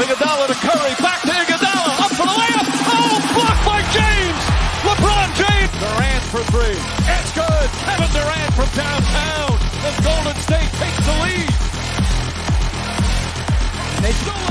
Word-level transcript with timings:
Iguodala 0.00 0.46
to 0.48 0.54
Curry, 0.54 0.94
back 1.04 1.20
to 1.22 1.32
Iguodala, 1.32 2.00
up 2.00 2.10
for 2.16 2.24
the 2.24 2.32
layup. 2.32 2.64
Oh, 2.88 3.20
blocked 3.36 3.64
by 3.68 3.82
James. 3.92 4.40
LeBron 4.88 5.28
James. 5.36 5.72
Durant 5.76 6.24
for 6.32 6.42
three. 6.48 6.80
It's 7.04 7.32
good. 7.36 7.68
Kevin 7.84 8.08
Durant 8.16 8.54
from 8.54 8.68
downtown. 8.72 9.52
As 9.84 10.00
Golden 10.00 10.34
State 10.40 10.70
takes 10.80 10.96
the 11.04 11.12
lead. 11.20 11.52
They 14.00 14.12
stolen 14.12 14.43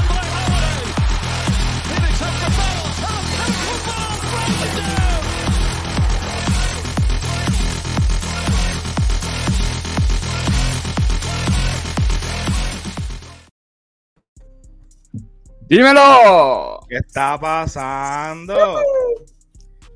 ¡Dímelo! 15.78 16.82
¿Qué 16.88 16.98
está 16.98 17.40
pasando? 17.40 18.80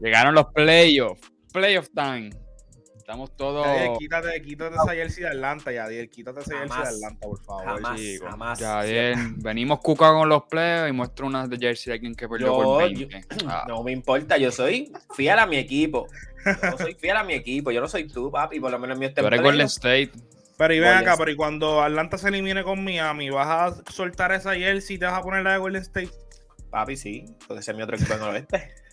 Llegaron 0.01 0.33
los 0.33 0.45
playoffs. 0.47 1.21
Playoff 1.53 1.89
time. 1.93 2.31
Estamos 2.97 3.35
todos. 3.37 3.65
Quítate, 3.99 4.41
quítate 4.41 4.75
esa 4.75 4.91
jersey 4.93 5.23
de 5.23 5.29
Atlanta, 5.29 5.71
Yadiel. 5.71 6.09
Quítate 6.09 6.39
esa 6.39 6.57
jersey 6.57 6.81
de. 6.81 6.87
Atlanta, 6.89 7.27
por 7.27 7.39
favor. 7.43 7.65
Jamás, 7.65 8.01
chico. 8.01 8.25
jamás. 8.27 8.59
Ya 8.59 8.81
bien. 8.81 9.35
Venimos 9.37 9.79
cuca 9.79 10.11
con 10.13 10.27
los 10.27 10.43
playoffs 10.45 10.89
y 10.89 10.93
muestro 10.93 11.27
unas 11.27 11.47
de 11.47 11.57
jersey 11.57 11.91
de 11.91 11.93
alguien 11.93 12.15
que 12.15 12.27
perdió 12.27 12.47
Yo- 12.47 12.53
por 12.63 12.83
20. 12.83 13.21
Ah, 13.47 13.65
No 13.67 13.83
me 13.83 13.91
importa, 13.91 14.37
yo 14.37 14.51
soy 14.51 14.91
fiel 15.15 15.37
a 15.37 15.45
mi 15.45 15.57
equipo. 15.57 16.07
Yo 16.43 16.77
soy 16.79 16.95
fiel 16.95 17.17
a 17.17 17.23
mi 17.23 17.33
equipo. 17.35 17.69
Yo 17.71 17.81
no 17.81 17.87
soy 17.87 18.07
tú, 18.07 18.31
papi. 18.31 18.59
Por 18.59 18.71
lo 18.71 18.79
menos 18.79 18.97
mi 18.97 19.05
este 19.05 19.21
tú 19.21 19.27
eres. 19.27 19.41
Golden 19.43 19.67
State. 19.67 20.11
Pero 20.57 20.73
y 20.73 20.79
ven 20.79 20.93
acá, 20.93 21.15
pero 21.17 21.29
y 21.29 21.35
cuando 21.35 21.83
Atlanta 21.83 22.17
se 22.17 22.29
elimine 22.29 22.63
con 22.63 22.83
Miami, 22.83 23.29
¿vas 23.29 23.47
a 23.47 23.91
soltar 23.91 24.31
esa 24.31 24.55
jersey 24.55 24.95
y 24.95 24.99
te 24.99 25.05
vas 25.05 25.19
a 25.19 25.21
poner 25.21 25.43
la 25.43 25.53
de 25.53 25.57
Golden 25.59 25.81
State? 25.83 26.09
Papi, 26.71 26.97
sí, 26.97 27.25
porque 27.47 27.61
ese 27.61 27.71
es 27.71 27.77
mi 27.77 27.83
otro 27.83 27.95
equipo 27.95 28.13
en 28.13 28.21
el 28.21 28.27
oeste. 28.29 28.71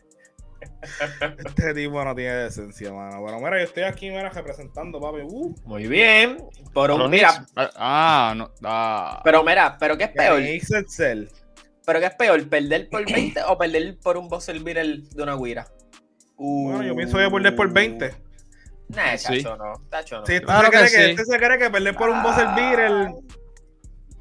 Este 1.45 1.75
tipo 1.75 2.03
no 2.03 2.15
tiene 2.15 2.35
decencia, 2.35 2.91
mano. 2.93 3.21
Bueno, 3.21 3.39
mira, 3.39 3.59
yo 3.59 3.65
estoy 3.65 3.83
aquí, 3.83 4.09
mira, 4.09 4.31
representando, 4.31 4.99
papi. 4.99 5.21
Uh, 5.23 5.55
Muy 5.65 5.87
bien. 5.87 6.39
Por 6.73 6.91
un, 6.91 7.01
Los 7.01 7.11
mira, 7.11 7.33
Knicks. 7.33 7.73
Ah, 7.77 8.33
no. 8.37 8.51
Ah. 8.63 9.21
pero 9.25 9.45
mira, 9.45 9.77
pero 9.79 9.99
¿qué 9.99 10.05
es 10.05 10.11
peor? 10.11 10.41
Excel. 10.41 11.31
¿Pero 11.87 12.01
qué 12.01 12.07
es 12.07 12.15
peor? 12.15 12.49
¿Perder 12.49 12.89
por 12.89 13.05
20 13.05 13.43
o 13.47 13.59
perder 13.59 13.99
por 14.03 14.17
un 14.17 14.29
buzzer 14.29 14.59
beater 14.61 15.03
de 15.03 15.23
una 15.23 15.37
guira? 15.37 15.67
Bueno, 16.37 16.83
yo 16.83 16.97
pienso 16.97 17.19
que 17.19 17.31
perder 17.31 17.55
por 17.55 17.73
20. 17.73 18.24
Nah, 18.89 19.17
Sí. 19.17 19.43
chacho, 19.43 19.57
no. 19.57 19.73
Chacho, 19.91 20.21
no. 20.21 20.27
Si 20.27 20.33
este, 20.35 20.45
Claro 20.47 20.65
se 20.67 20.71
cree 20.71 20.85
que 20.85 20.91
que, 20.91 21.05
sí. 21.17 21.23
este 21.23 21.39
cree 21.39 21.59
que 21.59 21.71
perder 21.71 21.97
por 21.97 22.11
un 22.11 22.23
buzzer 22.23 22.47
beater. 22.55 22.91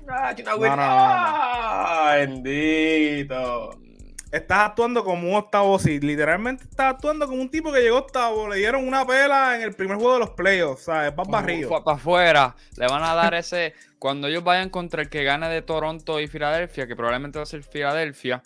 Ah, 0.10 0.34
una 0.36 0.52
No, 0.56 0.58
no, 0.58 0.68
no, 0.68 0.76
no. 0.76 0.82
Ah, 0.86 2.14
bendito. 2.18 3.80
Estás 4.32 4.70
actuando 4.70 5.04
como 5.04 5.30
un 5.30 5.36
octavo 5.36 5.78
seed. 5.78 6.04
Literalmente 6.04 6.64
estás 6.64 6.94
actuando 6.96 7.28
como 7.28 7.40
un 7.40 7.50
tipo 7.52 7.72
que 7.72 7.82
llegó 7.82 8.00
octavo. 8.00 8.50
Le 8.50 8.56
dieron 8.58 8.88
una 8.88 9.06
pela 9.06 9.56
en 9.56 9.62
el 9.62 9.74
primer 9.74 9.98
juego 9.98 10.14
de 10.14 10.20
los 10.22 10.32
playoffs. 10.32 10.86
¿Sabes? 10.86 11.16
Vas 11.16 11.28
barrido. 11.28 11.70
para 11.84 11.98
afuera. 11.98 12.56
Le 12.78 12.88
van 12.88 13.04
a 13.04 13.14
dar 13.14 13.36
ese. 13.36 13.76
Cuando 14.00 14.28
ellos 14.28 14.44
vayan 14.44 14.70
contra 14.70 15.04
el 15.04 15.10
que 15.10 15.24
gane 15.24 15.48
de 15.50 15.62
Toronto 15.62 16.20
y 16.20 16.28
Filadelfia, 16.28 16.88
que 16.88 16.96
probablemente 16.96 17.38
va 17.38 17.44
a 17.44 17.46
ser 17.46 17.64
Filadelfia, 17.64 18.42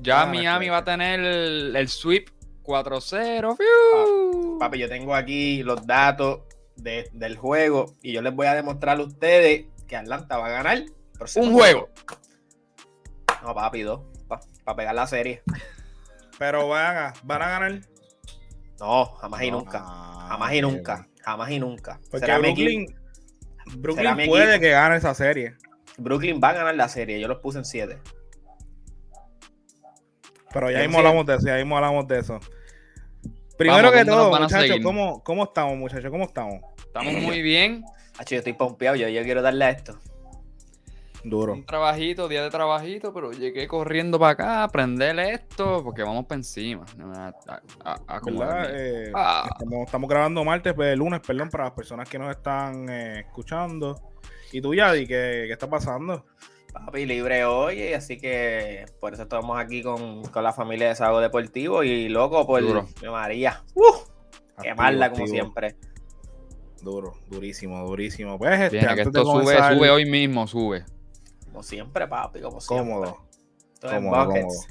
ya 0.00 0.22
Ah, 0.22 0.26
Miami 0.26 0.68
va 0.68 0.78
a 0.78 0.84
tener 0.84 1.20
el, 1.20 1.76
el 1.76 1.88
sweep 1.88 2.28
4-0. 2.70 3.56
¡fiu! 3.56 4.58
Papi, 4.58 4.78
yo 4.78 4.88
tengo 4.88 5.14
aquí 5.14 5.62
los 5.62 5.86
datos 5.86 6.40
de- 6.76 7.08
del 7.12 7.36
juego 7.36 7.94
y 8.02 8.12
yo 8.12 8.22
les 8.22 8.34
voy 8.34 8.46
a 8.46 8.54
demostrar 8.54 8.98
a 8.98 9.02
ustedes 9.02 9.66
que 9.86 9.96
Atlanta 9.96 10.38
va 10.38 10.46
a 10.46 10.50
ganar. 10.50 10.82
Un 11.36 11.52
juego. 11.52 11.88
No, 13.42 13.54
papi, 13.54 13.82
dos. 13.82 14.00
Para 14.64 14.76
pegar 14.76 14.94
la 14.94 15.06
serie. 15.06 15.42
Pero 16.38 16.68
van 16.68 16.96
a, 16.96 17.12
van 17.24 17.42
a 17.42 17.48
ganar. 17.50 17.80
No, 18.78 19.04
jamás 19.16 19.42
y 19.42 19.50
No, 19.50 19.58
nunca. 19.58 19.82
ah, 19.84 20.26
Jamás 20.30 20.52
y 20.52 20.54
qué 20.56 20.62
nunca. 20.62 21.08
Jamás 21.22 21.50
y 21.50 21.58
nunca. 21.58 22.00
Porque 22.10 22.26
Será 22.26 22.38
Brooklyn. 22.38 22.86
Brooklyn 23.76 24.08
Será 24.08 24.26
puede 24.26 24.60
que 24.60 24.70
gane 24.70 24.96
esa 24.96 25.14
serie. 25.14 25.56
Brooklyn 25.98 26.40
va 26.42 26.50
a 26.50 26.52
ganar 26.54 26.74
la 26.76 26.88
serie. 26.88 27.20
Yo 27.20 27.28
los 27.28 27.38
puse 27.40 27.58
en 27.58 27.64
7. 27.66 27.98
Pero 30.52 30.70
ya 30.70 30.80
mismo 30.80 30.98
hablamos 30.98 31.26
de 31.26 31.34
eso, 31.36 31.46
ya 31.46 31.56
mismo 31.56 31.76
hablamos 31.76 32.08
de 32.08 32.18
eso. 32.18 32.40
Primero 33.60 33.90
Vamos, 33.90 33.92
que 33.92 34.06
¿cómo 34.06 34.16
nos 34.16 34.30
todo, 34.30 34.40
muchachos? 34.40 34.78
¿cómo, 34.82 35.22
¿cómo 35.22 35.44
estamos, 35.44 35.76
muchachos? 35.76 36.10
¿Cómo 36.10 36.24
estamos? 36.24 36.60
Estamos 36.78 37.12
muy 37.12 37.42
bien. 37.42 37.84
Hacho, 38.16 38.30
yo 38.34 38.38
estoy 38.38 38.54
pompeado. 38.54 38.96
Yo, 38.96 39.06
yo 39.10 39.22
quiero 39.22 39.42
darle 39.42 39.66
a 39.66 39.70
esto. 39.70 39.98
Duro. 41.24 41.52
Un 41.52 41.66
trabajito, 41.66 42.26
día 42.26 42.42
de 42.42 42.48
trabajito, 42.48 43.12
pero 43.12 43.32
llegué 43.32 43.68
corriendo 43.68 44.18
para 44.18 44.32
acá 44.32 44.60
a 44.60 44.64
aprenderle 44.64 45.34
esto 45.34 45.84
porque 45.84 46.02
vamos 46.02 46.24
para 46.24 46.38
encima. 46.38 46.86
A, 47.14 47.34
a-. 47.84 48.66
Eh, 48.70 49.12
Ah. 49.14 49.46
estamos, 49.52 49.84
estamos 49.84 50.08
grabando 50.08 50.42
martes, 50.42 50.72
pues, 50.72 50.96
lunes, 50.96 51.20
perdón, 51.20 51.50
para 51.50 51.64
las 51.64 51.74
personas 51.74 52.08
que 52.08 52.18
nos 52.18 52.30
están 52.34 52.88
eh, 52.88 53.20
escuchando. 53.26 54.00
¿Y 54.52 54.62
tú, 54.62 54.74
Yadi, 54.74 55.00
qué, 55.06 55.44
qué 55.46 55.52
está 55.52 55.68
pasando? 55.68 56.24
Papi, 56.72 57.04
libre 57.04 57.44
hoy, 57.44 57.92
así 57.94 58.18
que 58.18 58.86
por 59.00 59.12
eso 59.12 59.24
estamos 59.24 59.58
aquí 59.58 59.82
con, 59.82 60.22
con 60.24 60.44
la 60.44 60.52
familia 60.52 60.88
de 60.88 60.94
Sago 60.94 61.20
Deportivo 61.20 61.82
y 61.82 62.08
loco 62.08 62.46
por 62.46 62.62
Duro. 62.62 62.86
mi 63.02 63.08
María. 63.08 63.62
¡Uh! 63.74 64.62
Quemarla 64.62 65.06
Activo, 65.06 65.24
como 65.26 65.32
activo. 65.40 65.44
siempre. 65.66 65.76
Duro, 66.82 67.14
durísimo, 67.28 67.84
durísimo. 67.86 68.38
Pues, 68.38 68.60
este, 68.60 68.78
que 68.94 69.02
esto 69.02 69.22
sube, 69.24 69.44
comenzar- 69.44 69.74
sube 69.76 69.90
hoy 69.90 70.06
mismo, 70.08 70.46
sube. 70.46 70.84
Como 71.46 71.62
siempre, 71.62 72.06
papi, 72.06 72.40
como 72.40 72.60
siempre. 72.60 72.92
Cómodo. 72.92 73.16
Todo 73.80 73.92
en 73.92 74.04
Cómodo, 74.04 74.26
buckets. 74.26 74.68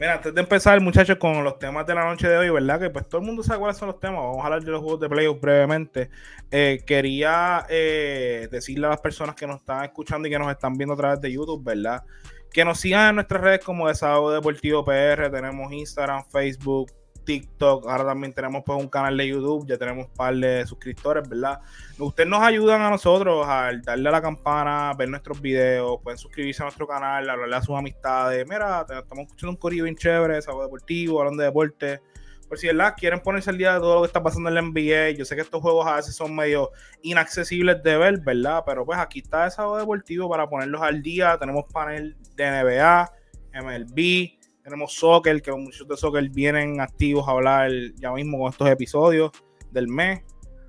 Mira, 0.00 0.14
antes 0.14 0.34
de 0.34 0.40
empezar, 0.40 0.80
muchachos, 0.80 1.18
con 1.18 1.44
los 1.44 1.58
temas 1.58 1.86
de 1.86 1.94
la 1.94 2.06
noche 2.06 2.26
de 2.26 2.38
hoy, 2.38 2.48
¿verdad? 2.48 2.80
Que 2.80 2.88
pues 2.88 3.06
todo 3.06 3.20
el 3.20 3.26
mundo 3.26 3.42
sabe 3.42 3.58
cuáles 3.58 3.76
son 3.76 3.88
los 3.88 4.00
temas. 4.00 4.22
Vamos 4.22 4.38
a 4.38 4.44
hablar 4.44 4.64
de 4.64 4.70
los 4.70 4.80
juegos 4.80 4.98
de 4.98 5.10
playoffs 5.10 5.42
brevemente. 5.42 6.08
Eh, 6.50 6.82
quería 6.86 7.66
eh, 7.68 8.48
decirle 8.50 8.86
a 8.86 8.90
las 8.90 9.00
personas 9.02 9.36
que 9.36 9.46
nos 9.46 9.56
están 9.56 9.84
escuchando 9.84 10.26
y 10.26 10.30
que 10.30 10.38
nos 10.38 10.50
están 10.50 10.72
viendo 10.72 10.94
a 10.94 10.96
través 10.96 11.20
de 11.20 11.30
YouTube, 11.30 11.62
¿verdad? 11.62 12.02
Que 12.50 12.64
nos 12.64 12.80
sigan 12.80 13.10
en 13.10 13.14
nuestras 13.16 13.42
redes 13.42 13.62
como 13.62 13.88
Desahogo 13.88 14.32
Deportivo 14.32 14.86
PR. 14.86 15.30
Tenemos 15.30 15.70
Instagram, 15.70 16.24
Facebook, 16.30 16.90
TikTok. 17.30 17.86
Ahora 17.86 18.06
también 18.06 18.32
tenemos 18.32 18.64
pues 18.66 18.76
un 18.82 18.88
canal 18.88 19.16
de 19.16 19.28
YouTube. 19.28 19.64
Ya 19.64 19.78
tenemos 19.78 20.06
un 20.08 20.14
par 20.14 20.34
de 20.34 20.66
suscriptores, 20.66 21.28
¿verdad? 21.28 21.60
Ustedes 21.96 22.28
nos 22.28 22.42
ayudan 22.42 22.82
a 22.82 22.90
nosotros 22.90 23.46
al 23.46 23.82
darle 23.82 24.08
a 24.08 24.12
la 24.12 24.20
campana, 24.20 24.92
ver 24.98 25.08
nuestros 25.08 25.40
videos, 25.40 26.00
pueden 26.02 26.18
suscribirse 26.18 26.64
a 26.64 26.66
nuestro 26.66 26.88
canal, 26.88 27.30
hablarle 27.30 27.54
a 27.54 27.62
sus 27.62 27.78
amistades. 27.78 28.44
Mira, 28.48 28.80
estamos 28.80 29.26
escuchando 29.26 29.52
un 29.52 29.56
corillo 29.58 29.84
bien 29.84 29.94
chévere, 29.94 30.42
sábado 30.42 30.64
deportivo, 30.64 31.20
hablando 31.20 31.42
de 31.42 31.46
deporte. 31.46 32.02
Por 32.48 32.58
si 32.58 32.66
¿verdad? 32.66 32.94
quieren 32.96 33.20
ponerse 33.20 33.50
al 33.50 33.58
día 33.58 33.74
de 33.74 33.78
todo 33.78 33.94
lo 33.94 34.00
que 34.00 34.08
está 34.08 34.24
pasando 34.24 34.48
en 34.48 34.56
la 34.56 34.62
NBA. 34.62 35.10
Yo 35.10 35.24
sé 35.24 35.36
que 35.36 35.42
estos 35.42 35.62
juegos 35.62 35.86
a 35.86 35.94
veces 35.96 36.16
son 36.16 36.34
medio 36.34 36.72
inaccesibles 37.02 37.80
de 37.84 37.96
ver, 37.96 38.18
¿verdad? 38.22 38.64
Pero 38.66 38.84
pues 38.84 38.98
aquí 38.98 39.20
está 39.20 39.44
el 39.44 39.52
sábado 39.52 39.76
deportivo 39.76 40.28
para 40.28 40.48
ponerlos 40.48 40.82
al 40.82 41.00
día. 41.00 41.38
Tenemos 41.38 41.66
panel 41.72 42.16
de 42.34 42.50
NBA, 42.50 43.12
MLB, 43.54 44.39
tenemos 44.62 44.94
soccer, 44.94 45.40
que 45.42 45.52
muchos 45.52 45.86
de 45.86 45.96
soccer 45.96 46.28
vienen 46.30 46.80
activos 46.80 47.26
a 47.26 47.32
hablar 47.32 47.70
ya 47.96 48.12
mismo 48.12 48.38
con 48.38 48.50
estos 48.50 48.68
episodios 48.68 49.30
del 49.70 49.88
mes. 49.88 50.22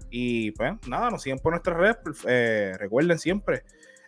Y 0.09 0.51
pues 0.51 0.73
nada, 0.87 1.09
nos 1.09 1.21
siguen 1.21 1.39
por 1.39 1.53
nuestras 1.53 1.77
redes, 1.77 1.97
eh, 2.27 2.73
recuerden 2.77 3.17
siempre. 3.17 3.63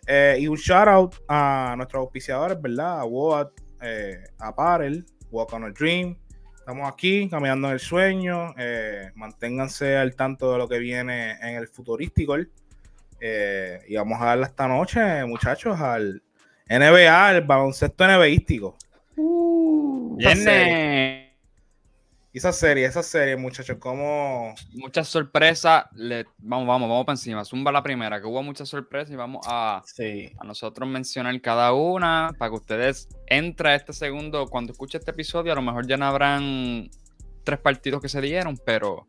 Eh, 0.06 0.36
y 0.40 0.48
un 0.48 0.56
shout 0.56 0.88
out 0.88 1.14
a 1.28 1.74
nuestros 1.76 2.00
auspiciadores, 2.00 2.60
¿verdad? 2.60 3.00
A 3.00 3.04
WOAD, 3.04 3.48
eh, 3.80 4.22
a 4.38 4.54
Parel, 4.54 5.04
Walk 5.30 5.52
on 5.54 5.64
a 5.64 5.70
Dream. 5.70 6.18
Estamos 6.56 6.90
aquí 6.90 7.28
caminando 7.28 7.68
en 7.68 7.74
el 7.74 7.80
sueño. 7.80 8.54
eh, 8.58 9.10
manténganse 9.14 9.96
al 9.96 10.14
tanto 10.14 10.52
de 10.52 10.58
lo 10.58 10.68
que 10.68 10.78
viene 10.78 11.32
en 11.40 11.56
el 11.56 11.68
futurístico. 11.68 12.36
Y 12.38 13.96
vamos 13.96 14.20
a 14.20 14.26
darle 14.26 14.44
esta 14.44 14.68
noche, 14.68 15.24
muchachos, 15.24 15.80
al 15.80 16.22
NBA, 16.68 17.36
el 17.36 17.42
baloncesto 17.42 18.04
NBAístico. 18.06 18.76
Esa 19.16 20.34
serie, 20.36 20.64
Viene 20.64 21.24
esa 22.32 22.52
serie, 22.52 22.84
esa 22.86 23.02
serie, 23.04 23.36
muchachos, 23.36 23.76
como 23.78 24.54
muchas 24.72 25.06
sorpresas. 25.06 25.84
Le- 25.92 26.24
Vamos, 26.38 26.66
vamos, 26.66 26.88
vamos 26.88 27.04
para 27.06 27.14
encima. 27.14 27.44
Zumba 27.44 27.70
la 27.70 27.82
primera, 27.82 28.20
que 28.20 28.26
hubo 28.26 28.42
muchas 28.42 28.68
sorpresas 28.68 29.12
y 29.12 29.16
vamos 29.16 29.46
a, 29.48 29.82
Sí. 29.86 30.32
a 30.38 30.44
nosotros 30.44 30.88
mencionar 30.88 31.40
cada 31.40 31.72
una 31.72 32.32
para 32.38 32.50
que 32.50 32.56
ustedes 32.56 33.08
entren 33.26 33.72
a 33.72 33.74
este 33.76 33.92
segundo. 33.92 34.46
Cuando 34.48 34.72
escuche 34.72 34.98
este 34.98 35.12
episodio, 35.12 35.52
a 35.52 35.54
lo 35.56 35.62
mejor 35.62 35.86
ya 35.86 35.96
no 35.96 36.06
habrán 36.06 36.90
tres 37.44 37.60
partidos 37.60 38.02
que 38.02 38.08
se 38.08 38.20
dieron, 38.20 38.58
pero 38.66 39.06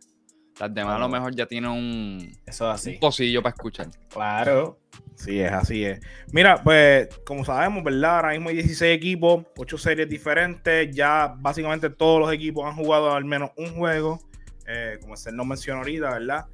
las 0.60 0.74
demás 0.74 0.96
a 0.96 1.00
lo 1.00 1.10
mejor 1.10 1.36
ya 1.36 1.46
tienen 1.46 1.72
un, 1.72 2.38
Eso 2.46 2.72
es 2.72 2.86
un 2.86 3.00
pocillo 3.00 3.42
para 3.42 3.56
escuchar. 3.56 3.88
Claro. 4.10 4.80
Sí, 5.16 5.40
es, 5.40 5.52
así 5.52 5.86
es. 5.86 6.00
Mira, 6.32 6.62
pues, 6.64 7.10
como 7.26 7.46
sabemos, 7.46 7.84
¿verdad? 7.84 8.18
Ahora 8.18 8.32
mismo 8.32 8.50
hay 8.50 8.56
16 8.56 8.96
equipos, 8.96 9.46
8 9.58 9.78
series 9.78 10.10
diferentes. 10.10 10.94
Ya 10.96 11.34
básicamente 11.38 11.90
todos 11.90 12.20
los 12.20 12.34
equipos 12.34 12.66
han 12.66 12.76
jugado 12.76 13.14
al 13.14 13.26
menos 13.26 13.52
un 13.58 13.76
juego, 13.76 14.20
eh, 14.68 14.98
como 15.02 15.16
se 15.16 15.32
nos 15.32 15.46
mencionó 15.46 15.80
ahorita, 15.80 16.12
¿verdad? 16.12 16.46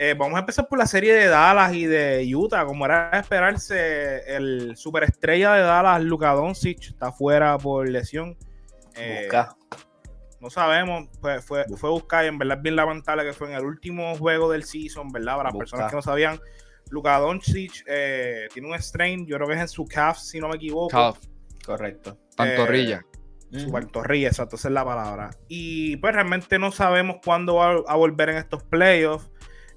Eh, 0.00 0.14
vamos 0.16 0.36
a 0.36 0.40
empezar 0.40 0.68
por 0.68 0.78
la 0.78 0.86
serie 0.86 1.12
de 1.12 1.26
Dallas 1.26 1.74
y 1.74 1.86
de 1.86 2.32
Utah. 2.34 2.64
Como 2.64 2.84
era 2.84 3.10
de 3.10 3.18
esperarse, 3.18 4.36
el 4.36 4.76
superestrella 4.76 5.54
de 5.54 5.62
Dallas, 5.62 6.02
Luka 6.02 6.30
Doncic, 6.32 6.82
está 6.88 7.10
fuera 7.10 7.58
por 7.58 7.88
lesión. 7.88 8.36
Eh, 8.94 9.22
Busca. 9.24 9.56
No 10.40 10.50
sabemos, 10.50 11.08
fue, 11.20 11.40
fue, 11.42 11.64
fue 11.76 11.90
buscar 11.90 12.24
y 12.24 12.28
en 12.28 12.38
verdad 12.38 12.58
es 12.58 12.62
bien 12.62 12.76
lamentable 12.76 13.24
que 13.24 13.32
fue 13.32 13.48
en 13.50 13.54
el 13.56 13.64
último 13.64 14.14
juego 14.16 14.50
del 14.50 14.64
season, 14.64 15.10
¿verdad? 15.10 15.36
Para 15.36 15.44
las 15.44 15.52
Busca. 15.52 15.64
personas 15.64 15.90
que 15.90 15.96
no 15.96 16.02
sabían, 16.02 16.40
Luka 16.90 17.18
Doncic 17.18 17.84
eh, 17.86 18.48
tiene 18.52 18.68
un 18.68 18.74
strain, 18.80 19.26
yo 19.26 19.36
creo 19.36 19.48
que 19.48 19.54
es 19.54 19.60
en 19.60 19.68
su 19.68 19.84
calf, 19.86 20.18
si 20.18 20.40
no 20.40 20.48
me 20.48 20.56
equivoco. 20.56 20.88
Calf, 20.88 21.18
Correcto. 21.64 22.18
pantorrilla. 22.36 23.04
Su 23.50 23.64
Ujú. 23.64 23.72
pantorrilla, 23.72 24.28
exacto, 24.28 24.56
esa 24.56 24.68
es 24.68 24.74
la 24.74 24.84
palabra. 24.84 25.30
Y 25.48 25.96
pues 25.96 26.14
realmente 26.14 26.58
no 26.58 26.70
sabemos 26.70 27.16
cuándo 27.24 27.56
va 27.56 27.82
a 27.86 27.96
volver 27.96 28.28
en 28.30 28.36
estos 28.36 28.62
playoffs. 28.64 29.30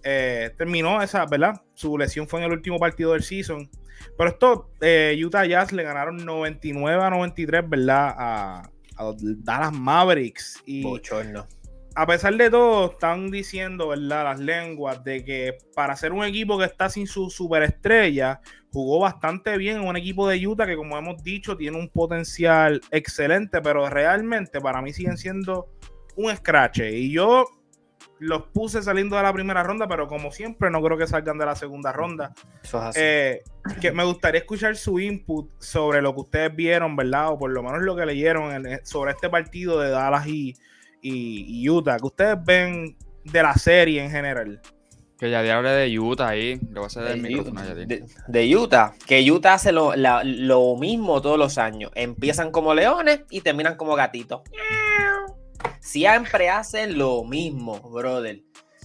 Eh, 0.04 0.52
terminó 0.58 1.02
esa, 1.02 1.26
¿verdad? 1.26 1.62
Su 1.74 1.98
lesión 1.98 2.28
fue 2.28 2.40
en 2.42 2.48
el 2.48 2.52
último 2.52 2.80
partido 2.80 3.14
del 3.14 3.24
season. 3.24 3.70
Pero 4.18 4.30
esto, 4.30 4.72
eh, 4.82 5.18
Utah 5.24 5.46
Jazz 5.46 5.72
le 5.72 5.84
ganaron 5.84 6.18
99 6.26 7.02
a 7.04 7.10
93, 7.10 7.70
¿verdad? 7.70 8.16
A, 8.18 8.71
a 9.02 9.06
los 9.06 9.44
Dallas 9.44 9.74
Mavericks. 9.74 10.62
Y 10.66 10.84
Bochorno. 10.84 11.48
a 11.96 12.08
pesar 12.08 12.36
de 12.36 12.50
todo, 12.50 12.92
están 12.92 13.32
diciendo, 13.32 13.90
¿verdad? 13.90 14.24
Las 14.24 14.40
lenguas 14.40 15.04
de 15.04 15.24
que 15.24 15.58
para 15.76 15.96
ser 15.96 16.14
un 16.14 16.24
equipo 16.24 16.58
que 16.58 16.66
está 16.66 16.90
sin 16.90 17.08
su 17.08 17.30
superestrella, 17.30 18.42
jugó 18.72 19.00
bastante 19.00 19.58
bien 19.58 19.78
en 19.78 19.88
un 19.88 19.98
equipo 19.98 20.28
de 20.28 20.46
Utah 20.48 20.66
que, 20.66 20.78
como 20.78 20.98
hemos 20.98 21.22
dicho, 21.24 21.58
tiene 21.58 21.78
un 21.78 21.90
potencial 21.90 22.82
excelente, 22.92 23.62
pero 23.62 23.90
realmente 23.90 24.62
para 24.62 24.82
mí 24.82 24.94
siguen 24.94 25.18
siendo 25.18 25.68
un 26.16 26.36
scratch. 26.36 26.80
Y 26.80 27.12
yo 27.12 27.46
los 28.24 28.44
puse 28.54 28.84
saliendo 28.84 29.16
de 29.18 29.24
la 29.24 29.34
primera 29.34 29.64
ronda, 29.64 29.88
pero 29.88 30.08
como 30.08 30.32
siempre, 30.32 30.70
no 30.70 30.80
creo 30.84 30.96
que 30.96 31.08
salgan 31.08 31.40
de 31.40 31.46
la 31.48 31.56
segunda 31.56 31.92
ronda. 31.92 32.32
Eso 32.64 32.78
es 32.78 32.84
así. 32.84 33.00
Eh, 33.02 33.42
que 33.82 33.92
me 33.92 34.04
gustaría 34.04 34.40
escuchar 34.42 34.76
su 34.76 35.00
input 35.00 35.50
sobre 35.58 36.04
lo 36.04 36.14
que 36.14 36.22
ustedes 36.22 36.56
vieron, 36.56 36.96
¿verdad? 36.96 37.30
O 37.32 37.40
por 37.40 37.50
lo 37.50 37.64
menos 37.64 37.82
lo 37.82 37.96
que 37.96 38.06
leyeron 38.06 38.64
en- 38.68 38.86
sobre 38.86 39.12
este 39.14 39.28
partido 39.28 39.80
de 39.80 39.90
Dallas 39.90 40.28
y, 40.28 40.54
y- 41.02 41.46
y 41.64 41.68
Utah, 41.68 41.98
que 41.98 42.06
ustedes 42.06 42.38
ven 42.46 42.96
de 43.24 43.42
la 43.42 43.56
serie 43.56 44.04
en 44.04 44.12
general. 44.12 44.62
Que 45.18 45.32
ya 45.32 45.40
hable 45.40 45.70
de 45.72 46.00
Utah 46.00 46.30
ahí. 46.30 46.58
Le 46.58 46.74
voy 46.74 46.84
a 46.84 46.88
hacer 46.88 47.08
el 47.08 47.22
de, 47.24 47.28
micrófono 47.30 47.60
a 47.60 47.66
Yadier. 47.66 47.88
de- 47.88 48.06
de 48.28 48.56
Utah, 48.56 48.94
que 49.08 49.32
Utah 49.32 49.56
hace 49.56 49.72
lo, 49.72 49.96
la- 49.96 50.24
lo 50.24 50.76
mismo 50.78 51.22
todos 51.24 51.40
los 51.40 51.58
años. 51.58 51.92
Empiezan 51.96 52.52
como 52.52 52.74
leones 52.76 53.22
y 53.32 53.42
terminan 53.42 53.78
como 53.78 53.96
gatitos. 53.96 54.42
Siempre 55.82 56.50
hacen 56.50 56.98
lo 56.98 57.24
mismo, 57.24 57.80
brother. 57.82 58.42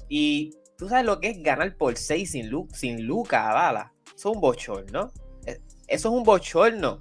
Y 0.09 0.55
tú 0.77 0.89
sabes 0.89 1.05
lo 1.05 1.21
que 1.21 1.29
es 1.29 1.43
ganar 1.43 1.77
por 1.77 1.97
6 1.97 2.31
sin, 2.31 2.49
Lu 2.51 2.67
sin 2.73 3.07
Luca 3.07 3.51
a 3.51 3.55
Dallas. 3.55 3.93
Eso 4.17 4.31
es 4.31 4.35
un 4.35 4.41
bochorno. 4.41 5.13
Eh, 5.47 5.61
Eso 5.87 6.09
es 6.09 6.15
un 6.15 6.25
bochorno. 6.25 6.99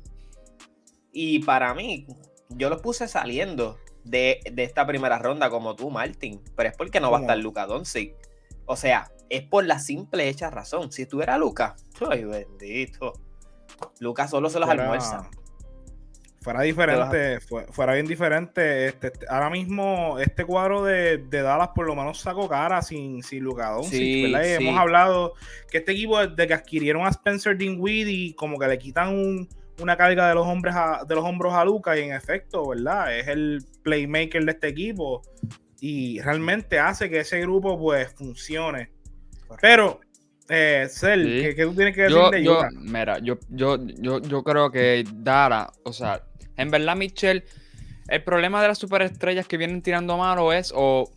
Y 1.11 1.39
para 1.39 1.73
mí, 1.73 2.05
yo 2.49 2.69
los 2.69 2.81
puse 2.81 3.07
saliendo 3.07 3.77
de, 4.03 4.41
de 4.51 4.63
esta 4.63 4.85
primera 4.85 5.17
ronda 5.17 5.49
como 5.49 5.75
tú, 5.75 5.89
Martin. 5.89 6.41
Pero 6.55 6.69
es 6.69 6.75
porque 6.75 6.99
no 6.99 7.09
va 7.09 7.19
a 7.19 7.21
estar 7.21 7.37
Luca 7.37 7.65
Doncic. 7.65 8.13
O 8.65 8.75
sea, 8.75 9.11
es 9.29 9.43
por 9.43 9.65
la 9.65 9.79
simple 9.79 10.27
hecha 10.27 10.49
razón. 10.49 10.91
Si 10.91 11.03
estuviera 11.03 11.37
Luca, 11.37 11.77
ay 12.09 12.25
bendito. 12.25 13.13
Luca 13.99 14.27
solo 14.27 14.49
se 14.49 14.59
los 14.59 14.69
almuerza. 14.69 15.29
Fuera 16.45 16.61
diferente, 16.61 17.39
fue- 17.39 17.65
fuera 17.71 17.93
bien 17.95 18.05
diferente. 18.05 18.85
Este, 18.87 19.07
este- 19.07 19.25
ahora 19.27 19.49
mismo, 19.49 20.19
este 20.19 20.45
cuadro 20.45 20.83
de, 20.83 21.17
de 21.17 21.41
Dallas 21.41 21.69
por 21.73 21.87
lo 21.87 21.95
menos 21.95 22.19
sacó 22.19 22.47
cara 22.47 22.83
sin, 22.83 23.23
sin 23.23 23.43
Luka 23.43 23.75
Sí, 23.81 24.27
sí. 24.27 24.33
hemos 24.59 24.77
hablado 24.79 25.33
que 25.71 25.79
este 25.79 25.93
equipo, 25.93 26.19
desde 26.19 26.47
que 26.47 26.53
adquirieron 26.53 27.03
a 27.05 27.09
Spencer 27.09 27.57
Dinwiddie, 27.57 28.35
como 28.35 28.59
que 28.59 28.67
le 28.67 28.77
quitan 28.77 29.09
un- 29.09 29.49
una 29.81 29.97
carga 29.97 30.29
de 30.29 30.35
los, 30.35 30.45
hombres 30.45 30.75
a- 30.75 31.03
de 31.05 31.15
los 31.15 31.23
hombros 31.25 31.53
a 31.55 31.65
Luca, 31.65 31.97
y 31.97 32.03
en 32.03 32.13
efecto, 32.13 32.69
¿verdad? 32.69 33.17
Es 33.17 33.27
el 33.27 33.65
playmaker 33.81 34.45
de 34.45 34.51
este 34.51 34.67
equipo. 34.67 35.23
Y 35.81 36.19
realmente 36.21 36.77
hace 36.77 37.09
que 37.09 37.21
ese 37.21 37.41
grupo, 37.41 37.77
pues, 37.79 38.13
funcione. 38.13 38.91
Pero, 39.61 39.99
eh, 40.47 40.85
Cel, 40.89 41.23
Sí. 41.23 41.41
¿qué, 41.41 41.55
qué 41.55 41.63
tú 41.63 41.73
tienes 41.73 41.95
que 41.95 42.03
decir 42.03 42.15
Yo, 42.17 42.29
de 42.29 42.43
yo, 42.43 42.61
mira, 42.81 43.17
yo, 43.19 43.37
yo, 43.49 43.77
yo, 43.83 44.21
yo 44.21 44.43
creo 44.43 44.69
que 44.71 45.03
Dara, 45.13 45.71
o 45.83 45.91
sea, 45.91 46.21
en 46.57 46.69
verdad, 46.71 46.95
Michelle, 46.95 47.43
el 48.07 48.23
problema 48.23 48.61
de 48.61 48.67
las 48.69 48.77
superestrellas 48.77 49.47
que 49.47 49.57
vienen 49.57 49.81
tirando 49.81 50.17
malo 50.17 50.53
es 50.53 50.71
o 50.75 51.09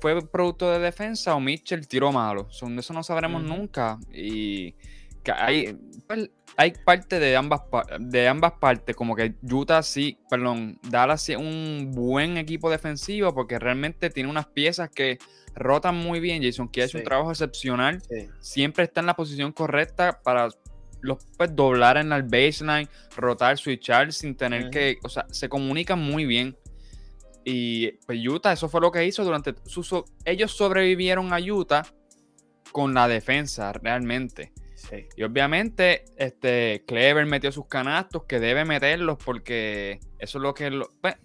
fue 0.00 0.24
producto 0.28 0.70
de 0.70 0.78
defensa 0.78 1.34
o 1.34 1.40
Mitchell 1.40 1.88
tiró 1.88 2.12
malo. 2.12 2.46
Son, 2.50 2.78
eso 2.78 2.92
no 2.94 3.02
sabremos 3.02 3.42
nunca. 3.42 3.98
Y 4.12 4.72
que 5.24 5.32
hay, 5.32 5.76
pues, 6.06 6.30
hay 6.56 6.72
parte 6.84 7.18
de 7.18 7.36
ambas, 7.36 7.62
de 7.98 8.28
ambas 8.28 8.52
partes, 8.60 8.94
como 8.94 9.16
que 9.16 9.34
Utah 9.42 9.82
sí, 9.82 10.16
perdón, 10.30 10.78
Dallas 10.88 11.22
sí 11.22 11.32
es 11.32 11.38
un 11.38 11.90
buen 11.92 12.36
equipo 12.36 12.70
defensivo 12.70 13.34
porque 13.34 13.58
realmente 13.58 14.10
tiene 14.10 14.30
unas 14.30 14.46
piezas 14.46 14.88
que 14.90 15.18
rotan 15.54 15.96
muy 15.96 16.20
bien. 16.20 16.42
Jason 16.42 16.68
que 16.68 16.82
ha 16.82 16.84
hecho 16.84 16.98
un 16.98 17.02
Sí. 17.02 17.04
trabajo 17.08 17.30
excepcional 17.32 18.00
Sí. 18.02 18.28
siempre 18.40 18.84
está 18.84 19.00
en 19.00 19.06
la 19.06 19.16
posición 19.16 19.50
correcta 19.50 20.20
para 20.22 20.48
los 21.00 21.24
pues, 21.36 21.54
doblar 21.54 21.96
en 21.96 22.12
el 22.12 22.22
baseline, 22.24 22.88
rotar, 23.16 23.56
switchar 23.58 24.12
sin 24.12 24.36
tener 24.36 24.70
que, 24.70 24.98
o 25.02 25.08
sea, 25.08 25.26
se 25.30 25.48
comunican 25.48 25.98
muy 25.98 26.24
bien. 26.26 26.56
Y 27.44 27.92
pues 28.06 28.18
Utah, 28.26 28.52
eso 28.52 28.68
fue 28.68 28.80
lo 28.80 28.90
que 28.92 29.06
hizo 29.06 29.24
durante 29.24 29.54
su, 29.64 29.82
so- 29.82 30.04
ellos 30.24 30.52
sobrevivieron 30.56 31.32
a 31.32 31.38
Utah 31.38 31.82
con 32.72 32.92
la 32.94 33.08
defensa 33.08 33.72
realmente. 33.72 34.52
Sí. 34.74 35.06
Y 35.16 35.22
obviamente, 35.24 36.04
este 36.16 36.84
Clever 36.86 37.26
metió 37.26 37.50
sus 37.50 37.66
canastos 37.66 38.24
que 38.24 38.38
debe 38.38 38.64
meterlos 38.64 39.16
porque 39.24 39.98
eso 40.18 40.38
es 40.38 40.42
lo 40.42 40.54
que 40.54 40.70
lo, 40.70 40.88
pues, 41.00 41.16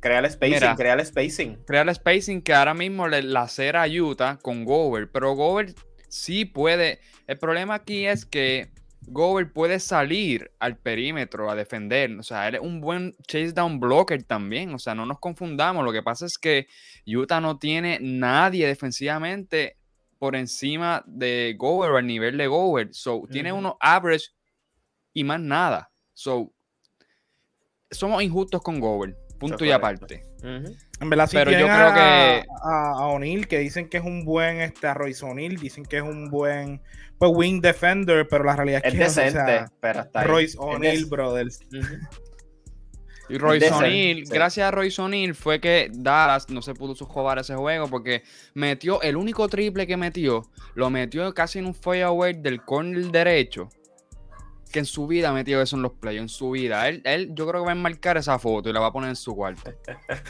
Crea 0.00 0.18
el 0.18 0.28
spacing, 0.30 0.54
Mira. 0.54 0.74
crea 0.74 0.94
el 0.94 1.06
spacing. 1.06 1.56
crear 1.64 1.88
el 1.88 1.94
spacing 1.94 2.42
que 2.42 2.52
ahora 2.52 2.74
mismo 2.74 3.06
le 3.06 3.22
lacera 3.22 3.84
a 3.84 3.88
Utah 3.88 4.36
con 4.42 4.64
Gover, 4.64 5.08
pero 5.12 5.34
Gover 5.36 5.74
sí 6.12 6.44
puede. 6.44 7.00
El 7.26 7.38
problema 7.38 7.74
aquí 7.74 8.06
es 8.06 8.26
que 8.26 8.68
Gover 9.06 9.50
puede 9.50 9.80
salir 9.80 10.52
al 10.58 10.76
perímetro 10.76 11.50
a 11.50 11.54
defender. 11.54 12.12
O 12.18 12.22
sea, 12.22 12.46
él 12.48 12.56
es 12.56 12.60
un 12.60 12.82
buen 12.82 13.14
chase 13.26 13.52
down 13.52 13.80
blocker 13.80 14.22
también. 14.22 14.74
O 14.74 14.78
sea, 14.78 14.94
no 14.94 15.06
nos 15.06 15.18
confundamos. 15.18 15.84
Lo 15.84 15.92
que 15.92 16.02
pasa 16.02 16.26
es 16.26 16.36
que 16.36 16.66
Utah 17.06 17.40
no 17.40 17.58
tiene 17.58 17.98
nadie 18.00 18.66
defensivamente 18.66 19.78
por 20.18 20.36
encima 20.36 21.02
de 21.06 21.54
Gover 21.58 21.92
o 21.92 21.96
al 21.96 22.06
nivel 22.06 22.36
de 22.36 22.46
Gover. 22.46 22.88
So, 22.92 23.22
tiene 23.30 23.50
unos 23.50 23.74
average 23.80 24.26
y 25.14 25.24
más 25.24 25.40
nada. 25.40 25.90
So, 26.12 26.52
somos 27.90 28.22
injustos 28.22 28.60
con 28.60 28.80
Gover. 28.80 29.16
Punto 29.38 29.64
y 29.64 29.70
aparte. 29.70 30.22
En 31.02 31.10
verdad, 31.10 31.26
sí 31.28 31.36
Pero 31.36 31.50
yo 31.50 31.58
creo 31.66 31.68
a- 31.88 31.94
que- 31.94 32.44
A, 32.64 32.90
a 32.98 33.06
O'Neal, 33.08 33.46
que 33.48 33.58
dicen 33.58 33.88
que 33.88 33.96
es 33.98 34.04
un 34.04 34.24
buen, 34.24 34.60
este, 34.60 34.86
a 34.86 34.94
Royce 34.94 35.24
O'Neal, 35.24 35.56
dicen 35.56 35.84
que 35.84 35.96
es 35.98 36.02
un 36.02 36.30
buen, 36.30 36.80
pues, 37.18 37.32
wing 37.34 37.60
defender, 37.60 38.26
pero 38.28 38.44
la 38.44 38.56
realidad 38.56 38.80
es 38.84 38.94
Es 38.94 38.98
que, 38.98 39.04
o 39.06 39.10
sea, 39.10 39.24
decente, 39.24 39.72
pero 39.80 40.00
hasta 40.00 40.20
ahí. 40.20 40.26
Royce 40.28 40.58
Es 40.74 40.80
des- 40.80 41.08
brothers. 41.10 41.60
Y 43.28 43.38
Royce 43.38 43.70
sí. 43.80 44.22
gracias 44.30 44.68
a 44.68 44.70
Royce 44.70 45.00
O'Neal 45.00 45.34
fue 45.34 45.60
que 45.60 45.88
Dallas 45.92 46.50
no 46.50 46.60
se 46.60 46.74
pudo 46.74 46.94
jugar 47.06 47.38
ese 47.38 47.54
juego 47.54 47.88
porque 47.88 48.22
metió 48.54 49.00
el 49.00 49.16
único 49.16 49.48
triple 49.48 49.86
que 49.86 49.96
metió, 49.96 50.42
lo 50.74 50.90
metió 50.90 51.32
casi 51.32 51.58
en 51.60 51.66
un 51.66 51.74
fadeaway 51.74 52.34
del 52.34 52.62
corner 52.62 53.06
derecho. 53.10 53.68
Que 54.72 54.78
en 54.78 54.86
su 54.86 55.06
vida 55.06 55.28
ha 55.28 55.32
metido 55.32 55.60
eso 55.60 55.76
en 55.76 55.82
los 55.82 55.92
playoffs, 55.92 56.22
en 56.22 56.28
su 56.30 56.50
vida. 56.52 56.88
Él, 56.88 57.02
él, 57.04 57.28
yo 57.34 57.46
creo 57.46 57.60
que 57.62 57.66
va 57.66 57.72
a 57.72 57.76
enmarcar 57.76 58.16
esa 58.16 58.38
foto 58.38 58.70
y 58.70 58.72
la 58.72 58.80
va 58.80 58.86
a 58.86 58.92
poner 58.92 59.10
en 59.10 59.16
su 59.16 59.34
cuarto. 59.36 59.70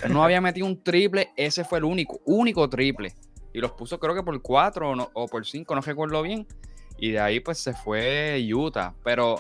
No 0.08 0.24
había 0.24 0.40
metido 0.40 0.66
un 0.66 0.82
triple, 0.82 1.30
ese 1.36 1.64
fue 1.64 1.78
el 1.78 1.84
único, 1.84 2.20
único 2.24 2.68
triple. 2.68 3.14
Y 3.54 3.60
los 3.60 3.72
puso 3.72 4.00
creo 4.00 4.14
que 4.14 4.22
por 4.22 4.40
cuatro 4.42 4.90
o, 4.90 4.96
no- 4.96 5.10
o 5.14 5.28
por 5.28 5.46
cinco, 5.46 5.74
no 5.74 5.80
recuerdo 5.80 6.22
bien. 6.22 6.46
Y 6.98 7.10
de 7.12 7.20
ahí 7.20 7.40
pues 7.40 7.58
se 7.58 7.72
fue 7.72 8.44
Utah. 8.52 8.94
Pero 9.04 9.38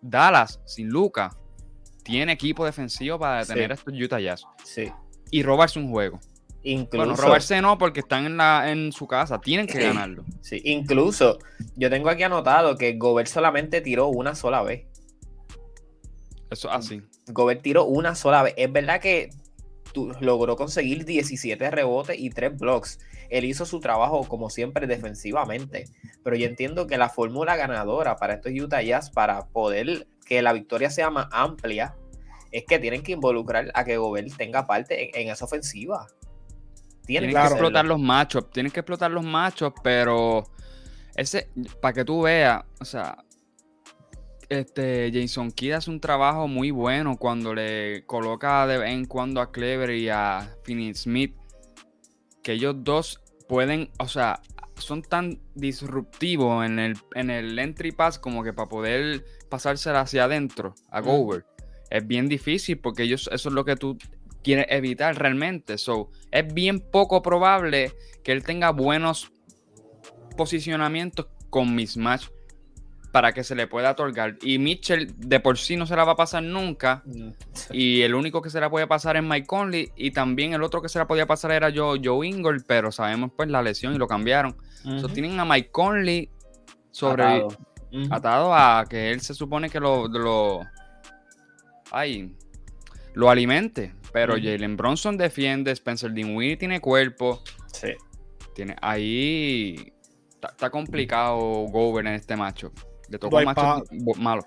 Dallas, 0.00 0.60
sin 0.64 0.88
Luca, 0.88 1.36
tiene 2.04 2.32
equipo 2.32 2.64
defensivo 2.64 3.18
para 3.18 3.40
detener 3.40 3.66
Sí. 3.66 3.70
a 3.72 3.74
estos 3.74 3.94
Utah 4.00 4.20
Jazz. 4.20 4.44
Sí. 4.62 4.92
Y 5.30 5.42
robarse 5.42 5.78
un 5.80 5.90
juego. 5.90 6.20
Incluso, 6.68 7.06
Bueno, 7.06 7.14
robarse 7.14 7.62
no, 7.62 7.78
porque 7.78 8.00
están 8.00 8.26
en, 8.26 8.36
la, 8.36 8.72
en 8.72 8.90
su 8.90 9.06
casa. 9.06 9.40
Tienen 9.40 9.68
que 9.68 9.78
ganarlo. 9.78 10.24
sí, 10.40 10.60
incluso, 10.64 11.38
yo 11.76 11.88
tengo 11.90 12.08
aquí 12.08 12.24
anotado 12.24 12.76
que 12.76 12.94
Gobert 12.94 13.28
solamente 13.28 13.80
tiró 13.80 14.08
una 14.08 14.34
sola 14.34 14.62
vez. 14.62 14.84
Eso 16.50 16.68
así. 16.68 17.02
Gobert 17.28 17.62
tiró 17.62 17.84
una 17.84 18.16
sola 18.16 18.42
vez. 18.42 18.54
Es 18.56 18.72
verdad 18.72 19.00
que 19.00 19.30
logró 20.18 20.56
conseguir 20.56 21.04
17 21.04 21.70
rebotes 21.70 22.18
y 22.18 22.30
3 22.30 22.58
blocks. 22.58 22.98
Él 23.30 23.44
hizo 23.44 23.64
su 23.64 23.78
trabajo 23.78 24.26
como 24.26 24.50
siempre 24.50 24.88
defensivamente. 24.88 25.84
Pero 26.24 26.34
yo 26.34 26.46
entiendo 26.46 26.88
que 26.88 26.98
la 26.98 27.10
fórmula 27.10 27.54
ganadora 27.54 28.16
para 28.16 28.34
estos 28.34 28.50
Utah 28.52 28.82
Jazz, 28.82 29.10
para 29.10 29.46
poder 29.46 30.08
que 30.26 30.42
la 30.42 30.52
victoria 30.52 30.90
sea 30.90 31.10
más 31.10 31.28
amplia, 31.30 31.94
es 32.50 32.64
que 32.64 32.80
tienen 32.80 33.04
que 33.04 33.12
involucrar 33.12 33.70
a 33.74 33.84
que 33.84 33.98
Gobert 33.98 34.36
tenga 34.36 34.66
parte 34.66 35.16
en, 35.16 35.26
en 35.28 35.32
esa 35.32 35.44
ofensiva. 35.44 36.08
Tienen 37.06 37.30
Claro. 37.30 37.48
que 37.48 37.54
explotar 37.54 37.84
los 37.86 38.00
machos, 38.00 38.50
tienen 38.50 38.72
que 38.72 38.80
explotar 38.80 39.10
los 39.10 39.24
machos, 39.24 39.72
pero 39.82 40.44
ese, 41.14 41.48
para 41.80 41.94
que 41.94 42.04
tú 42.04 42.22
veas, 42.22 42.64
o 42.80 42.84
sea, 42.84 43.16
este 44.48 45.10
Jason 45.12 45.50
Kidd 45.50 45.72
hace 45.72 45.90
un 45.90 46.00
trabajo 46.00 46.46
muy 46.46 46.70
bueno 46.70 47.16
cuando 47.16 47.54
le 47.54 48.04
coloca 48.06 48.66
de 48.66 48.78
vez 48.78 48.90
en 48.90 49.04
cuando 49.06 49.40
a 49.40 49.50
Clever 49.50 49.90
y 49.90 50.08
a 50.08 50.54
Finney 50.64 50.94
Smith, 50.94 51.34
que 52.42 52.52
ellos 52.52 52.76
dos 52.78 53.20
pueden, 53.48 53.90
o 53.98 54.06
sea, 54.08 54.40
son 54.78 55.02
tan 55.02 55.40
disruptivos 55.54 56.64
en 56.66 56.78
el, 56.78 56.96
en 57.14 57.30
el 57.30 57.58
entry 57.58 57.92
pass 57.92 58.18
como 58.18 58.44
que 58.44 58.52
para 58.52 58.68
poder 58.68 59.24
pasársela 59.48 60.00
hacia 60.02 60.24
adentro 60.24 60.74
a 60.90 61.00
Mm. 61.00 61.04
Gover. 61.04 61.46
Es 61.90 62.06
bien 62.06 62.28
difícil 62.28 62.78
porque 62.78 63.04
ellos, 63.04 63.28
eso 63.32 63.48
es 63.48 63.54
lo 63.54 63.64
que 63.64 63.76
tú 63.76 63.96
quieres 64.46 64.66
evitar 64.70 65.18
realmente. 65.18 65.76
So, 65.76 66.10
es 66.30 66.54
bien 66.54 66.78
poco 66.80 67.20
probable 67.20 67.92
que 68.22 68.30
él 68.32 68.44
tenga 68.44 68.70
buenos 68.70 69.30
posicionamientos 70.36 71.26
con 71.50 71.74
mismatch 71.74 72.28
para 73.12 73.32
que 73.32 73.42
se 73.44 73.54
le 73.54 73.66
pueda 73.66 73.90
otorgar. 73.92 74.36
Y 74.42 74.58
Mitchell 74.58 75.12
de 75.16 75.40
por 75.40 75.58
sí 75.58 75.76
no 75.76 75.86
se 75.86 75.96
la 75.96 76.04
va 76.04 76.12
a 76.12 76.16
pasar 76.16 76.42
nunca. 76.42 77.02
Y 77.70 78.02
el 78.02 78.14
único 78.14 78.42
que 78.42 78.50
se 78.50 78.60
la 78.60 78.68
puede 78.70 78.86
pasar 78.86 79.16
es 79.16 79.22
Mike 79.22 79.46
Conley. 79.46 79.90
Y 79.96 80.10
también 80.10 80.52
el 80.52 80.62
otro 80.62 80.82
que 80.82 80.88
se 80.88 80.98
la 80.98 81.06
podía 81.06 81.26
pasar 81.26 81.50
era 81.52 81.72
Joe, 81.74 81.98
Joe 82.02 82.26
Ingold, 82.26 82.64
pero 82.66 82.92
sabemos 82.92 83.30
pues 83.34 83.48
la 83.48 83.62
lesión 83.62 83.94
y 83.94 83.98
lo 83.98 84.06
cambiaron. 84.06 84.54
So, 84.82 85.06
Ujú. 85.06 85.08
tienen 85.08 85.40
a 85.40 85.44
Mike 85.44 85.70
Conley 85.72 86.28
sobre 86.90 87.44
Atado. 88.10 88.54
a 88.54 88.84
que 88.88 89.10
él 89.10 89.20
se 89.20 89.32
supone 89.34 89.70
que 89.70 89.80
lo, 89.80 90.08
lo 90.08 90.60
ay, 91.90 92.34
lo 93.14 93.30
alimente. 93.30 93.94
Pero 94.12 94.34
Ujú. 94.34 94.42
Jalen 94.44 94.76
Bronson 94.76 95.16
defiende, 95.16 95.70
Spencer 95.72 96.12
Dinwiddie 96.12 96.56
tiene 96.56 96.80
cuerpo. 96.80 97.42
Sí. 97.72 97.94
Tiene 98.54 98.76
ahí 98.80 99.92
está, 100.30 100.48
está 100.48 100.70
complicado 100.70 101.36
Gover 101.66 102.06
en 102.06 102.14
este 102.14 102.36
macho. 102.36 102.72
Le 103.08 103.18
tocó 103.18 103.36
Dwight 103.36 103.46
macho 103.56 103.84
malo. 104.18 104.44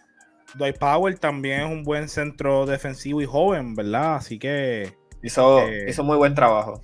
Dwight 0.55 0.77
Powell 0.79 1.19
también 1.19 1.61
es 1.61 1.71
un 1.71 1.83
buen 1.83 2.09
centro 2.09 2.65
defensivo 2.65 3.21
y 3.21 3.25
joven, 3.25 3.75
¿verdad? 3.75 4.15
Así 4.15 4.39
que 4.39 4.97
Hizo, 5.21 5.67
Eh, 5.67 5.85
hizo 5.89 6.03
muy 6.03 6.17
buen 6.17 6.33
trabajo. 6.33 6.81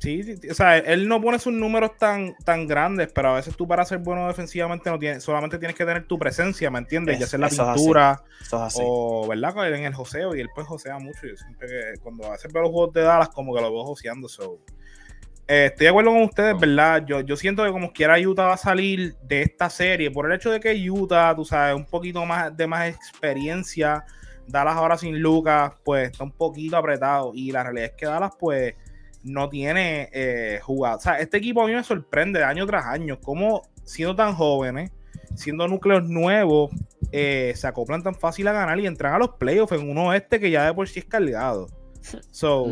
Sí, 0.00 0.22
sí, 0.24 0.48
o 0.50 0.54
sea, 0.54 0.78
él 0.78 1.06
no 1.06 1.20
pone 1.20 1.38
sus 1.38 1.52
números 1.52 1.92
tan, 1.98 2.34
tan 2.44 2.66
grandes, 2.66 3.12
pero 3.12 3.28
a 3.30 3.34
veces 3.34 3.56
tú 3.56 3.68
para 3.68 3.84
ser 3.84 3.98
bueno 3.98 4.26
defensivamente 4.26 4.90
no 4.90 4.98
tienes, 4.98 5.22
solamente 5.22 5.58
tienes 5.58 5.76
que 5.76 5.84
tener 5.84 6.04
tu 6.06 6.18
presencia, 6.18 6.70
¿me 6.70 6.78
entiendes? 6.80 7.14
Es- 7.14 7.20
ya 7.20 7.26
sea 7.26 7.38
la 7.38 7.46
eso 7.46 7.62
es 7.62 7.68
así. 7.68 7.78
pintura 7.80 8.22
es 8.40 8.78
o, 8.82 9.28
¿verdad? 9.28 9.72
En 9.74 9.84
el 9.84 9.94
joseo, 9.94 10.34
y 10.34 10.40
él 10.40 10.48
pues 10.54 10.66
josea 10.66 10.98
mucho. 10.98 11.26
Yo 11.26 11.36
siempre 11.36 11.68
que 11.68 12.00
cuando 12.02 12.26
a 12.26 12.30
veces 12.32 12.52
veo 12.52 12.62
los 12.62 12.72
juegos 12.72 12.92
de 12.94 13.02
Dallas, 13.02 13.28
como 13.28 13.54
que 13.54 13.60
lo 13.60 13.70
veo 13.70 13.84
joseando. 13.84 14.28
So. 14.28 14.58
Eh, 15.52 15.66
estoy 15.66 15.84
de 15.86 15.88
acuerdo 15.88 16.10
con 16.12 16.22
ustedes, 16.22 16.58
¿verdad? 16.60 17.04
Yo, 17.06 17.20
yo 17.22 17.36
siento 17.36 17.64
que 17.64 17.72
como 17.72 17.92
quiera 17.92 18.18
Utah 18.20 18.44
va 18.46 18.54
a 18.54 18.56
salir 18.56 19.16
de 19.22 19.42
esta 19.42 19.68
serie 19.68 20.08
por 20.10 20.26
el 20.26 20.32
hecho 20.36 20.50
de 20.50 20.60
que 20.60 20.90
Utah, 20.90 21.34
tú 21.34 21.44
sabes, 21.44 21.74
un 21.74 21.86
poquito 21.86 22.24
más 22.24 22.56
de 22.56 22.66
más 22.68 22.88
experiencia. 22.88 24.04
Dallas 24.46 24.76
ahora 24.76 24.96
sin 24.96 25.20
Lucas, 25.20 25.72
pues 25.84 26.10
está 26.10 26.24
un 26.24 26.32
poquito 26.32 26.76
apretado. 26.76 27.32
Y 27.34 27.50
la 27.52 27.64
realidad 27.64 27.86
es 27.86 27.92
que 27.96 28.06
Dallas, 28.06 28.32
pues, 28.38 28.74
no 29.22 29.48
tiene 29.48 30.08
eh, 30.12 30.60
jugado. 30.62 30.98
O 30.98 31.00
sea, 31.00 31.18
este 31.18 31.36
equipo 31.38 31.62
a 31.62 31.66
mí 31.66 31.72
me 31.74 31.84
sorprende 31.84 32.42
año 32.44 32.66
tras 32.66 32.86
año. 32.86 33.18
Cómo 33.20 33.62
siendo 33.84 34.14
tan 34.16 34.34
jóvenes, 34.34 34.90
siendo 35.34 35.66
núcleos 35.68 36.08
nuevos, 36.08 36.70
eh, 37.12 37.52
se 37.56 37.66
acoplan 37.66 38.02
tan 38.02 38.14
fácil 38.14 38.48
a 38.48 38.52
ganar 38.52 38.78
y 38.78 38.86
entran 38.86 39.12
a 39.14 39.18
los 39.18 39.30
playoffs 39.30 39.72
en 39.72 39.88
un 39.90 39.98
oeste 39.98 40.38
que 40.40 40.50
ya 40.50 40.64
de 40.66 40.74
por 40.74 40.88
sí 40.88 41.00
es 41.00 41.04
cargado. 41.06 41.68
So, 42.30 42.66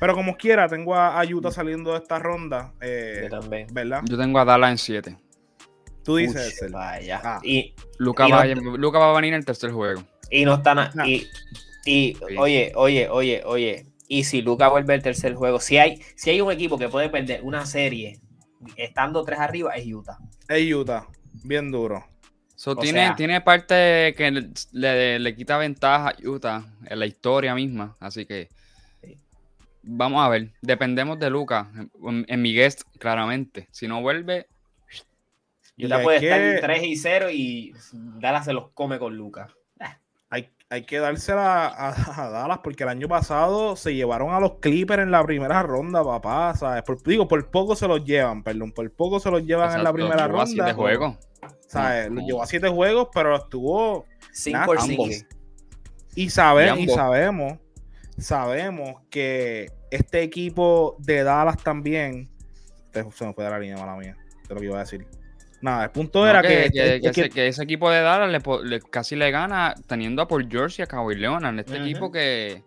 pero 0.00 0.14
como 0.14 0.36
quiera, 0.36 0.68
tengo 0.68 0.94
a, 0.94 1.20
a 1.20 1.24
Utah 1.24 1.50
saliendo 1.50 1.92
de 1.92 1.98
esta 1.98 2.18
ronda. 2.18 2.72
eh, 2.80 3.20
Yo 3.30 3.40
también. 3.40 3.66
¿Verdad? 3.72 4.02
Yo 4.04 4.16
tengo 4.18 4.38
a 4.38 4.44
Dallas 4.44 4.70
en 4.72 4.78
7. 4.78 5.16
Tú 6.04 6.16
dices, 6.16 6.48
Excel. 6.50 6.72
vaya. 6.72 7.20
Ah. 7.22 7.40
Y, 7.42 7.74
Luca, 7.98 8.26
Y 8.26 8.30
no- 8.30 8.36
va, 8.36 8.42
a 9.10 9.14
venir 9.14 9.32
en 9.34 9.38
el 9.40 9.44
tercer 9.44 9.70
juego. 9.72 10.02
y 10.30 10.44
no 10.44 10.54
están. 10.54 10.90
Y, 11.06 11.26
y 11.84 12.14
Sí. 12.14 12.36
oye, 12.38 12.72
oye, 12.76 13.08
oye, 13.08 13.42
oye. 13.44 13.86
Y 14.08 14.24
si 14.24 14.40
Luca 14.42 14.68
vuelve 14.68 14.94
al 14.94 15.02
tercer 15.02 15.34
juego, 15.34 15.60
si 15.60 15.76
hay, 15.76 16.00
si 16.16 16.30
hay 16.30 16.40
un 16.40 16.50
equipo 16.50 16.78
que 16.78 16.88
puede 16.88 17.10
perder 17.10 17.42
una 17.42 17.66
serie 17.66 18.18
estando 18.76 19.22
tres 19.24 19.38
arriba, 19.38 19.74
es 19.76 19.86
Utah. 19.86 20.18
Es 20.48 20.72
Utah. 20.74 21.06
Bien 21.44 21.70
duro. 21.70 22.04
So, 22.56 22.74
tiene, 22.74 23.00
sea- 23.06 23.14
tiene 23.16 23.40
parte 23.42 24.14
que 24.16 24.30
le, 24.32 24.48
le- 24.72 25.18
le 25.20 25.36
quita 25.36 25.58
ventaja 25.58 26.08
a 26.08 26.16
Utah 26.28 26.64
en 26.86 26.98
la 26.98 27.06
historia 27.06 27.54
misma. 27.54 27.96
Así 28.00 28.24
que 28.26 28.48
Sí. 29.02 29.16
vamos 29.82 30.24
a 30.24 30.28
ver. 30.28 30.52
Dependemos 30.62 31.18
de 31.20 31.30
Luca 31.30 31.70
en, 31.74 32.24
en 32.26 32.42
mi 32.42 32.52
guest, 32.54 32.82
claramente. 32.98 33.68
Si 33.70 33.86
no 33.86 34.00
vuelve, 34.00 34.46
Utah 35.76 36.02
puede 36.02 36.18
que- 36.20 36.54
estar 36.54 36.70
3 36.70 36.82
y 36.82 36.96
0 36.96 37.30
y 37.30 37.74
Dallas 37.92 38.46
se 38.46 38.52
los 38.54 38.70
come 38.72 38.98
con 38.98 39.16
Luca. 39.16 39.48
Hay, 40.70 40.82
que 40.84 40.98
dársela 40.98 41.66
a, 41.66 42.24
a 42.26 42.28
Dallas 42.30 42.58
porque 42.62 42.82
el 42.82 42.90
año 42.90 43.08
pasado 43.08 43.74
se 43.74 43.94
llevaron 43.94 44.34
a 44.34 44.40
los 44.40 44.56
Clippers 44.60 45.02
en 45.02 45.10
la 45.10 45.24
primera 45.24 45.62
ronda, 45.62 46.04
papá. 46.04 46.54
¿sabes? 46.54 46.82
Por, 46.82 47.02
digo, 47.02 47.26
por 47.26 47.50
poco 47.50 47.74
se 47.74 47.88
los 47.88 48.04
llevan, 48.04 48.42
perdón. 48.42 48.72
Por 48.72 48.90
poco 48.92 49.18
se 49.18 49.30
los 49.30 49.42
llevan 49.44 49.74
en 49.74 49.82
la 49.82 49.92
primera 49.92 50.26
llegó 50.26 50.40
a 50.42 50.46
siete 50.46 50.60
ronda. 50.62 50.74
juegos. 50.74 51.16
¿sabes? 51.66 52.10
No. 52.10 52.16
Los 52.16 52.24
llevó 52.26 52.42
a 52.42 52.46
siete 52.46 52.68
juegos, 52.68 53.08
pero 53.14 53.30
los 53.30 53.48
tuvo. 53.48 54.04
Sin 54.32 54.52
Nada, 54.52 54.66
por 54.66 54.78
ambos. 54.78 55.08
sí. 55.08 55.26
Y, 56.14 56.30
sabe- 56.30 56.78
Y 56.78 56.88
sabemos, 56.88 57.58
sabemos 58.18 59.00
que 59.08 59.70
este 59.90 60.22
equipo 60.22 60.96
de 60.98 61.22
Dallas 61.22 61.56
también. 61.62 62.28
Se 62.92 63.24
me 63.24 63.32
fue 63.32 63.44
de 63.44 63.50
la 63.50 63.58
línea, 63.58 63.76
mala 63.78 63.96
mía. 63.96 64.16
De 64.48 64.54
lo 64.54 64.60
que 64.60 64.66
iba 64.66 64.76
a 64.76 64.80
decir. 64.80 65.06
Nada, 65.60 65.84
el 65.84 65.90
punto 65.90 66.20
No, 66.24 66.28
era 66.30 66.40
que, 66.42 66.48
que, 66.48 66.70
que- 66.70 66.96
es 66.96 67.00
que 67.02 67.10
que- 67.10 67.20
ese, 67.22 67.30
que 67.30 67.46
ese 67.48 67.62
equipo 67.64 67.90
de 67.90 68.00
Dallas 68.00 68.30
le 68.64 68.80
casi 68.80 69.16
le 69.16 69.30
gana 69.30 69.74
teniendo 69.86 70.22
a 70.22 70.28
Paul 70.28 70.46
George 70.50 70.80
y 70.80 70.84
a 70.84 70.86
Kawhi 70.86 71.16
Leonard. 71.16 71.58
Este 71.58 71.76
equipo 71.78 72.12
que, 72.12 72.62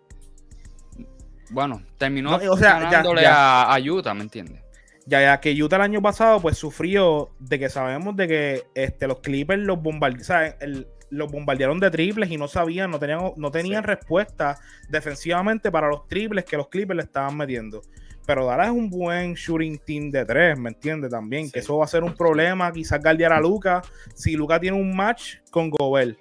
bueno, 1.50 1.82
terminó 1.98 2.38
No, 2.38 2.52
o 2.52 2.56
sea, 2.56 2.78
ya- 2.78 2.90
ganándole 2.90 3.22
ya. 3.22 3.62
A, 3.62 3.76
a 3.76 3.80
Utah, 3.80 4.14
¿me 4.14 4.22
entiendes? 4.22 4.60
Ya, 5.06 5.20
ya 5.20 5.40
que 5.40 5.52
Utah 5.60 5.76
el 5.76 5.82
año 5.82 6.00
pasado 6.02 6.40
pues 6.40 6.56
sufrió 6.56 7.30
de 7.40 7.58
que 7.58 7.68
sabemos 7.68 8.14
de 8.16 8.28
que 8.28 8.62
este, 8.74 9.06
los 9.08 9.18
Clippers 9.20 9.60
los 9.62 9.82
bombardearon, 9.82 10.86
los 11.10 11.30
bombardearon 11.30 11.80
de 11.80 11.90
triples 11.90 12.30
y 12.30 12.36
no 12.36 12.46
sabían, 12.46 12.90
no 12.90 12.98
tenían, 12.98 13.32
no 13.36 13.50
tenían 13.50 13.82
Sí. 13.82 13.86
respuesta 13.88 14.58
defensivamente 14.88 15.70
para 15.72 15.88
los 15.88 16.06
triples 16.08 16.44
que 16.44 16.56
los 16.56 16.68
Clippers 16.68 16.96
le 16.96 17.02
estaban 17.02 17.36
metiendo. 17.36 17.82
Pero 18.26 18.46
Dallas 18.46 18.68
es 18.68 18.72
un 18.72 18.88
buen 18.88 19.34
shooting 19.34 19.78
team 19.78 20.10
de 20.10 20.24
tres, 20.24 20.58
¿me 20.58 20.70
entiendes? 20.70 21.10
También, 21.10 21.50
que 21.50 21.58
eso 21.58 21.78
va 21.78 21.84
a 21.84 21.88
ser 21.88 22.04
un 22.04 22.14
problema, 22.14 22.72
quizás 22.72 23.02
guardiar 23.02 23.32
a 23.32 23.40
Luca. 23.40 23.82
Si 24.14 24.36
Luca 24.36 24.60
tiene 24.60 24.76
un 24.76 24.94
match 24.94 25.38
con 25.50 25.70
Gobert, 25.70 26.18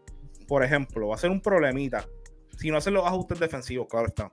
por 0.48 0.64
ejemplo, 0.64 1.10
va 1.10 1.16
a 1.16 1.18
ser 1.20 1.30
un 1.30 1.42
problemita. 1.42 2.06
Si 2.58 2.70
no 2.72 2.78
hacen 2.78 2.94
los 2.94 3.06
ajustes 3.06 3.40
defensivos, 3.40 3.88
claro 3.88 4.08
está. 4.08 4.32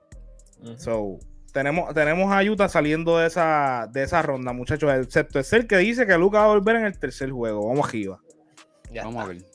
So, 0.77 1.19
tenemos, 1.53 1.93
tenemos 1.93 2.31
a 2.31 2.43
Utah 2.43 2.67
saliendo 2.69 3.17
de 3.17 3.27
esa, 3.27 3.87
de 3.91 4.03
esa 4.03 4.21
ronda, 4.21 4.51
muchachos. 4.53 4.91
Excepto 4.93 5.39
es 5.39 5.53
el 5.53 5.67
que 5.67 5.77
dice 5.77 6.05
que 6.05 6.17
Luca 6.17 6.39
va 6.39 6.45
a 6.45 6.47
volver 6.55 6.75
en 6.77 6.85
el 6.85 6.97
tercer 6.99 7.31
juego. 7.31 7.67
Vamos 7.67 7.87
arriba. 7.87 8.19
Ya 8.91 9.03
Vamos 9.03 9.21
está. 9.21 9.23
a 9.23 9.27
ver. 9.27 9.45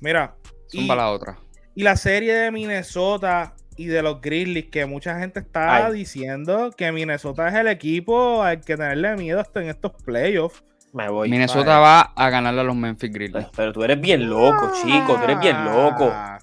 Mira, 0.00 0.36
y, 0.72 0.86
la 0.86 1.10
otra. 1.10 1.38
y 1.74 1.82
la 1.82 1.96
serie 1.96 2.34
de 2.34 2.50
Minnesota 2.50 3.54
y 3.78 3.86
de 3.86 4.02
los 4.02 4.20
Grizzlies, 4.20 4.66
que 4.70 4.84
mucha 4.86 5.18
gente 5.18 5.40
está 5.40 5.86
Ay. 5.86 5.94
diciendo 5.94 6.72
que 6.76 6.92
Minnesota 6.92 7.48
es 7.48 7.54
el 7.54 7.68
equipo 7.68 8.42
al 8.42 8.60
que 8.60 8.76
tenerle 8.76 9.16
miedo 9.16 9.40
hasta 9.40 9.62
en 9.62 9.68
estos 9.70 9.92
playoffs. 10.04 10.62
Me 10.92 11.08
voy. 11.08 11.28
Minnesota 11.30 11.78
va 11.78 12.00
a 12.00 12.30
ganarle 12.30 12.60
a 12.60 12.64
los 12.64 12.74
Memphis 12.76 13.12
Grizzlies. 13.12 13.46
pero 13.54 13.72
tú 13.72 13.82
eres 13.84 14.00
bien 14.00 14.28
loco, 14.28 14.72
chico. 14.82 15.16
Tú 15.16 15.22
eres 15.24 15.38
bien 15.40 15.64
loco. 15.64 16.10
Ah, 16.12 16.38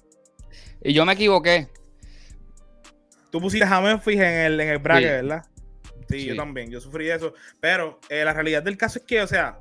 Y 0.82 0.92
yo 0.92 1.04
me 1.04 1.12
equivoqué. 1.12 1.68
Tú 3.30 3.40
pusiste 3.40 3.66
a 3.66 3.80
Memphis 3.80 4.16
en 4.16 4.22
el, 4.22 4.60
en 4.60 4.68
el 4.68 4.78
bracket, 4.78 5.04
Sí. 5.20 5.26
¿verdad? 5.26 5.46
Sí, 6.08 6.24
yo 6.26 6.36
también, 6.36 6.70
yo 6.70 6.80
sufrí 6.80 7.10
eso. 7.10 7.34
Pero 7.60 7.98
eh, 8.08 8.24
la 8.24 8.32
realidad 8.32 8.62
del 8.62 8.76
caso 8.76 9.00
es 9.00 9.04
que, 9.04 9.20
o 9.20 9.26
sea, 9.26 9.58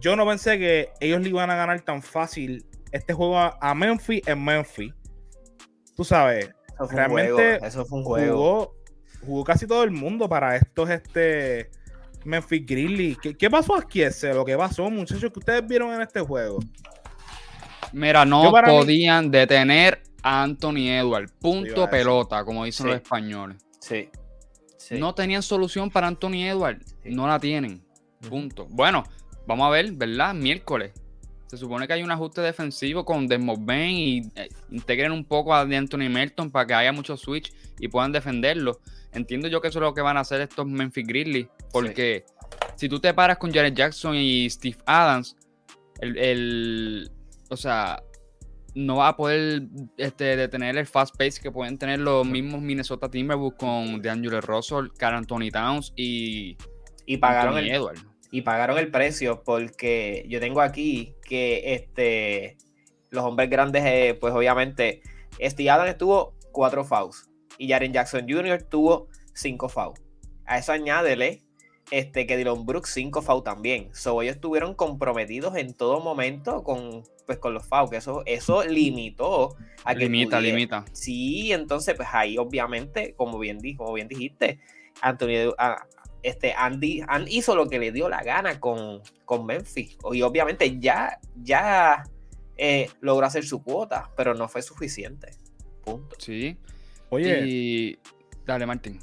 yo 0.00 0.14
no 0.16 0.26
pensé 0.26 0.58
que 0.58 0.90
ellos 1.00 1.20
le 1.22 1.30
iban 1.30 1.50
a 1.50 1.56
ganar 1.56 1.80
tan 1.80 2.02
fácil 2.02 2.64
este 2.92 3.14
juego 3.14 3.38
a, 3.38 3.56
a 3.60 3.74
Memphis 3.74 4.22
en 4.26 4.44
Memphis. 4.44 4.92
Tú 5.96 6.04
sabes, 6.04 6.50
Eso 6.84 6.88
fue 6.88 6.94
un 6.94 6.96
Realmente 7.16 7.32
juego. 7.32 7.66
Eso 7.66 7.84
fue 7.86 7.98
un 7.98 8.04
juego. 8.04 8.36
jugó, 8.36 8.74
jugó 9.26 9.44
casi 9.44 9.66
todo 9.66 9.84
el 9.84 9.90
mundo 9.90 10.28
para 10.28 10.56
estos 10.56 10.90
este 10.90 11.70
Memphis 12.24 12.64
Grizzlies. 12.66 13.18
¿Qué, 13.18 13.36
qué 13.36 13.50
pasó 13.50 13.74
aquí 13.76 14.02
ese? 14.02 14.32
Lo 14.34 14.44
que 14.44 14.56
pasó, 14.56 14.88
muchachos, 14.90 15.32
que 15.32 15.38
ustedes 15.38 15.66
vieron 15.66 15.92
en 15.92 16.02
este 16.02 16.20
juego. 16.20 16.58
Mira, 17.92 18.24
no 18.24 18.50
mí- 18.50 18.58
podían 18.66 19.30
detener 19.30 20.02
a 20.22 20.42
Anthony 20.42 20.88
Edwards. 20.88 21.32
Punto 21.40 21.88
pelota, 21.90 22.44
como 22.44 22.64
dicen 22.64 22.86
Sí. 22.86 22.92
los 22.92 23.02
españoles. 23.02 23.56
Sí. 23.80 24.08
Sí. 24.78 24.98
No 24.98 25.14
tenían 25.14 25.42
solución 25.42 25.90
para 25.90 26.06
Anthony 26.08 26.44
Edwards. 26.46 26.96
Sí. 27.02 27.10
No 27.14 27.26
la 27.26 27.38
tienen. 27.38 27.84
Punto. 28.28 28.66
Bueno, 28.70 29.04
vamos 29.46 29.66
a 29.66 29.70
ver, 29.70 29.92
¿verdad? 29.92 30.34
Miércoles. 30.34 30.92
Se 31.52 31.58
supone 31.58 31.86
que 31.86 31.92
hay 31.92 32.02
un 32.02 32.10
ajuste 32.10 32.40
defensivo 32.40 33.04
con 33.04 33.26
Desmond 33.26 33.66
Bain 33.66 33.94
y 33.94 34.22
eh, 34.36 34.48
integren 34.70 35.12
un 35.12 35.22
poco 35.22 35.54
a 35.54 35.60
Anthony 35.60 36.08
Melton 36.08 36.50
para 36.50 36.66
que 36.66 36.72
haya 36.72 36.92
mucho 36.92 37.14
switch 37.14 37.52
y 37.78 37.88
puedan 37.88 38.10
defenderlo. 38.10 38.80
Entiendo 39.12 39.48
yo 39.48 39.60
que 39.60 39.68
eso 39.68 39.78
es 39.78 39.82
lo 39.82 39.92
que 39.92 40.00
van 40.00 40.16
a 40.16 40.20
hacer 40.20 40.40
estos 40.40 40.66
Memphis 40.66 41.06
Grizzlies, 41.06 41.48
porque 41.70 42.24
si 42.76 42.88
tú 42.88 43.00
te 43.00 43.12
paras 43.12 43.36
con 43.36 43.52
Jared 43.52 43.74
Jackson 43.74 44.14
y 44.14 44.48
Steve 44.48 44.78
Adams, 44.86 45.36
el, 46.00 46.16
el 46.16 47.10
o 47.50 47.56
sea, 47.58 48.02
no 48.74 48.96
va 48.96 49.08
a 49.08 49.16
poder 49.18 49.64
este, 49.98 50.36
detener 50.36 50.78
el 50.78 50.86
fast 50.86 51.14
pace 51.18 51.38
que 51.38 51.50
pueden 51.50 51.76
tener 51.76 52.00
los 52.00 52.26
mismos 52.26 52.62
Minnesota 52.62 53.10
Timberwolves 53.10 53.58
con 53.58 54.00
DeAngelo 54.00 54.40
Russell, 54.40 54.86
Carl 54.96 55.16
Anthony 55.16 55.50
Towns 55.52 55.92
y, 55.96 56.56
y 57.04 57.18
pagaron 57.18 57.58
Anthony 57.58 57.68
el, 57.68 57.76
Edwards. 57.76 58.06
y 58.30 58.40
pagaron 58.40 58.78
el 58.78 58.90
precio 58.90 59.42
porque 59.44 60.24
yo 60.30 60.40
tengo 60.40 60.62
aquí 60.62 61.14
que 61.32 61.72
este 61.74 62.58
los 63.08 63.24
hombres 63.24 63.48
grandes, 63.48 63.82
eh, 63.86 64.18
pues 64.20 64.34
obviamente, 64.34 65.00
Steve 65.40 65.70
Adams 65.70 65.90
estuvo 65.90 66.34
cuatro 66.52 66.84
fouls 66.84 67.30
y 67.56 67.68
Jaren 67.70 67.92
Jackson 67.94 68.26
Jr. 68.28 68.62
tuvo 68.64 69.08
cinco 69.32 69.70
fouls. 69.70 69.98
A 70.44 70.58
eso 70.58 70.72
añádele 70.72 71.42
este, 71.90 72.26
que 72.26 72.36
Dylan 72.36 72.66
Brooks 72.66 72.90
cinco 72.90 73.22
fouls 73.22 73.44
también. 73.44 73.88
So, 73.94 74.20
ellos 74.22 74.34
estuvieron 74.36 74.74
comprometidos 74.74 75.56
en 75.56 75.72
todo 75.74 76.00
momento 76.00 76.62
con, 76.62 77.02
pues, 77.26 77.38
con 77.38 77.54
los 77.54 77.66
fouls, 77.66 77.90
que 77.90 77.96
eso, 77.98 78.22
eso 78.26 78.62
limitó 78.64 79.56
a 79.84 79.94
que 79.94 80.00
Limita, 80.00 80.36
pudiera- 80.38 80.56
limita. 80.56 80.84
Sí, 80.92 81.50
entonces, 81.52 81.94
pues 81.94 82.08
ahí 82.12 82.36
obviamente, 82.38 83.14
como 83.14 83.38
bien, 83.38 83.58
di- 83.58 83.74
como 83.76 83.92
bien 83.94 84.08
dijiste, 84.08 84.58
Anthony, 85.00 85.52
ah, 85.58 85.84
este, 86.22 86.52
Andy, 86.56 87.02
Andy 87.06 87.36
hizo 87.38 87.54
lo 87.54 87.68
que 87.68 87.78
le 87.78 87.92
dio 87.92 88.08
la 88.08 88.22
gana 88.22 88.60
con, 88.60 89.00
con 89.24 89.44
Memphis. 89.46 89.96
Y 90.12 90.22
obviamente 90.22 90.78
ya, 90.78 91.18
ya 91.42 92.04
eh, 92.56 92.88
logró 93.00 93.26
hacer 93.26 93.44
su 93.44 93.62
cuota, 93.62 94.10
pero 94.16 94.34
no 94.34 94.48
fue 94.48 94.62
suficiente. 94.62 95.32
Punto. 95.84 96.16
Sí. 96.18 96.56
Oye, 97.10 97.42
Y 97.46 97.98
dale, 98.46 98.66
Martín. 98.66 99.00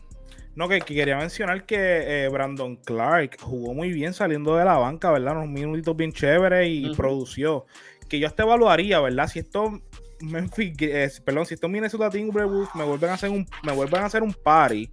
no, 0.55 0.67
que, 0.67 0.79
que 0.81 0.95
quería 0.95 1.17
mencionar 1.17 1.65
que 1.65 2.25
eh, 2.25 2.29
Brandon 2.29 2.75
Clark 2.77 3.37
jugó 3.41 3.73
muy 3.73 3.91
bien 3.91 4.13
saliendo 4.13 4.55
de 4.55 4.65
la 4.65 4.77
banca, 4.77 5.11
¿verdad? 5.11 5.37
Unos 5.37 5.49
minutitos 5.49 5.95
bien 5.95 6.11
chéveres 6.11 6.67
y 6.69 6.95
produció. 6.95 7.65
Que 8.07 8.17
yo 8.19 8.27
hasta 8.27 8.43
evaluaría, 8.43 8.99
¿verdad? 9.01 9.27
Si 9.27 9.39
estos 9.39 9.71
Memphis, 10.21 10.73
eh, 10.79 11.09
perdón, 11.23 11.45
si 11.45 11.53
estos 11.53 11.69
Minnesota 11.69 12.09
Timberwolves 12.09 12.73
me 12.75 12.83
vuelven 12.83 13.11
a 13.11 13.13
hacer 13.13 13.29
un, 13.29 13.45
me 13.63 13.71
vuelven 13.71 14.01
a 14.01 14.05
hacer 14.07 14.23
un 14.23 14.33
party, 14.33 14.89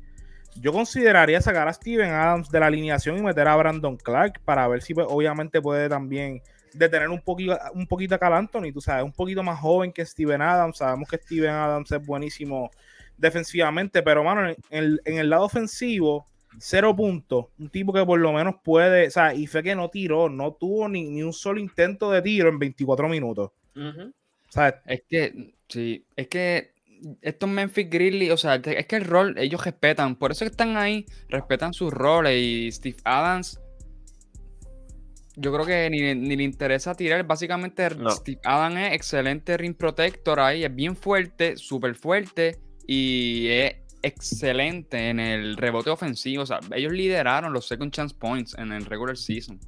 yo 0.60 0.72
consideraría 0.72 1.40
sacar 1.40 1.68
a 1.68 1.72
Steven 1.72 2.10
Adams 2.10 2.50
de 2.50 2.60
la 2.60 2.66
alineación 2.66 3.18
y 3.18 3.22
meter 3.22 3.46
a 3.48 3.56
Brandon 3.56 3.96
Clark 3.96 4.40
para 4.44 4.66
ver 4.68 4.82
si 4.82 4.94
pues, 4.94 5.06
obviamente 5.08 5.60
puede 5.60 5.88
también 5.88 6.42
detener 6.72 7.08
un 7.08 7.20
poquito, 7.20 7.58
un 7.74 7.86
poquito 7.86 8.14
a 8.14 8.18
Cal 8.18 8.34
Anthony, 8.34 8.72
tú 8.72 8.80
sabes, 8.80 9.04
un 9.04 9.12
poquito 9.12 9.42
más 9.42 9.58
joven 9.60 9.92
que 9.92 10.04
Steven 10.04 10.42
Adams. 10.42 10.78
Sabemos 10.78 11.08
que 11.08 11.18
Steven 11.18 11.50
Adams 11.50 11.90
es 11.92 12.04
buenísimo 12.04 12.70
defensivamente, 13.16 14.02
pero 14.02 14.22
mano, 14.22 14.48
en 14.48 14.56
el, 14.70 15.00
en 15.04 15.18
el 15.18 15.30
lado 15.30 15.44
ofensivo, 15.44 16.26
cero 16.58 16.94
puntos. 16.94 17.46
Un 17.58 17.70
tipo 17.70 17.92
que 17.92 18.04
por 18.04 18.18
lo 18.18 18.32
menos 18.32 18.56
puede, 18.62 19.08
o 19.08 19.10
sea, 19.10 19.34
y 19.34 19.46
fue 19.46 19.62
que 19.62 19.74
no 19.74 19.88
tiró, 19.88 20.28
no 20.28 20.52
tuvo 20.52 20.88
ni, 20.88 21.04
ni 21.04 21.22
un 21.22 21.32
solo 21.32 21.60
intento 21.60 22.10
de 22.10 22.22
tiro 22.22 22.48
en 22.48 22.58
24 22.58 23.08
minutos. 23.08 23.50
Sea, 24.48 24.80
Es 24.86 25.02
que, 25.08 25.54
sí, 25.68 26.04
es 26.14 26.28
que 26.28 26.75
estos 27.20 27.48
Memphis 27.48 27.88
Grizzlies, 27.90 28.30
o 28.30 28.36
sea, 28.36 28.56
es 28.56 28.86
que 28.86 28.96
el 28.96 29.04
rol, 29.04 29.36
ellos 29.38 29.64
respetan, 29.64 30.16
por 30.16 30.32
eso 30.32 30.44
que 30.44 30.50
están 30.50 30.76
ahí, 30.76 31.06
respetan 31.28 31.72
sus 31.72 31.92
roles 31.92 32.40
y 32.40 32.72
Steve 32.72 32.96
Adams, 33.04 33.60
yo 35.36 35.52
creo 35.52 35.66
que 35.66 35.90
ni, 35.90 36.14
ni 36.14 36.36
le 36.36 36.42
interesa 36.42 36.94
tirar, 36.94 37.26
básicamente 37.26 37.90
No. 37.94 38.10
Steve 38.10 38.40
Adams 38.44 38.78
es 38.78 38.92
excelente 38.94 39.56
ring 39.56 39.74
protector 39.74 40.40
ahí, 40.40 40.64
es 40.64 40.74
bien 40.74 40.96
fuerte, 40.96 41.56
súper 41.56 41.94
fuerte 41.94 42.58
y 42.86 43.48
es 43.48 43.76
excelente 44.02 45.10
en 45.10 45.20
el 45.20 45.56
rebote 45.56 45.90
ofensivo, 45.90 46.44
o 46.44 46.46
sea, 46.46 46.60
ellos 46.74 46.92
lideraron 46.92 47.52
los 47.52 47.66
second 47.66 47.92
chance 47.92 48.14
points 48.18 48.54
en 48.56 48.72
el 48.72 48.84
regular 48.86 49.16
season. 49.16 49.60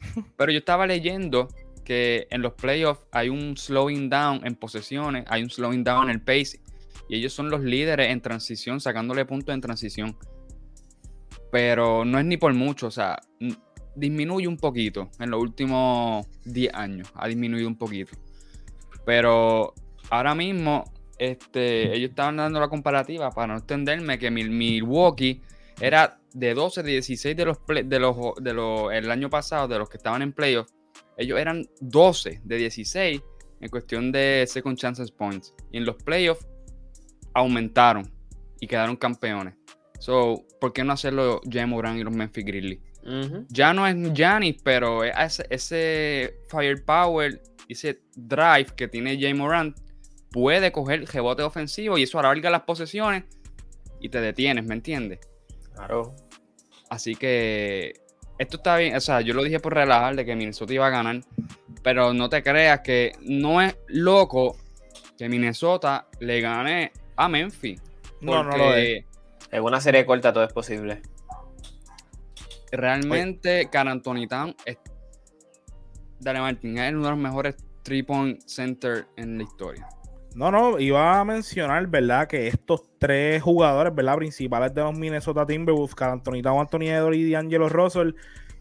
Pero 0.36 0.52
yo 0.52 0.58
estaba 0.58 0.86
leyendo 0.86 1.48
que 1.88 2.26
en 2.30 2.42
los 2.42 2.52
playoffs 2.52 3.00
hay 3.12 3.30
un 3.30 3.56
slowing 3.56 4.10
down 4.10 4.46
en 4.46 4.56
posesiones, 4.56 5.24
hay 5.26 5.42
un 5.42 5.48
slowing 5.48 5.82
down 5.82 6.04
en 6.04 6.10
el 6.10 6.20
pace, 6.20 6.60
y 7.08 7.16
ellos 7.16 7.32
son 7.32 7.48
los 7.48 7.62
líderes 7.62 8.10
en 8.10 8.20
transición, 8.20 8.78
sacándole 8.78 9.24
puntos 9.24 9.54
en 9.54 9.62
transición. 9.62 10.14
Pero 11.50 12.04
no 12.04 12.18
es 12.18 12.26
ni 12.26 12.36
por 12.36 12.52
mucho, 12.52 12.88
o 12.88 12.90
sea, 12.90 13.18
disminuye 13.94 14.46
un 14.46 14.58
poquito 14.58 15.08
en 15.18 15.30
los 15.30 15.40
últimos 15.40 16.26
10 16.44 16.74
años, 16.74 17.08
ha 17.14 17.26
disminuido 17.26 17.66
un 17.66 17.78
poquito. 17.78 18.12
Pero 19.06 19.72
ahora 20.10 20.34
mismo, 20.34 20.84
este, 21.18 21.90
ellos 21.96 22.10
estaban 22.10 22.36
dando 22.36 22.60
la 22.60 22.68
comparativa, 22.68 23.30
para 23.30 23.46
no 23.46 23.56
extenderme, 23.56 24.18
que 24.18 24.30
Mil- 24.30 24.50
Milwaukee 24.50 25.40
era 25.80 26.18
de 26.34 26.52
12, 26.52 26.82
de 26.82 26.90
16 26.92 27.34
de 27.34 27.44
los, 27.46 27.56
play- 27.60 27.84
de 27.84 27.98
los, 27.98 28.14
de 28.42 28.52
los, 28.52 28.92
el 28.92 29.10
año 29.10 29.30
pasado, 29.30 29.68
de 29.68 29.78
los 29.78 29.88
que 29.88 29.96
estaban 29.96 30.20
en 30.20 30.34
playoffs, 30.34 30.74
ellos 31.18 31.38
eran 31.38 31.68
12 31.80 32.40
de 32.44 32.56
16 32.56 33.20
en 33.60 33.68
cuestión 33.68 34.12
de 34.12 34.44
second 34.46 34.78
chances 34.78 35.10
points. 35.10 35.52
Y 35.72 35.78
en 35.78 35.84
los 35.84 35.96
playoffs 35.96 36.46
aumentaron 37.34 38.10
y 38.60 38.66
quedaron 38.66 38.96
campeones. 38.96 39.54
So, 39.98 40.46
¿por 40.60 40.72
qué 40.72 40.84
no 40.84 40.92
hacerlo 40.92 41.40
Jay 41.50 41.66
Moran 41.66 41.98
y 41.98 42.04
los 42.04 42.14
Memphis 42.14 42.44
Grizzlies? 42.44 42.80
Ya 43.48 43.72
no 43.72 43.86
es 43.86 43.96
Giannis, 44.12 44.56
pero 44.62 45.02
es 45.02 45.14
ese, 45.18 45.46
ese 45.50 46.34
firepower, 46.50 47.40
ese 47.68 48.02
drive 48.14 48.66
que 48.76 48.86
tiene 48.86 49.18
Jay 49.18 49.32
Moran, 49.32 49.74
puede 50.30 50.70
coger 50.70 51.04
rebote 51.06 51.42
ofensivo 51.42 51.96
y 51.96 52.02
eso 52.02 52.18
alarga 52.18 52.50
las 52.50 52.62
posesiones 52.62 53.24
y 54.00 54.10
te 54.10 54.20
detienes, 54.20 54.64
¿me 54.66 54.74
entiendes? 54.74 55.20
Claro. 55.74 56.14
Así 56.90 57.14
que 57.16 57.94
esto 58.38 58.56
está 58.56 58.76
bien. 58.76 58.96
O 58.96 59.00
sea, 59.00 59.20
yo 59.20 59.34
lo 59.34 59.42
dije 59.42 59.60
por 59.60 59.74
relajar 59.74 60.16
de 60.16 60.24
que 60.24 60.36
Minnesota 60.36 60.72
iba 60.72 60.86
a 60.86 60.90
ganar. 60.90 61.20
Pero 61.82 62.12
no 62.14 62.28
te 62.28 62.42
creas 62.42 62.80
que 62.80 63.12
no 63.20 63.60
es 63.60 63.76
loco 63.88 64.56
que 65.16 65.28
Minnesota 65.28 66.06
le 66.20 66.40
gane 66.40 66.92
a 67.16 67.28
Memphis. 67.28 67.80
no, 68.20 68.44
no 68.44 68.56
lo 68.56 68.74
es. 68.74 69.04
En 69.50 69.62
una 69.62 69.80
serie 69.80 70.04
corta 70.04 70.32
todo 70.32 70.44
es 70.44 70.52
posible. 70.52 71.02
realmente 72.70 73.68
Town 73.70 74.54
es, 74.64 74.76
Dale 76.20 76.40
Martin, 76.40 76.78
es 76.78 76.92
uno 76.92 77.04
de 77.04 77.10
los 77.10 77.18
mejores 77.18 77.56
three 77.82 78.02
point 78.02 78.40
center 78.44 79.06
en 79.16 79.38
la 79.38 79.44
historia. 79.44 79.88
No, 80.34 80.50
no, 80.50 80.78
iba 80.78 81.18
a 81.18 81.24
mencionar, 81.24 81.86
¿verdad? 81.86 82.28
Que 82.28 82.46
estos 82.46 82.82
tres 82.98 83.42
jugadores, 83.42 83.94
¿verdad? 83.94 84.16
Principales 84.16 84.72
de 84.74 84.82
los 84.82 84.96
Minnesota 84.96 85.44
Timberwolves, 85.44 85.94
Towns, 85.96 86.46
Anthony 86.46 86.88
Edwards 86.88 87.16
y 87.16 87.32
D'Angelo 87.32 87.68
Russell, 87.68 88.12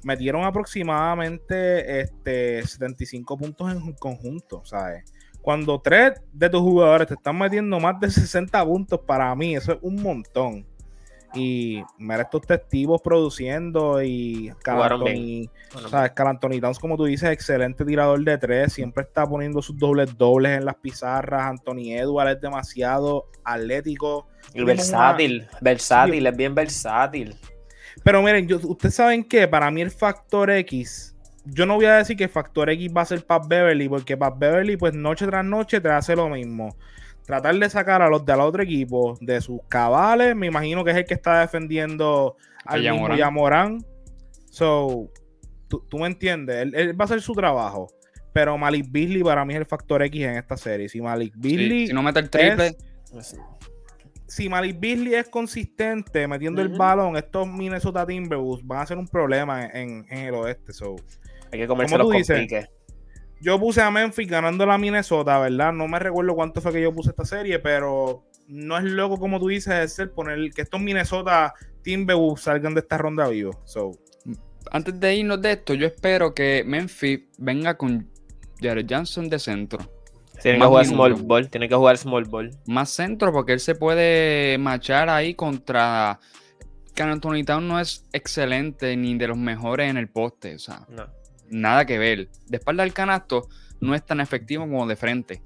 metieron 0.04 0.44
aproximadamente 0.44 2.02
este, 2.02 2.66
75 2.66 3.38
puntos 3.38 3.72
en 3.72 3.94
conjunto, 3.94 4.62
¿sabes? 4.66 5.04
Cuando 5.42 5.80
tres 5.80 6.22
de 6.34 6.50
tus 6.50 6.62
jugadores 6.62 7.08
te 7.08 7.14
están 7.14 7.38
metiendo 7.38 7.80
más 7.80 8.00
de 8.00 8.10
60 8.10 8.66
puntos, 8.66 9.00
para 9.06 9.34
mí 9.36 9.56
eso 9.56 9.74
es 9.74 9.80
un 9.82 10.02
montón. 10.02 10.66
Y 11.34 11.84
mira 11.98 12.22
estos 12.22 12.42
testigos 12.42 13.02
produciendo 13.02 14.02
y 14.02 14.52
Bueno, 15.74 15.90
¿Sabes? 15.90 16.12
Carl 16.12 16.30
Anthony 16.30 16.60
Towns, 16.62 16.80
como 16.80 16.96
tú 16.96 17.06
dices, 17.06 17.30
excelente 17.30 17.84
tirador 17.84 18.24
de 18.24 18.38
tres, 18.38 18.74
siempre 18.74 19.04
está 19.04 19.28
poniendo 19.28 19.62
sus 19.62 19.78
dobles 19.78 20.18
dobles 20.18 20.58
en 20.58 20.66
las 20.66 20.76
pizarras. 20.76 21.44
Anthony 21.44 21.92
Edwards 21.92 22.36
es 22.36 22.42
demasiado 22.42 23.26
atlético. 23.44 24.28
y 24.54 24.64
versátil, 24.64 25.48
versátil, 25.62 26.26
es 26.26 26.38
bien 26.38 26.56
versátil. 26.56 27.36
Pero 28.04 28.22
miren, 28.22 28.48
yo, 28.48 28.60
ustedes 28.64 28.96
saben 28.96 29.24
que 29.24 29.48
para 29.48 29.70
mí 29.70 29.82
el 29.82 29.92
factor 29.92 30.50
X, 30.50 31.16
yo 31.46 31.66
no 31.66 31.76
voy 31.76 31.86
a 31.86 31.96
decir 31.96 32.16
que 32.16 32.26
el 32.26 32.30
factor 32.30 32.70
X 32.70 32.92
va 32.96 33.02
a 33.02 33.06
ser 33.06 33.26
Pat 33.26 33.48
Beverly, 33.48 33.90
porque 33.90 34.18
Pat 34.18 34.38
Beverly, 34.38 34.78
pues 34.78 34.94
noche 34.94 35.26
tras 35.26 35.46
noche 35.46 35.82
te 35.82 35.90
hace 35.90 36.16
lo 36.16 36.30
mismo. 36.30 36.76
Tratar 37.28 37.54
de 37.56 37.70
sacar 37.70 38.02
a 38.02 38.10
los 38.10 38.26
del 38.26 38.40
otro 38.40 38.64
equipo 38.64 39.18
de 39.22 39.40
sus 39.42 39.60
cabales, 39.68 40.34
me 40.36 40.48
imagino 40.48 40.84
que 40.84 40.92
es 40.92 40.98
el 40.98 41.06
que 41.06 41.14
está 41.14 41.42
defendiendo 41.42 42.38
al 42.66 42.88
A 42.88 42.92
mismo 42.94 43.14
Yamorán. 43.16 43.86
So, 44.50 45.12
tú, 45.68 45.86
tú 45.90 46.00
me 46.00 46.08
entiendes, 46.08 46.56
él, 46.56 46.74
él 46.74 47.00
va 47.00 47.04
a 47.04 47.06
hacer 47.06 47.22
su 47.22 47.34
trabajo. 47.34 47.88
Pero 48.34 48.58
Malik 48.58 48.86
Beasley 48.90 49.24
para 49.24 49.44
mí 49.44 49.54
es 49.54 49.60
el 49.60 49.66
factor 49.66 50.02
X 50.04 50.24
en 50.24 50.38
esta 50.38 50.56
serie. 50.58 50.88
Si 50.90 51.02
Malik 51.02 51.34
Sí, 51.34 51.40
Beasley 51.42 51.88
si 51.88 51.94
no 51.94 52.02
mete 52.02 52.20
el 52.22 52.30
triple, 52.30 52.68
es- 53.18 53.36
si 54.28 54.48
Malik 54.50 54.80
Beasley 54.80 55.16
es 55.16 55.28
consistente 55.28 56.28
metiendo 56.28 56.62
el 56.62 56.70
balón, 56.70 57.18
estos 57.18 57.48
Minnesota 57.48 58.06
Timberwolves 58.06 58.66
van 58.66 58.80
a 58.80 58.86
ser 58.86 58.98
un 58.98 59.08
problema 59.08 59.66
en, 59.66 60.06
en 60.10 60.18
el 60.28 60.34
oeste. 60.36 60.72
So, 60.74 60.96
Hay 61.52 61.60
que 61.60 61.68
comerse 61.68 61.94
¿Cómo 61.98 62.04
los 62.10 62.14
dices? 62.18 62.38
compliques. 62.38 62.70
Yo 63.42 63.60
puse 63.60 63.82
a 63.82 63.92
Memphis 63.92 64.28
ganando 64.28 64.66
la 64.66 64.78
Minnesota, 64.78 65.40
¿verdad? 65.40 65.74
No 65.74 65.88
me 65.88 66.00
recuerdo 66.00 66.36
cuánto 66.36 66.62
fue 66.62 66.74
que 66.74 66.82
yo 66.82 66.94
puse 66.94 67.12
esta 67.12 67.26
serie, 67.26 67.60
pero 67.60 68.24
no 68.48 68.78
es 68.78 68.84
loco 68.86 69.18
como 69.18 69.40
tú 69.40 69.50
dices 69.50 69.76
de 69.76 69.88
ser 69.88 70.12
poner 70.12 70.52
que 70.52 70.62
estos 70.62 70.80
Minnesota 70.80 71.54
Timberwolves 71.84 72.44
salgan 72.44 72.74
de 72.74 72.82
esta 72.82 72.98
ronda 72.98 73.28
vivo. 73.28 73.62
So, 73.66 73.92
antes 74.72 75.00
de 75.00 75.16
irnos 75.16 75.42
de 75.42 75.54
esto, 75.54 75.74
yo 75.74 75.88
espero 75.88 76.34
que 76.34 76.64
Memphis 76.66 77.22
venga 77.38 77.78
con 77.78 78.10
Jared 78.62 78.86
Johnson 78.90 79.30
de 79.30 79.40
centro. 79.40 79.80
Tiene 80.42 80.60
que 80.60 80.66
jugar 80.66 80.86
small 80.86 81.14
ball. 81.14 81.50
Tiene 81.50 81.70
que 81.70 81.76
jugar 81.76 81.98
small 81.98 82.26
ball. 82.26 82.52
Más 82.68 82.90
centro 82.90 83.32
porque 83.32 83.54
él 83.54 83.60
se 83.60 83.76
puede 83.76 84.58
machar 84.58 85.10
ahí 85.10 85.34
contra... 85.34 86.20
Que 86.94 87.04
Anthony 87.04 87.44
Town 87.46 87.68
no 87.68 87.80
es 87.80 88.06
excelente 88.12 88.98
ni 88.98 89.16
de 89.18 89.28
los 89.28 89.38
mejores 89.38 89.90
en 89.90 89.98
el 89.98 90.10
poste. 90.10 90.56
O 90.56 90.60
sea, 90.60 90.86
No. 90.90 91.06
Nada 91.50 91.86
que 91.86 91.98
ver. 91.98 92.30
De 92.48 92.58
espalda 92.58 92.84
al 92.84 92.94
canasto 92.94 93.48
no 93.82 93.96
es 93.96 94.06
tan 94.06 94.20
efectivo 94.20 94.64
como 94.66 94.88
de 94.88 94.96
frente. 94.96 95.42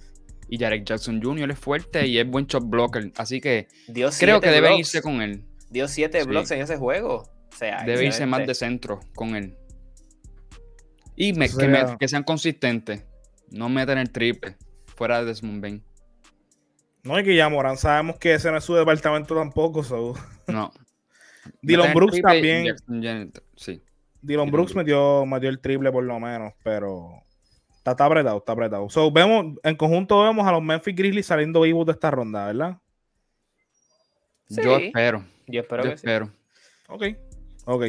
Y 0.50 0.58
Jared 0.58 0.84
Jackson 0.84 1.22
Jr. 1.22 1.52
es 1.52 1.60
fuerte 1.60 2.08
y 2.08 2.18
es 2.18 2.28
buen 2.28 2.46
shot 2.46 2.68
blocker. 2.70 3.12
Así 3.18 3.40
que 3.40 3.68
Dio 3.88 4.10
creo 4.20 4.42
que 4.42 4.50
deben 4.50 4.72
blocks. 4.72 4.80
irse 4.80 5.02
con 5.02 5.22
él. 5.22 5.46
Dio 5.70 5.88
siete 5.88 6.22
Sí. 6.22 6.28
blocks 6.28 6.52
en 6.52 6.62
ese 6.62 6.76
juego. 6.78 7.24
O 7.52 7.56
sea, 7.56 7.84
Debe 7.84 8.06
irse 8.06 8.26
más 8.26 8.46
de 8.46 8.54
centro 8.54 9.00
con 9.16 9.36
él. 9.36 9.56
Y 11.16 11.34
me- 11.34 11.48
que, 11.50 11.56
me- 11.68 11.78
sería- 11.80 11.98
que 11.98 12.08
sean 12.08 12.24
consistentes. 12.24 13.04
No 13.50 13.70
meten 13.70 13.98
el 13.98 14.12
triple 14.12 14.56
fuera 14.96 15.20
de 15.20 15.26
Desmond 15.26 15.62
Bain. 15.62 15.84
No, 17.04 17.20
y 17.20 17.24
que 17.24 17.36
ya 17.36 17.50
Morán 17.50 17.78
sabemos 17.78 18.18
que 18.18 18.34
ese 18.34 18.52
no 18.52 18.58
es 18.58 18.64
su 18.64 18.76
departamento 18.76 19.36
tampoco. 19.36 19.84
So. 19.84 20.14
No. 20.48 20.72
Dylan 21.62 21.94
Brooks 21.94 22.22
también. 22.22 22.66
Jackson 22.66 23.32
Sí. 23.56 23.82
Dylan 24.22 24.52
Brooks 24.52 24.76
metió, 24.76 25.26
metió 25.26 25.50
el 25.50 25.60
triple 25.60 25.92
por 25.92 26.04
lo 26.04 26.20
menos, 26.20 26.54
pero 26.64 27.10
está, 27.78 27.92
está 27.92 28.06
apretado, 28.06 28.38
está 28.38 28.52
apretado. 28.54 28.90
So, 28.90 29.12
vemos, 29.12 29.58
en 29.64 29.76
conjunto 29.76 30.22
vemos 30.24 30.46
a 30.48 30.52
los 30.52 30.62
Memphis 30.62 30.96
Grizzlies 30.96 31.26
saliendo 31.26 31.62
vivos 31.62 31.86
de 31.86 31.94
esta 31.94 32.12
ronda, 32.12 32.46
¿verdad? 32.48 32.78
Yo 34.50 34.78
Sí. 34.78 34.86
espero. 34.88 35.24
Yo 35.48 35.62
espero 35.62 35.84
yo 35.84 35.90
que 35.92 35.98
sí. 35.98 36.06
espero. 36.06 36.32
Ok, 36.90 37.04
ok. 37.66 37.84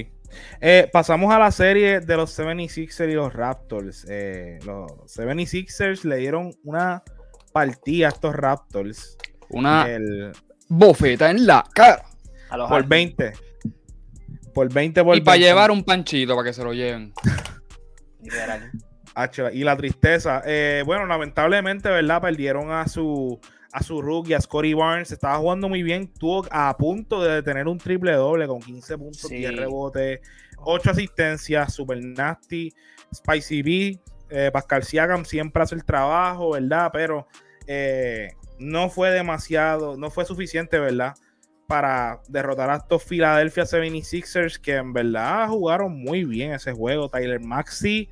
Eh, 0.61 0.89
pasamos 0.93 1.33
a 1.35 1.39
la 1.39 1.51
serie 1.51 2.01
de 2.01 2.17
los 2.17 2.31
76ers 2.39 3.11
y 3.11 3.15
los 3.15 3.33
Raptors. 3.33 4.07
Eh, 4.09 4.59
los 4.65 4.91
76ers 5.07 6.05
le 6.05 6.17
dieron 6.17 6.53
una 6.65 7.03
partida 7.53 8.07
a 8.07 8.11
estos 8.11 8.35
Raptors 8.35 9.19
Una 9.51 9.91
el- 9.91 10.33
bofeta 10.69 11.31
en 11.31 11.47
la 11.47 11.65
cara. 11.75 12.05
A 12.49 12.57
los 12.57 12.69
por 12.69 12.83
Harden, 12.83 12.89
20. 12.89 13.33
Por 14.55 14.73
20 14.73 15.03
por 15.05 15.17
Y 15.17 15.21
para 15.21 15.35
20. 15.37 15.47
llevar 15.49 15.71
un 15.71 15.83
panchito 15.85 16.35
para 16.37 16.49
que 16.49 16.53
se 16.53 16.63
lo 16.65 16.73
lleven. 16.73 17.13
y 19.53 19.65
la 19.65 19.77
tristeza. 19.77 20.43
Eh, 20.45 20.83
bueno, 20.87 21.07
lamentablemente, 21.07 21.89
¿verdad? 21.89 22.21
Perdieron 22.21 22.71
a 22.71 22.87
su 22.89 23.39
a 23.75 23.83
su 23.83 24.03
rookie, 24.03 24.35
a 24.35 24.41
Scotty 24.41 24.75
Barnes. 24.75 25.13
Estaba 25.13 25.39
jugando 25.39 25.67
muy 25.69 25.83
bien. 25.83 26.13
Tuvo 26.13 26.47
a 26.51 26.77
punto 26.77 27.23
de 27.23 27.43
tener 27.43 27.67
un 27.69 27.79
triple 27.79 28.13
doble 28.13 28.47
con 28.47 28.61
15 28.61 28.99
puntos, 28.99 29.23
Sí. 29.23 29.37
10 29.37 29.57
rebotes, 29.57 30.21
8 30.59 30.91
asistencias, 30.91 31.73
super 31.73 31.99
nasty. 32.05 32.71
Spicy 33.15 33.63
B, 33.63 34.01
eh, 34.31 34.51
Pascal 34.53 34.85
Siakam 34.85 35.25
siempre 35.25 35.63
hace 35.63 35.75
el 35.75 35.85
trabajo, 35.85 36.51
¿verdad? 36.53 36.91
Pero 36.93 37.27
eh, 37.67 38.29
no 38.59 38.91
fue 38.91 39.11
demasiado, 39.11 39.97
no 39.97 40.11
fue 40.11 40.25
suficiente, 40.27 40.79
¿verdad? 40.79 41.15
Para 41.67 42.21
derrotar 42.29 42.71
a 42.71 42.77
estos 42.77 43.03
Philadelphia 43.05 43.65
76ers 43.65 44.59
que 44.61 44.77
en 44.77 44.93
verdad 44.93 45.49
jugaron 45.49 45.99
muy 46.03 46.25
bien 46.25 46.53
ese 46.53 46.73
juego. 46.73 47.09
Tyler 47.09 47.41
Maxi 47.41 48.11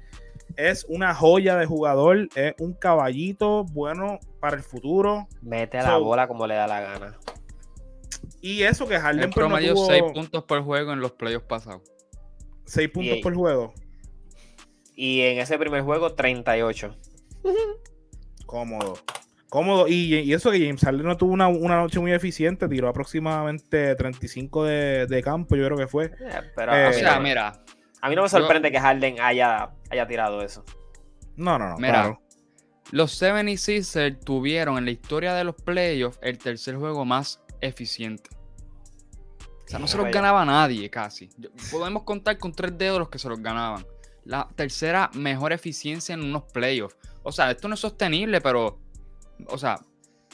es 0.56 0.84
una 0.88 1.14
joya 1.14 1.56
de 1.56 1.66
jugador, 1.66 2.28
es 2.34 2.54
un 2.58 2.72
caballito 2.74 3.64
bueno 3.64 4.18
para 4.40 4.56
el 4.56 4.62
futuro. 4.62 5.26
Mete 5.42 5.78
a 5.78 5.82
la 5.82 5.96
bola 5.98 6.26
como 6.26 6.46
le 6.46 6.54
da 6.54 6.66
la 6.66 6.80
gana. 6.80 7.18
Y 8.40 8.62
eso 8.62 8.88
que 8.88 8.98
Harden 8.98 9.24
El 9.24 9.30
pues, 9.30 9.36
no 9.44 9.48
promedio 9.48 9.74
tuvo 9.74 9.86
6 9.86 10.02
puntos 10.14 10.44
por 10.44 10.62
juego 10.62 10.92
en 10.92 11.00
los 11.00 11.12
playoffs 11.12 11.46
pasados. 11.46 11.82
seis 12.64 12.88
puntos 12.88 13.18
Y- 13.18 13.22
por 13.22 13.34
juego. 13.34 13.74
Y 14.94 15.22
en 15.22 15.38
ese 15.38 15.58
primer 15.58 15.82
juego, 15.82 16.14
38. 16.14 16.94
Cómodo. 18.46 18.98
Cómodo. 19.50 19.88
Y, 19.88 20.14
y 20.14 20.32
eso 20.32 20.50
que 20.50 20.60
James 20.60 20.80
Harden 20.80 21.04
no 21.04 21.16
tuvo 21.16 21.32
una, 21.32 21.48
una 21.48 21.76
noche 21.76 21.98
muy 21.98 22.12
eficiente, 22.12 22.68
tiró 22.68 22.88
aproximadamente 22.88 23.94
35 23.96 24.64
de, 24.64 25.06
de 25.06 25.22
campo, 25.22 25.56
yo 25.56 25.66
creo 25.66 25.76
que 25.76 25.88
fue. 25.88 26.06
Eh, 26.06 26.40
Pero 26.54 26.72
Eh, 26.72 26.84
a, 26.84 26.88
O 26.88 26.90
mí 26.90 26.94
sea, 26.94 27.14
no, 27.16 27.20
mira, 27.20 27.64
a 28.00 28.08
mí 28.08 28.14
no 28.16 28.22
me 28.22 28.28
sorprende 28.28 28.70
que 28.70 28.80
Harden 28.80 29.20
haya, 29.20 29.70
haya 29.90 30.06
tirado 30.06 30.40
eso. 30.42 30.64
No, 31.36 31.58
no, 31.58 31.68
no. 31.68 31.76
Mira, 31.78 31.92
claro. 31.92 32.22
los 32.92 33.20
76ers 33.20 34.20
tuvieron 34.24 34.78
en 34.78 34.84
la 34.84 34.92
historia 34.92 35.34
de 35.34 35.44
los 35.44 35.56
playoffs 35.56 36.18
el 36.22 36.38
tercer 36.38 36.76
juego 36.76 37.04
más 37.04 37.42
eficiente. 37.60 38.30
O 39.64 39.68
sea, 39.70 39.78
no 39.78 39.86
se 39.86 39.96
los 39.98 40.10
ganaba 40.10 40.44
nadie 40.44 40.90
casi. 40.90 41.28
Podemos 41.70 42.02
contar 42.02 42.38
con 42.38 42.52
tres 42.52 42.76
dedos 42.76 42.98
los 42.98 43.08
que 43.08 43.18
se 43.18 43.28
los 43.28 43.40
ganaban. 43.40 43.86
La 44.24 44.48
tercera 44.54 45.10
mejor 45.14 45.52
eficiencia 45.52 46.12
en 46.12 46.22
unos 46.22 46.44
playoffs. 46.52 46.96
O 47.22 47.32
sea, 47.32 47.50
esto 47.50 47.68
no 47.68 47.74
es 47.74 47.80
sostenible, 47.80 48.40
pero. 48.40 48.78
O 49.48 49.58
sea, 49.58 49.80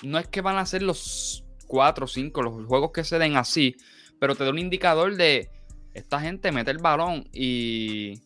no 0.03 0.19
es 0.19 0.29
que 0.29 0.41
van 0.41 0.57
a 0.57 0.67
ser 0.67 0.83
los 0.83 1.45
cuatro 1.67 2.05
o 2.05 2.09
cinco 2.09 2.43
los 2.43 2.67
juegos 2.67 2.93
que 2.93 3.05
se 3.05 3.19
den 3.19 3.37
así, 3.37 3.77
pero 4.19 4.35
te 4.35 4.45
da 4.45 4.51
un 4.51 4.59
indicador 4.59 5.17
de 5.17 5.51
esta 5.95 6.21
gente 6.21 6.53
mete 6.53 6.71
el 6.71 6.79
balón 6.79 7.29
y 7.33 8.21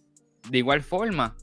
de 0.48 0.58
igual 0.58 0.82
forma. 0.82 1.36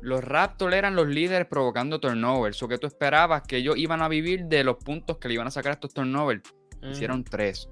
Los 0.00 0.22
Raptors 0.22 0.74
eran 0.74 0.94
los 0.94 1.08
líderes 1.08 1.46
provocando 1.46 2.00
turnovers. 2.00 2.62
O 2.62 2.68
que 2.68 2.78
tú 2.78 2.86
esperabas 2.86 3.42
que 3.42 3.56
ellos 3.58 3.76
iban 3.76 4.02
a 4.02 4.08
vivir 4.08 4.46
de 4.46 4.64
los 4.64 4.76
puntos 4.76 5.18
que 5.18 5.28
le 5.28 5.34
iban 5.34 5.46
a 5.46 5.50
sacar 5.50 5.70
a 5.70 5.74
estos 5.74 5.92
turnovers. 5.92 6.42
Hicieron 6.82 7.24
tres. 7.24 7.68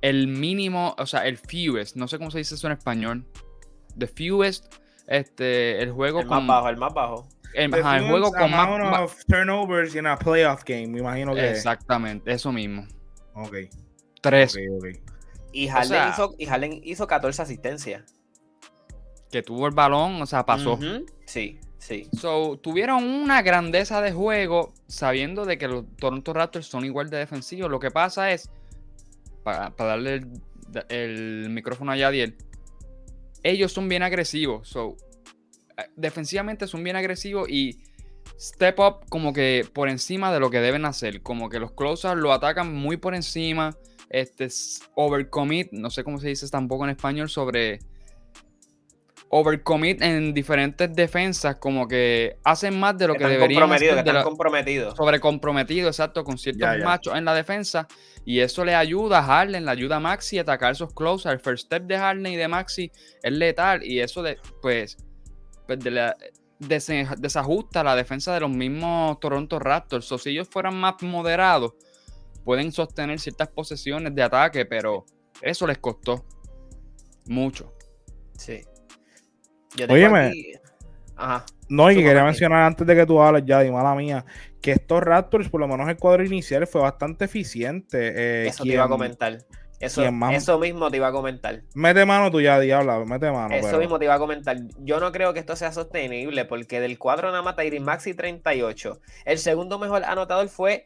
El 0.00 0.28
mínimo, 0.28 0.94
o 0.98 1.06
sea, 1.06 1.26
el 1.26 1.38
fewest, 1.38 1.96
no 1.96 2.08
sé 2.08 2.18
cómo 2.18 2.30
se 2.30 2.38
dice 2.38 2.56
eso 2.56 2.66
en 2.66 2.74
español. 2.74 3.26
The 3.96 4.06
fewest, 4.06 4.74
este, 5.06 5.82
el 5.82 5.92
juego 5.92 6.20
El 6.20 6.26
con. 6.26 6.46
más 6.46 6.56
bajo, 6.56 6.68
el 6.68 6.76
más 6.76 6.94
bajo. 6.94 7.28
El, 7.54 7.70
The 7.70 7.80
ajá, 7.80 7.96
el 7.98 8.08
juego 8.08 8.30
con 8.32 8.50
más. 8.50 8.66
amount 8.68 8.84
más- 8.90 9.00
of 9.02 9.24
turnovers 9.26 9.94
in 9.94 10.06
a 10.06 10.16
playoff 10.18 10.62
game, 10.64 10.88
me 10.88 10.98
imagino 11.00 11.34
que. 11.34 11.50
Exactamente, 11.50 12.32
eso 12.32 12.52
mismo. 12.52 12.86
Ok, 13.34 13.56
Tres. 14.20 14.56
Y 15.52 15.68
Harden, 15.68 15.88
sea- 15.88 16.10
hizo, 16.10 16.34
y 16.38 16.46
Harden 16.46 16.80
hizo 16.82 17.06
14 17.06 17.42
asistencias. 17.42 18.02
Que 19.30 19.42
tuvo 19.42 19.66
el 19.66 19.74
balón, 19.74 20.20
o 20.22 20.26
sea, 20.26 20.44
pasó. 20.46 20.78
Sí, 21.26 21.58
sí. 21.78 22.08
So, 22.18 22.58
tuvieron 22.62 23.04
una 23.04 23.42
grandeza 23.42 24.00
de 24.00 24.12
juego 24.12 24.72
sabiendo 24.86 25.44
de 25.44 25.58
que 25.58 25.68
los 25.68 25.84
Toronto 25.96 26.32
Raptors 26.32 26.66
son 26.66 26.84
igual 26.84 27.10
de 27.10 27.18
defensivos. 27.18 27.70
Lo 27.70 27.80
que 27.80 27.90
pasa 27.90 28.30
es, 28.32 28.50
para, 29.42 29.70
para 29.70 29.90
darle 29.90 30.14
el, 30.14 30.32
el 30.88 31.50
micrófono 31.50 31.92
a 31.92 31.96
Yadiel, 31.96 32.36
ellos 33.42 33.72
son 33.72 33.88
bien 33.88 34.02
agresivos. 34.02 34.68
So, 34.68 34.96
defensivamente 35.96 36.66
son 36.66 36.84
bien 36.84 36.96
agresivos 36.96 37.48
y 37.48 37.78
step 38.38 38.78
up 38.80 39.06
como 39.08 39.32
que 39.32 39.66
por 39.72 39.88
encima 39.88 40.32
de 40.32 40.40
lo 40.40 40.50
que 40.50 40.60
deben 40.60 40.84
hacer. 40.84 41.22
Como 41.22 41.48
que 41.48 41.58
los 41.60 41.72
closers 41.72 42.16
lo 42.20 42.32
atacan 42.32 42.72
muy 42.74 42.96
por 42.96 43.14
encima. 43.14 43.76
Este 44.10 44.48
overcommit, 44.94 45.72
no 45.72 45.90
sé 45.90 46.04
cómo 46.04 46.18
se 46.18 46.28
dice 46.28 46.48
tampoco 46.48 46.84
en 46.84 46.90
español, 46.90 47.28
sobre 47.28 47.80
overcommit 49.30 50.00
en 50.02 50.32
diferentes 50.32 50.94
defensas, 50.94 51.56
como 51.56 51.88
que 51.88 52.38
hacen 52.44 52.78
más 52.78 52.96
de 52.96 53.08
lo 53.08 53.14
Que 53.14 53.18
que 53.20 53.24
están 53.24 53.32
deberían 53.40 53.60
comprometidos, 53.62 53.94
que 53.94 54.00
hacer 54.00 54.04
de 54.04 54.18
están 54.98 55.20
comprometidos. 55.20 55.88
exacto, 55.90 56.22
con 56.22 56.38
ciertos 56.38 56.60
Ya, 56.60 56.78
ya. 56.78 56.84
machos 56.84 57.16
en 57.16 57.24
la 57.24 57.34
defensa. 57.34 57.88
Y 58.24 58.38
eso 58.40 58.64
le 58.64 58.74
ayuda 58.76 59.18
a 59.18 59.22
Harden, 59.24 59.64
le 59.64 59.70
ayuda 59.70 59.96
a 59.96 60.00
Maxi 60.00 60.38
a 60.38 60.42
atacar 60.42 60.72
esos 60.72 60.94
close. 60.94 61.28
El 61.28 61.40
first 61.40 61.66
step 61.66 61.82
de 61.84 61.98
Harden 61.98 62.26
y 62.32 62.36
de 62.36 62.46
Maxi 62.46 62.92
es 63.22 63.32
letal. 63.32 63.82
Y 63.84 63.98
eso, 64.00 64.22
de, 64.22 64.38
pues, 64.62 64.96
pues 65.66 65.78
de 65.80 65.90
la- 65.90 66.16
desajusta 66.58 67.82
la 67.84 67.96
defensa 67.96 68.32
de 68.32 68.40
los 68.40 68.50
mismos 68.50 69.18
Toronto 69.20 69.58
Raptors. 69.58 70.10
O 70.12 70.18
si 70.18 70.30
ellos 70.30 70.48
fueran 70.48 70.76
más 70.76 70.94
moderados, 71.02 71.74
pueden 72.44 72.72
sostener 72.72 73.18
ciertas 73.18 73.48
posesiones 73.48 74.14
de 74.14 74.22
ataque, 74.22 74.64
pero 74.66 75.04
eso 75.42 75.66
les 75.66 75.78
costó 75.78 76.24
mucho. 77.26 77.74
Sí. 78.38 78.62
Yo 79.76 79.86
Óyeme. 79.88 80.26
aquí- 80.28 80.52
Ajá. 81.16 81.44
No, 81.68 81.90
y 81.90 81.94
que 81.96 82.02
quería 82.04 82.24
mencionar 82.24 82.64
antes 82.64 82.86
de 82.86 82.94
que 82.94 83.06
tú 83.06 83.20
hables 83.22 83.44
ya, 83.46 83.64
y 83.64 83.70
mala 83.70 83.94
mía, 83.94 84.24
que 84.60 84.72
estos 84.72 85.00
Raptors, 85.02 85.48
por 85.48 85.60
lo 85.60 85.68
menos 85.68 85.88
el 85.88 85.96
cuadro 85.96 86.24
inicial, 86.24 86.66
fue 86.66 86.80
bastante 86.82 87.24
eficiente. 87.24 88.12
eh, 88.44 88.48
Eso 88.48 88.64
te 88.64 88.70
iba 88.70 88.84
a 88.84 88.88
comentar. 88.88 89.38
Eso, 89.80 90.02
eso 90.32 90.58
mismo 90.58 90.90
te 90.90 90.96
iba 90.96 91.08
a 91.08 91.12
comentar. 91.12 91.62
Mete 91.74 92.04
mano 92.06 92.30
tú 92.30 92.40
ya, 92.40 92.58
diabla, 92.58 93.04
mete 93.04 93.30
mano. 93.30 93.54
Eso 93.54 93.66
pero- 93.68 93.78
mismo 93.80 93.98
te 93.98 94.06
iba 94.06 94.14
a 94.14 94.18
comentar. 94.18 94.56
Yo 94.78 94.98
no 95.00 95.12
creo 95.12 95.34
que 95.34 95.40
esto 95.40 95.56
sea 95.56 95.72
sostenible 95.72 96.44
porque 96.46 96.80
del 96.80 96.98
cuadro 96.98 97.30
nada 97.30 97.42
más 97.42 97.56
Tyrese 97.56 97.80
Maxi 97.84 98.14
38. 98.14 99.00
El 99.24 99.38
segundo 99.38 99.78
mejor 99.78 100.04
anotador 100.04 100.48
fue 100.48 100.84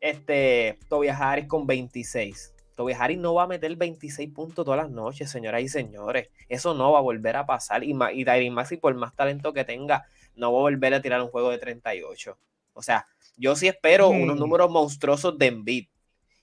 este 0.00 0.78
Tobias 0.88 1.20
Harris 1.20 1.46
con 1.46 1.66
26. 1.66 2.52
Tobias 2.76 3.00
Harris 3.00 3.18
no 3.18 3.34
va 3.34 3.44
a 3.44 3.46
meter 3.46 3.74
26 3.76 4.30
puntos 4.30 4.64
todas 4.64 4.78
las 4.82 4.90
noches, 4.90 5.30
señoras 5.30 5.62
y 5.62 5.68
señores. 5.68 6.28
Eso 6.48 6.74
no 6.74 6.92
va 6.92 6.98
a 6.98 7.02
volver 7.02 7.36
a 7.36 7.46
pasar. 7.46 7.84
Y, 7.84 7.92
y 8.12 8.24
Tyrese 8.24 8.50
Maxi, 8.50 8.76
por 8.76 8.94
más 8.96 9.14
talento 9.14 9.52
que 9.52 9.64
tenga, 9.64 10.04
no 10.34 10.52
va 10.52 10.58
a 10.58 10.62
volver 10.62 10.92
a 10.94 11.00
tirar 11.00 11.22
un 11.22 11.28
juego 11.28 11.50
de 11.50 11.58
38. 11.58 12.36
O 12.72 12.82
sea, 12.82 13.06
yo 13.36 13.54
sí 13.54 13.68
espero 13.68 14.12
Mm. 14.12 14.22
unos 14.22 14.36
números 14.38 14.70
monstruosos 14.70 15.38
de 15.38 15.46
Embiid. 15.46 15.86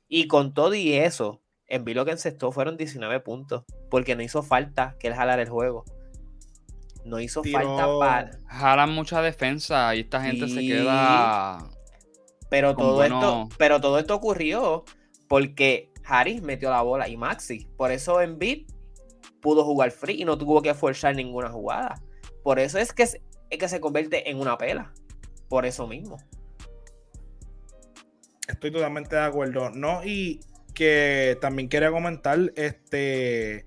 Y 0.08 0.28
con 0.28 0.54
todo 0.54 0.74
y 0.74 0.94
eso, 0.94 1.41
Embiid 1.72 1.96
lo 1.96 2.06
que 2.06 2.12
encestó 2.12 2.52
fueron 2.52 2.78
19 2.78 3.20
puntos. 3.22 3.64
Porque 3.90 4.16
no 4.16 4.22
hizo 4.22 4.44
falta 4.44 4.96
que 5.00 5.08
él 5.08 5.14
jalara 5.16 5.42
el 5.42 5.50
juego. 5.50 5.86
No 7.06 7.20
hizo 7.20 7.44
falta 7.44 7.88
para. 8.00 8.32
Jalan 8.48 8.92
mucha 8.92 9.22
defensa 9.22 9.96
y 9.96 10.02
esta 10.02 10.22
gente 10.22 10.48
se 10.48 10.62
queda. 10.62 11.70
Pero 12.50 12.76
todo 12.76 12.96
bueno- 12.96 13.16
esto, 13.18 13.50
pero 13.58 13.80
todo 13.80 13.98
esto 13.98 14.14
ocurrió 14.14 14.84
porque 15.28 15.92
Harris 16.06 16.42
metió 16.42 16.70
la 16.70 16.82
bola 16.82 17.08
y 17.08 17.16
Maxi. 17.18 17.68
Por 17.78 17.92
eso 17.92 18.22
Embiid 18.22 18.68
pudo 19.42 19.64
jugar 19.64 19.92
free 19.92 20.22
y 20.22 20.26
no 20.26 20.38
tuvo 20.38 20.62
que 20.62 20.74
forzar 20.74 21.16
ninguna 21.16 21.50
jugada. 21.50 22.02
Por 22.44 22.60
eso 22.60 22.78
es 22.78 22.92
que, 22.94 23.04
es 23.04 23.20
que 23.50 23.68
se 23.70 23.80
convierte 23.80 24.30
en 24.30 24.40
una 24.40 24.58
pela. 24.58 24.94
Por 25.48 25.66
eso 25.66 25.88
mismo. 25.88 26.18
Estoy 28.48 28.72
totalmente 28.72 29.16
de 29.16 29.22
acuerdo. 29.22 29.70
No, 29.70 30.04
y 30.04 30.42
que 30.74 31.38
también 31.42 31.70
quería 31.70 31.92
comentar 31.92 32.40
este 32.56 33.66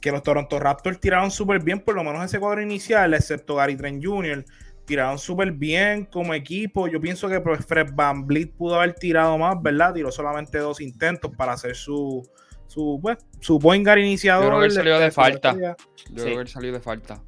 que 0.00 0.10
los 0.10 0.22
Toronto 0.22 0.58
Raptors 0.58 0.98
tiraron 1.00 1.30
súper 1.30 1.62
bien, 1.62 1.80
por 1.80 1.94
lo 1.94 2.02
menos 2.02 2.24
ese 2.24 2.40
cuadro 2.40 2.62
inicial, 2.62 3.12
excepto 3.12 3.56
Gary 3.56 3.76
Trent 3.76 4.02
Jr. 4.04 4.44
Tiraron 4.86 5.18
súper 5.18 5.52
bien 5.52 6.06
como 6.06 6.32
equipo. 6.32 6.88
Yo 6.88 7.00
pienso 7.00 7.28
que 7.28 7.40
pues, 7.40 7.64
Fred 7.66 7.90
Van 7.92 8.26
Vliet 8.26 8.52
pudo 8.56 8.76
haber 8.76 8.94
tirado 8.94 9.36
más, 9.36 9.60
¿verdad? 9.62 9.92
Tiró 9.92 10.10
solamente 10.10 10.56
dos 10.58 10.80
intentos 10.80 11.30
para 11.36 11.52
hacer 11.52 11.76
su 11.76 12.26
su, 12.66 13.00
pues, 13.02 13.18
su 13.40 13.58
point 13.58 13.84
guard 13.84 13.98
iniciador. 13.98 14.44
Yo 14.44 14.48
creo 14.50 14.60
que 14.60 14.66
él 14.66 14.72
salió 14.72 14.98
de 14.98 15.06
este, 15.08 15.14
falta. 15.14 15.52
su- 15.52 15.58
Yo 15.60 15.74
Sí. 16.06 16.14
creo 16.14 16.34
que 16.36 16.40
él 16.42 16.48
salió 16.48 16.72
de 16.72 16.80
falta. 16.80 17.22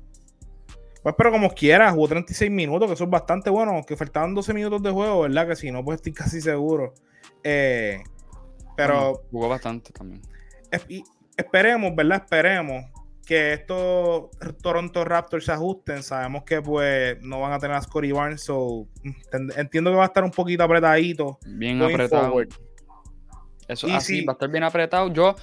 Pues, 1.02 1.14
pero 1.18 1.32
como 1.32 1.50
quiera, 1.50 1.90
jugó 1.90 2.06
36 2.08 2.48
minutos, 2.50 2.86
que 2.88 2.94
eso 2.94 3.04
es 3.04 3.10
bastante 3.10 3.50
bueno, 3.50 3.72
aunque 3.72 3.96
faltaban 3.96 4.34
12 4.34 4.54
minutos 4.54 4.80
de 4.84 4.90
juego, 4.92 5.22
¿verdad? 5.22 5.48
Que 5.48 5.56
si 5.56 5.70
no, 5.72 5.84
pues 5.84 5.96
estoy 5.96 6.12
casi 6.36 6.40
seguro. 6.40 6.94
Eh, 7.42 8.02
pero 8.76 8.94
Bueno, 9.12 9.18
jugó 9.30 9.48
bastante 9.48 9.92
también. 9.92 10.22
esperemos, 11.36 11.94
¿verdad? 11.94 12.22
Esperemos 12.24 12.84
que 13.26 13.52
estos 13.52 14.30
Toronto 14.62 15.04
Raptors 15.04 15.44
se 15.44 15.52
ajusten. 15.52 16.02
Sabemos 16.02 16.42
que 16.44 16.60
pues 16.60 17.20
no 17.22 17.40
van 17.40 17.52
a 17.52 17.58
tener 17.58 17.76
a 17.76 17.82
Scottie 17.82 18.12
Barnes, 18.12 18.42
so 18.42 18.86
ent- 19.32 19.56
entiendo 19.56 19.90
que 19.90 19.96
va 19.96 20.04
a 20.04 20.06
estar 20.06 20.24
un 20.24 20.30
poquito 20.32 20.64
apretadito. 20.64 21.38
Bien 21.46 21.80
apretado. 21.82 22.24
forward. 22.26 22.48
Eso 23.68 23.86
Y 23.88 23.92
así 23.92 24.20
si- 24.20 24.24
va 24.24 24.32
a 24.32 24.34
estar 24.34 24.50
bien 24.50 24.64
apretado. 24.64 25.12
Yo, 25.12 25.36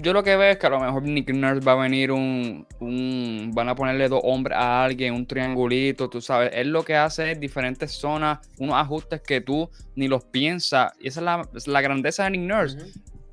yo 0.00 0.12
lo 0.12 0.22
que 0.22 0.36
veo 0.36 0.50
es 0.50 0.58
que 0.58 0.66
a 0.66 0.70
lo 0.70 0.80
mejor 0.80 1.02
Nick 1.02 1.30
Nurse 1.32 1.60
va 1.64 1.72
a 1.72 1.76
venir 1.76 2.12
un, 2.12 2.66
un- 2.80 3.50
Van 3.54 3.68
a 3.68 3.74
ponerle 3.74 4.08
dos 4.08 4.20
hombres 4.24 4.56
a 4.58 4.84
alguien, 4.84 5.14
un 5.14 5.26
triangulito, 5.26 6.08
tú 6.10 6.20
sabes. 6.20 6.50
Él 6.54 6.70
lo 6.70 6.84
que 6.84 6.96
hace 6.96 7.32
es 7.32 7.40
diferentes 7.40 7.92
zonas, 7.92 8.38
unos 8.58 8.74
ajustes 8.76 9.20
que 9.22 9.40
tú 9.40 9.70
ni 9.96 10.08
los 10.08 10.24
piensas. 10.24 10.92
Y 11.00 11.08
esa 11.08 11.20
es 11.20 11.24
la, 11.24 11.48
es 11.54 11.66
la 11.68 11.80
grandeza 11.80 12.24
de 12.24 12.30
Nick 12.30 12.42
Nurse. 12.42 12.78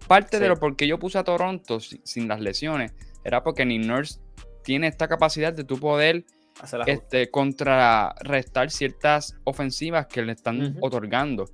Parte 0.07 0.39
de 0.39 0.47
lo 0.47 0.55
por 0.57 0.75
qué 0.75 0.87
yo 0.87 0.97
puse 0.99 1.17
a 1.17 1.23
Toronto 1.23 1.79
sin, 1.79 1.99
sin 2.05 2.27
las 2.27 2.39
lesiones 2.39 2.93
era 3.25 3.43
porque 3.43 3.65
Nick 3.65 3.85
Nurse 3.85 4.19
tiene 4.63 4.87
esta 4.87 5.07
capacidad 5.07 5.51
de 5.53 5.63
tu 5.65 5.77
poder 5.79 6.23
este, 6.91 7.29
contrarrestar 7.29 8.71
ciertas 8.71 9.35
ofensivas 9.43 10.07
que 10.07 10.21
le 10.21 10.31
están 10.33 10.77
otorgando. 10.81 11.45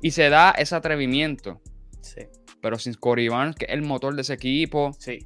Y 0.00 0.10
se 0.12 0.28
da 0.30 0.50
ese 0.52 0.74
atrevimiento. 0.74 1.60
Sí, 2.00 2.22
Pero 2.60 2.78
sin 2.78 2.92
Scottie 2.94 3.28
Barnes, 3.28 3.56
que 3.56 3.66
es 3.66 3.72
el 3.72 3.82
motor 3.82 4.14
de 4.14 4.22
ese 4.22 4.34
equipo. 4.34 4.92
sí. 4.98 5.18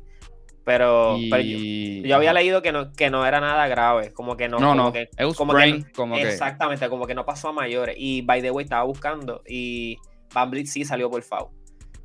Pero, 0.64 1.16
y... 1.18 1.28
pero 1.28 1.42
yo, 1.42 2.08
yo 2.08 2.14
había 2.14 2.32
leído 2.32 2.62
que 2.62 2.70
no, 2.70 2.92
que 2.92 3.10
no 3.10 3.26
era 3.26 3.40
nada 3.40 3.66
grave. 3.66 4.12
Como 4.12 4.36
que 4.36 4.48
no. 4.48 4.60
No, 4.60 4.68
como 4.68 4.74
no. 4.84 4.92
que- 4.92 5.08
como 5.96 6.14
que 6.14 6.22
que. 6.22 6.28
Exactamente, 6.28 6.88
como 6.88 7.04
que 7.08 7.16
no 7.16 7.26
pasó 7.26 7.48
a 7.48 7.52
mayores. 7.52 7.96
Y 7.98 8.22
by 8.22 8.40
the 8.42 8.52
way, 8.52 8.62
estaba 8.62 8.84
buscando. 8.84 9.42
Y 9.44 9.98
Van 10.32 10.52
Vliet 10.52 10.66
sí 10.66 10.84
salió 10.84 11.10
por 11.10 11.20
foul. 11.24 11.48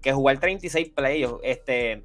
Que 0.02 0.12
jugar 0.12 0.40
36 0.40 0.90
playoffs 0.90 1.40
este, 1.44 2.04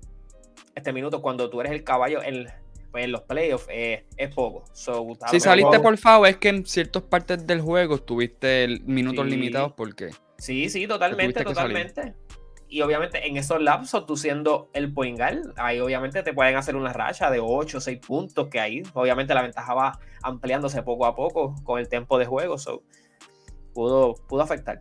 este 0.75 0.93
minuto 0.93 1.23
cuando 1.23 1.49
tú 1.49 1.59
eres 1.63 1.73
el 1.73 1.85
caballo 1.85 2.23
en, 2.23 2.47
pues, 2.91 3.05
en 3.05 3.13
los 3.13 3.23
playoffs 3.23 3.67
eh, 3.71 4.05
es 4.19 4.35
poco. 4.35 4.63
So, 4.75 5.07
Si 5.31 5.41
saliste 5.41 5.71
poco. 5.79 5.83
por 5.85 5.97
FAO, 5.97 6.27
es 6.27 6.37
que 6.37 6.51
en 6.51 6.67
ciertas 6.67 7.03
partes 7.05 7.47
del 7.47 7.63
juego 7.63 7.97
tuviste 7.97 8.69
minutos 8.85 9.25
Sí. 9.25 9.31
limitados 9.31 9.73
porque. 9.73 10.11
Sí, 10.37 10.69
sí, 10.69 10.87
totalmente, 10.87 11.45
totalmente. 11.45 12.15
Y 12.73 12.81
obviamente 12.81 13.29
en 13.29 13.37
esos 13.37 13.61
lapsos, 13.61 14.07
tú 14.07 14.17
siendo 14.17 14.71
el 14.73 14.95
point 14.95 15.19
guard, 15.19 15.53
ahí 15.57 15.79
obviamente 15.79 16.23
te 16.23 16.33
pueden 16.33 16.57
hacer 16.57 16.75
una 16.75 16.91
racha 16.91 17.31
de 17.31 17.39
8 17.39 17.77
o 17.77 17.81
6 17.83 17.99
puntos, 17.99 18.49
que 18.49 18.59
ahí 18.61 18.83
obviamente 18.95 19.35
la 19.35 19.43
ventaja 19.43 19.75
va 19.75 19.99
ampliándose 20.23 20.83
poco 20.83 21.05
a 21.05 21.15
poco 21.15 21.55
con 21.65 21.79
el 21.79 21.87
tiempo 21.89 22.19
de 22.19 22.25
juego. 22.25 22.57
So, 22.57 22.83
pudo, 23.75 24.15
pudo 24.27 24.41
afectar. 24.41 24.81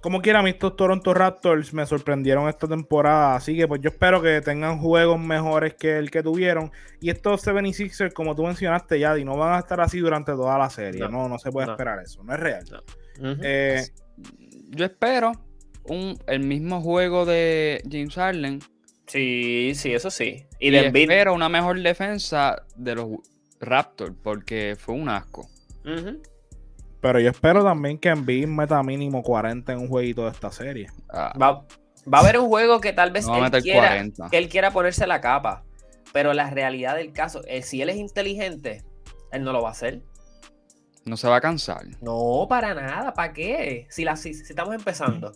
Como 0.00 0.22
quiera, 0.22 0.38
a 0.38 0.42
mí 0.42 0.48
estos 0.50 0.74
Toronto 0.74 1.12
Raptors 1.12 1.74
me 1.74 1.84
sorprendieron 1.84 2.48
esta 2.48 2.66
temporada. 2.66 3.36
Así 3.36 3.54
que 3.58 3.68
pues 3.68 3.82
yo 3.82 3.90
espero 3.90 4.22
que 4.22 4.40
tengan 4.40 4.78
juegos 4.78 5.20
mejores 5.20 5.74
que 5.74 5.98
el 5.98 6.10
que 6.10 6.22
tuvieron. 6.22 6.72
Y 6.98 7.10
estos 7.10 7.46
76ers, 7.46 8.14
como 8.14 8.34
tú 8.34 8.44
mencionaste, 8.44 8.98
Yadi, 8.98 9.22
no 9.24 9.36
van 9.36 9.52
a 9.52 9.58
estar 9.58 9.82
así 9.82 9.98
durante 10.00 10.32
toda 10.32 10.56
la 10.56 10.70
serie. 10.70 11.02
No, 11.02 11.08
No, 11.10 11.28
no, 11.28 11.38
se 11.38 11.52
puede 11.52 11.66
no. 11.66 11.72
esperar 11.74 12.00
eso. 12.02 12.24
No 12.24 12.32
es 12.32 12.40
real. 12.40 12.64
Eh, 13.42 13.84
Yo 14.70 14.86
espero 14.86 15.32
un, 15.84 16.18
el 16.26 16.40
mismo 16.40 16.80
juego 16.80 17.24
de 17.24 17.82
James 17.90 18.14
Harden. 18.14 18.60
Sí, 19.06 19.72
sí, 19.74 19.92
eso 19.92 20.10
sí. 20.10 20.46
Y 20.58 20.68
Y, 20.68 20.70
de 20.70 20.86
Embiid. 20.86 21.02
espero 21.10 21.34
una 21.34 21.48
mejor 21.48 21.80
defensa 21.80 22.62
de 22.76 22.94
los 22.94 23.08
Raptors 23.60 24.14
porque 24.22 24.76
fue 24.78 24.94
un 24.94 25.08
asco. 25.08 25.48
Pero 27.00 27.18
yo 27.20 27.30
espero 27.30 27.64
también 27.64 27.98
que 27.98 28.08
Embiid 28.10 28.46
meta 28.46 28.82
mínimo 28.82 29.22
40 29.22 29.72
en 29.72 29.78
un 29.80 29.88
jueguito 29.88 30.24
de 30.24 30.30
esta 30.30 30.52
serie. 30.52 30.86
Ah, 31.10 31.32
Va, 31.40 31.66
va 32.12 32.18
a 32.18 32.20
haber 32.20 32.38
un 32.38 32.46
juego 32.48 32.80
que 32.80 32.92
tal 32.92 33.10
vez 33.10 33.26
no 33.26 33.44
él 33.44 33.50
quiera, 33.62 33.88
40. 33.88 34.28
que 34.30 34.38
él 34.38 34.48
quiera 34.48 34.70
ponerse 34.70 35.06
la 35.06 35.20
capa. 35.20 35.64
Pero 36.12 36.32
la 36.34 36.50
realidad 36.50 36.94
del 36.96 37.12
caso 37.12 37.42
es 37.46 37.66
si 37.66 37.82
él 37.82 37.88
es 37.88 37.96
inteligente, 37.96 38.84
él 39.32 39.42
no 39.44 39.52
lo 39.52 39.62
va 39.62 39.70
a 39.70 39.72
hacer. 39.72 40.02
No 41.04 41.16
se 41.16 41.26
va 41.28 41.36
a 41.36 41.40
cansar. 41.40 41.84
No, 42.00 42.46
para 42.48 42.74
nada. 42.74 43.12
¿Para 43.14 43.32
qué? 43.32 43.86
Si, 43.90 44.04
la, 44.04 44.14
si, 44.14 44.34
si 44.34 44.42
estamos 44.42 44.74
empezando. 44.74 45.32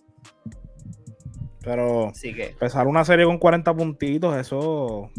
Pero 1.62 2.08
Así 2.10 2.32
que 2.32 2.48
empezar 2.50 2.86
una 2.86 3.04
serie 3.04 3.24
con 3.24 3.38
40 3.38 3.74
puntitos, 3.74 4.36
eso 4.36 5.10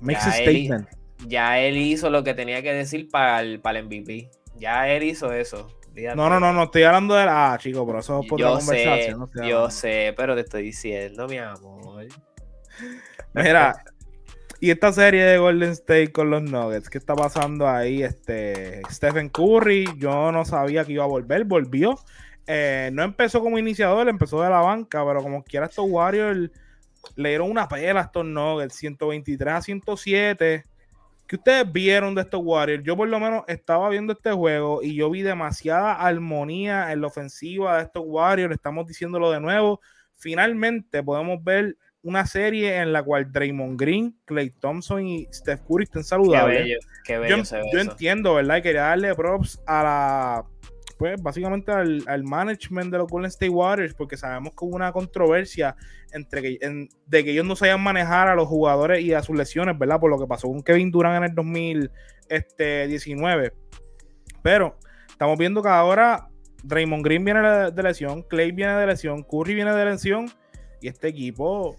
makes 0.00 0.20
Ya 0.24 0.30
a 0.32 0.38
él- 0.38 0.44
statement. 0.66 0.88
ya 1.26 1.58
él 1.58 1.76
hizo 1.78 2.10
lo 2.10 2.22
que 2.22 2.34
tenía 2.34 2.62
que 2.62 2.72
decir 2.72 3.08
para 3.10 3.40
el, 3.40 3.60
para 3.60 3.78
el 3.80 3.86
MVP. 3.86 4.30
Ya 4.58 4.88
él 4.88 5.02
hizo 5.02 5.32
eso. 5.32 5.68
No, 6.14 6.28
no, 6.28 6.38
no, 6.38 6.52
no 6.52 6.64
estoy 6.64 6.82
hablando 6.82 7.14
de 7.14 7.24
la. 7.24 7.54
Ah, 7.54 7.58
chico, 7.58 7.86
pero 7.86 8.00
eso 8.00 8.20
es 8.20 8.28
por 8.28 8.38
Yo 8.38 8.60
sé, 8.60 8.66
conversación. 8.66 9.18
no 9.20 9.26
yo 9.34 9.40
hablando. 9.42 9.70
sé, 9.70 10.14
pero 10.14 10.34
te 10.34 10.42
estoy 10.42 10.62
diciendo, 10.64 11.26
mi 11.26 11.38
amor. 11.38 12.06
Mira, 13.32 13.82
y 14.60 14.70
esta 14.70 14.92
serie 14.92 15.24
de 15.24 15.38
Golden 15.38 15.70
State 15.70 16.12
con 16.12 16.28
los 16.28 16.42
Nuggets, 16.42 16.90
¿qué 16.90 16.98
está 16.98 17.14
pasando 17.14 17.66
ahí? 17.66 18.02
Este 18.02 18.82
Stephen 18.90 19.30
Curry, 19.30 19.88
yo 19.96 20.30
no 20.32 20.44
sabía 20.44 20.84
que 20.84 20.92
iba 20.92 21.04
a 21.04 21.08
volver, 21.08 21.44
volvió. 21.44 21.98
Eh, 22.46 22.90
no 22.92 23.02
empezó 23.02 23.40
como 23.40 23.58
iniciador, 23.58 24.08
empezó 24.08 24.40
de 24.42 24.50
la 24.50 24.60
banca, 24.60 25.04
pero 25.04 25.22
como 25.22 25.42
quiera 25.42 25.66
estos 25.66 25.86
Warriors 25.88 26.50
le 27.14 27.28
dieron 27.28 27.50
una 27.50 27.68
pela 27.68 28.00
a 28.00 28.04
estos 28.04 28.24
Nuggets, 28.24 28.74
123 28.74 29.54
a 29.54 29.62
107. 29.62 30.64
¿Qué 31.26 31.36
ustedes 31.36 31.72
vieron 31.72 32.14
de 32.14 32.22
estos 32.22 32.40
Warriors? 32.42 32.84
Yo 32.84 32.96
por 32.96 33.08
lo 33.08 33.18
menos 33.18 33.44
estaba 33.48 33.88
viendo 33.88 34.12
este 34.12 34.30
juego 34.32 34.80
y 34.82 34.94
yo 34.94 35.10
vi 35.10 35.22
demasiada 35.22 35.94
armonía 35.94 36.92
en 36.92 37.00
la 37.00 37.08
ofensiva 37.08 37.78
de 37.78 37.84
estos 37.84 38.02
Warriors, 38.06 38.54
estamos 38.54 38.86
diciéndolo 38.86 39.30
de 39.32 39.40
nuevo. 39.40 39.80
Finalmente 40.16 41.02
podemos 41.02 41.42
ver 41.42 41.76
una 42.02 42.24
serie 42.26 42.76
en 42.76 42.92
la 42.92 43.02
cual 43.02 43.32
Draymond 43.32 43.78
Green, 43.80 44.16
Clay 44.24 44.50
Thompson 44.50 45.04
y 45.04 45.26
Steph 45.32 45.62
Curry 45.68 45.84
estén 45.84 46.02
Qué 46.02 46.08
saludables. 46.08 46.62
bello, 46.62 46.78
qué 47.04 47.14
Yo, 47.14 47.20
bello 47.20 47.44
se 47.44 47.56
ve 47.56 47.62
yo 47.72 47.78
eso. 47.80 47.90
entiendo, 47.90 48.34
¿verdad? 48.34 48.56
Y 48.58 48.62
quería 48.62 48.82
darle 48.82 49.14
props 49.16 49.60
a 49.66 49.82
la, 49.82 50.44
pues 50.98 51.22
básicamente 51.22 51.72
al, 51.72 52.02
al 52.06 52.24
management 52.24 52.90
de 52.90 52.98
los 52.98 53.08
Golden 53.08 53.28
State 53.28 53.50
Warriors, 53.50 53.94
porque 53.94 54.16
sabemos 54.16 54.52
que 54.52 54.64
hubo 54.64 54.76
una 54.76 54.92
controversia 54.92 55.76
entre 56.12 56.42
que, 56.42 56.88
de 57.06 57.24
que 57.24 57.32
ellos 57.32 57.44
no 57.44 57.56
sabían 57.56 57.82
manejar 57.82 58.28
a 58.28 58.34
los 58.34 58.48
jugadores 58.48 59.02
y 59.02 59.12
a 59.12 59.22
sus 59.22 59.36
lesiones, 59.36 59.78
¿verdad? 59.78 60.00
Por 60.00 60.10
lo 60.10 60.18
que 60.18 60.26
pasó 60.26 60.48
con 60.48 60.62
Kevin 60.62 60.90
Durant 60.90 61.16
en 61.16 61.24
el 61.24 61.34
2019. 61.34 63.52
Pero 64.42 64.78
estamos 65.08 65.38
viendo 65.38 65.62
que 65.62 65.68
ahora 65.68 66.28
Draymond 66.62 67.04
Green 67.04 67.24
viene 67.24 67.70
de 67.70 67.82
lesión, 67.82 68.22
Clay 68.22 68.52
viene 68.52 68.74
de 68.74 68.86
lesión, 68.86 69.22
Curry 69.22 69.54
viene 69.54 69.72
de 69.72 69.84
lesión, 69.84 70.30
y 70.80 70.88
este 70.88 71.08
equipo 71.08 71.76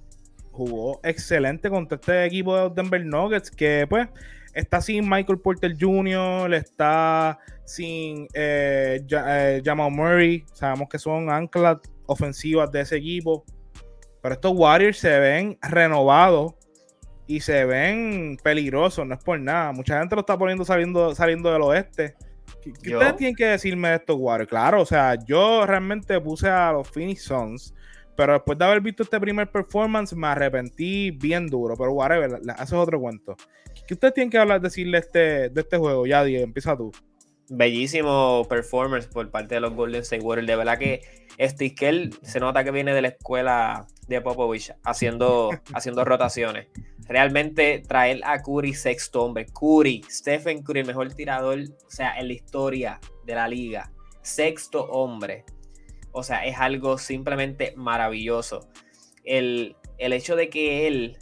jugó 0.51 0.99
excelente 1.03 1.69
contra 1.69 1.97
este 1.97 2.25
equipo 2.25 2.58
de 2.58 2.69
Denver 2.75 3.06
Nuggets, 3.06 3.51
que 3.51 3.86
pues 3.88 4.08
está 4.53 4.82
sin 4.82 5.08
Michael 5.08 5.39
Porter 5.39 5.75
Jr., 5.80 6.53
está 6.53 7.39
sin 7.67 8.30
eh, 8.34 9.06
eh, 9.10 9.62
Jamal 9.63 9.91
Murray, 9.91 10.45
sabemos 10.53 10.88
que 10.88 10.97
son 10.97 11.30
anclas 11.30 11.80
ofensivas 12.06 12.71
de 12.71 12.80
ese 12.80 12.95
equipo, 12.95 13.43
pero 14.21 14.36
estos 14.36 14.53
Warriors 14.56 14.97
se 14.97 15.19
ven 15.19 15.58
renovados 15.62 16.53
y 17.27 17.41
se 17.41 17.65
ven 17.65 18.38
peligrosos, 18.41 19.06
no 19.06 19.15
es 19.15 19.23
por 19.23 19.38
nada. 19.38 19.73
Mucha 19.73 19.99
gente 19.99 20.15
lo 20.15 20.21
está 20.21 20.38
poniendo 20.38 20.63
saliendo, 20.63 21.13
saliendo 21.13 21.51
del 21.51 21.62
oeste. 21.62 22.15
¿Qué, 22.62 22.95
ustedes 22.95 23.17
tienen 23.17 23.36
que 23.36 23.47
decirme 23.47 23.89
de 23.89 23.95
estos 23.95 24.15
Warriors? 24.17 24.49
Claro, 24.49 24.82
o 24.82 24.86
sea, 24.86 25.15
yo 25.25 25.65
realmente 25.65 26.19
puse 26.21 26.49
a 26.49 26.71
los 26.71 26.89
Phoenix 26.89 27.23
Suns 27.23 27.73
Pero 28.15 28.32
después 28.34 28.58
de 28.58 28.63
haber 28.63 28.80
visto 28.80 29.03
este 29.03 29.19
primer 29.19 29.51
performance, 29.51 30.15
me 30.15 30.27
arrepentí 30.27 31.12
bien 31.12 31.47
duro. 31.47 31.75
Pero 31.77 31.91
whatever, 31.91 32.39
eso 32.41 32.63
es 32.63 32.73
otro 32.73 32.97
cuento. 32.97 33.36
¿Qué 33.86 33.93
ustedes 33.93 34.13
tienen 34.13 34.32
que 34.32 34.38
hablar, 34.38 34.62
decirle 34.62 34.99
este, 34.99 35.49
de 35.49 35.62
este 35.62 35.77
juego? 35.77 36.06
Ya, 36.06 36.23
Diego, 36.23 36.45
empieza 36.45 36.77
tú. 36.77 36.93
Bellísimo 37.49 38.45
performance 38.49 39.07
por 39.07 39.31
parte 39.31 39.55
de 39.55 39.62
los 39.62 39.73
Golden 39.73 40.01
State 40.01 40.23
Warriors. 40.23 40.47
De 40.47 40.55
verdad 40.55 40.77
que 40.77 41.01
Stickel 41.39 42.13
se 42.21 42.39
nota 42.39 42.63
que 42.63 42.71
viene 42.71 42.93
de 42.93 43.01
la 43.01 43.07
escuela 43.10 43.88
de 44.07 44.21
Popovich 44.21 44.73
haciendo, 44.83 45.51
haciendo 45.73 46.03
rotaciones. 46.03 46.67
Realmente 47.07 47.81
traer 47.88 48.21
a 48.25 48.41
Curry 48.41 48.73
sexto 48.73 49.23
hombre. 49.23 49.45
Curry, 49.45 50.03
Stephen 50.10 50.62
Curry, 50.62 50.81
el 50.81 50.88
mejor 50.88 51.13
tirador, 51.13 51.60
o 51.60 51.89
sea, 51.89 52.17
en 52.19 52.27
la 52.27 52.33
historia 52.33 52.99
de 53.25 53.36
la 53.36 53.47
liga. 53.47 53.91
Sexto 54.21 54.83
hombre. 54.86 55.45
O 56.12 56.23
sea, 56.23 56.45
es 56.45 56.57
algo 56.57 56.97
simplemente 56.97 57.73
maravilloso. 57.77 58.67
El, 59.23 59.75
hecho 59.97 60.36
de 60.36 60.49
que 60.49 60.88
él 60.88 61.17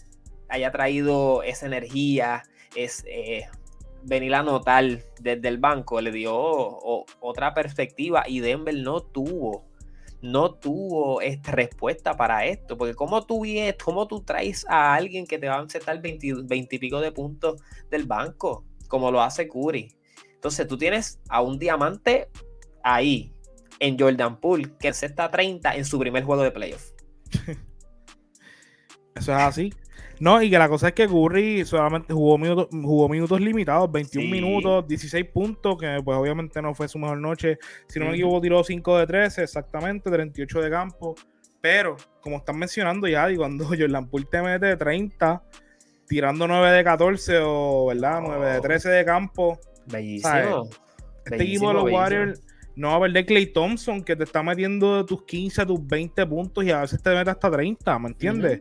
haya 0.50 0.72
traído 0.72 1.44
esa 1.44 1.66
energía, 1.68 2.44
es 2.76 3.04
eh, 3.08 3.46
venir 4.06 4.34
a 4.36 4.44
notar 4.44 4.86
desde 5.20 5.48
el 5.48 5.58
banco, 5.58 6.00
le 6.02 6.12
dio 6.12 6.34
otra 6.36 7.54
perspectiva 7.54 8.24
y 8.28 8.40
Denver 8.40 8.76
no 8.76 9.02
tuvo 9.02 9.66
no 10.26 10.54
tuvo 10.56 11.22
esta 11.22 11.52
respuesta 11.52 12.18
para 12.18 12.46
esto. 12.46 12.78
Porque 12.78 12.96
como 12.96 13.26
tú 13.26 13.44
cómo 13.84 14.08
tú 14.08 14.22
traes 14.22 14.66
a 14.68 14.96
alguien 14.96 15.26
que 15.26 15.38
te 15.38 15.48
va 15.48 15.56
a 15.56 15.62
aceptar 15.62 16.02
20, 16.02 16.28
y 16.28 16.80
pico 16.80 17.00
de 17.00 17.12
puntos 17.12 17.62
del 17.90 18.06
banco, 18.06 18.66
como 18.88 19.12
lo 19.12 19.22
hace 19.22 19.48
Curry. 19.48 19.94
Entonces 20.34 20.68
tú 20.68 20.78
tienes 20.78 21.20
a 21.30 21.42
un 21.42 21.58
diamante 21.60 22.30
ahí, 22.84 23.32
en 23.80 24.00
Jordan 24.00 24.40
Poole, 24.40 24.72
que 24.80 24.88
acepta 24.88 25.30
30 25.30 25.76
en 25.76 25.86
su 25.86 26.00
primer 26.00 26.24
juego 26.24 26.44
de 26.44 26.52
playoff. 26.52 26.92
Eso 29.16 29.32
es 29.32 29.38
así. 29.42 29.74
No, 30.20 30.42
y 30.42 30.50
que 30.50 30.58
la 30.58 30.70
cosa 30.70 30.90
es 30.90 30.94
que 30.94 31.08
Curry 31.08 31.66
solamente 31.66 32.14
jugó 32.14 32.38
minutos, 32.38 32.68
jugó 32.72 33.10
minutos 33.10 33.42
limitados, 33.42 33.92
21 33.92 34.30
minutos, 34.30 34.88
16 34.88 35.26
puntos, 35.26 35.78
que 35.78 36.00
pues 36.04 36.18
obviamente 36.18 36.62
no 36.62 36.74
fue 36.74 36.88
su 36.88 37.00
mejor 37.00 37.18
noche. 37.18 37.58
Si 37.88 38.00
no 38.00 38.06
me 38.06 38.14
equivoco, 38.14 38.42
tiró 38.42 38.64
5 38.64 38.98
de 39.00 39.08
13, 39.08 39.44
exactamente, 39.44 40.10
38 40.10 40.62
de 40.62 40.70
campo. 40.70 41.16
Pero, 41.62 41.98
como 42.22 42.38
están 42.38 42.58
mencionando 42.58 43.08
ya, 43.08 43.30
y 43.32 43.36
cuando 43.36 43.66
Jordan 43.68 44.10
Poole 44.10 44.28
te 44.30 44.42
mete 44.42 44.78
30, 44.78 45.44
tirando 46.08 46.48
9 46.48 46.72
de 46.72 46.84
14 46.84 47.40
o, 47.44 47.88
¿verdad? 47.88 48.22
9 48.22 48.54
de 48.54 48.62
13 48.62 48.90
de 48.90 49.06
campo. 49.06 49.60
Bellísimo. 49.88 50.70
Este 51.26 51.44
equipo 51.44 51.70
de 51.70 51.74
los 51.74 51.92
Warriors 51.92 52.42
no 52.76 53.00
va 53.00 53.06
a 53.06 53.10
de 53.10 53.26
Clay 53.26 53.48
Thompson 53.48 54.04
que 54.04 54.16
te 54.16 54.24
está 54.24 54.44
metiendo 54.44 54.98
de 54.98 55.06
tus 55.06 55.24
15 55.24 55.62
a 55.62 55.66
tus 55.66 55.86
20 55.86 56.26
puntos 56.28 56.64
y 56.64 56.72
a 56.72 56.82
veces 56.82 57.02
te 57.02 57.10
mete 57.16 57.30
hasta 57.30 57.50
30, 57.50 58.00
¿me 58.00 58.10
entiendes? 58.10 58.60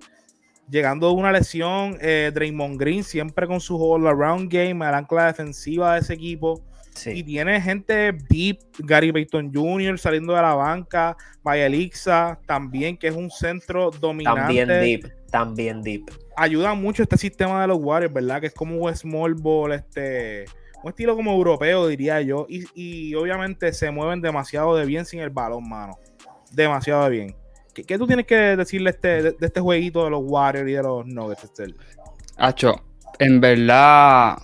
Llegando 0.69 1.09
de 1.09 1.15
una 1.15 1.33
lesión, 1.33 1.97
eh, 2.01 2.31
Draymond 2.35 2.79
Green 2.79 3.05
siempre 3.05 3.47
con 3.47 3.61
su 3.61 3.81
all 3.83 4.07
around 4.07 4.53
game, 4.53 4.87
el 4.87 4.95
ancla 4.95 5.27
defensiva 5.27 5.95
de 5.95 6.01
ese 6.01 6.15
equipo. 6.15 6.63
Y 7.07 7.25
tiene 7.25 7.61
gente 7.61 8.13
deep, 8.31 8.59
Gary 8.79 9.11
Payton 9.11 9.53
Jr. 9.53 9.99
saliendo 9.99 10.33
de 10.33 10.43
la 10.43 10.55
banca, 10.55 11.17
Maya 11.43 11.67
Elixa 11.67 12.39
también, 12.47 12.97
que 12.97 13.09
es 13.09 13.17
un 13.17 13.31
centro 13.31 13.91
dominante. 13.91 14.41
También 14.41 14.69
deep, 14.69 15.13
también 15.31 15.83
deep. 15.83 16.05
Ayuda 16.37 16.75
mucho 16.75 17.03
este 17.03 17.17
sistema 17.17 17.63
de 17.63 17.69
los 17.69 17.79
Warriors, 17.81 18.15
¿verdad? 18.15 18.41
Que 18.41 18.47
es 18.47 18.55
como 18.55 18.77
un 18.77 18.97
small 18.97 19.35
ball, 19.35 19.73
este, 19.73 20.45
un 20.85 20.91
estilo 20.91 21.17
como 21.17 21.33
europeo, 21.33 21.89
diría 21.89 22.21
yo. 22.21 22.47
Y, 22.49 22.65
y 22.75 23.15
obviamente 23.17 23.73
se 23.73 23.91
mueven 23.91 24.21
demasiado 24.21 24.77
de 24.77 24.87
bien 24.87 25.05
sin 25.05 25.19
el 25.19 25.31
balón, 25.31 25.69
mano. 25.69 25.99
Demasiado 26.53 27.05
de 27.05 27.11
bien. 27.11 27.37
¿Qué, 27.75 27.99
tú 27.99 28.07
tienes 28.07 28.27
que 28.27 28.37
decirle 28.57 28.91
este, 28.91 29.23
de, 29.23 29.37
este 29.41 29.61
jueguito 29.61 30.05
de 30.05 30.11
los 30.11 30.23
Warriors 30.23 30.69
y 30.69 30.73
de 30.73 30.83
los 30.83 31.07
Nuggets, 31.07 31.45
Estel? 31.45 31.77
Hacho, 32.37 32.81
en 33.19 33.41
verdad, 33.41 34.39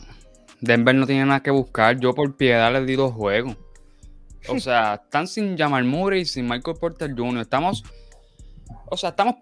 Denver 0.60 0.94
no 0.94 1.06
tiene 1.06 1.26
nada 1.26 1.40
que 1.40 1.50
buscar. 1.50 1.98
Yo 2.00 2.12
por 2.12 2.36
piedad 2.36 2.72
les 2.72 2.86
di 2.86 2.96
dos 2.96 3.12
juegos. 3.12 3.56
O 4.48 4.58
sea, 4.60 5.00
están 5.04 5.28
sin 5.28 5.56
Jamal 5.56 5.84
Murray 5.84 6.22
y 6.22 6.24
sin 6.24 6.48
Michael 6.48 6.76
Porter 6.78 7.14
Jr. 7.16 7.40
Estamos, 7.40 7.84
o 8.86 8.96
sea, 8.96 9.10
estamos 9.10 9.36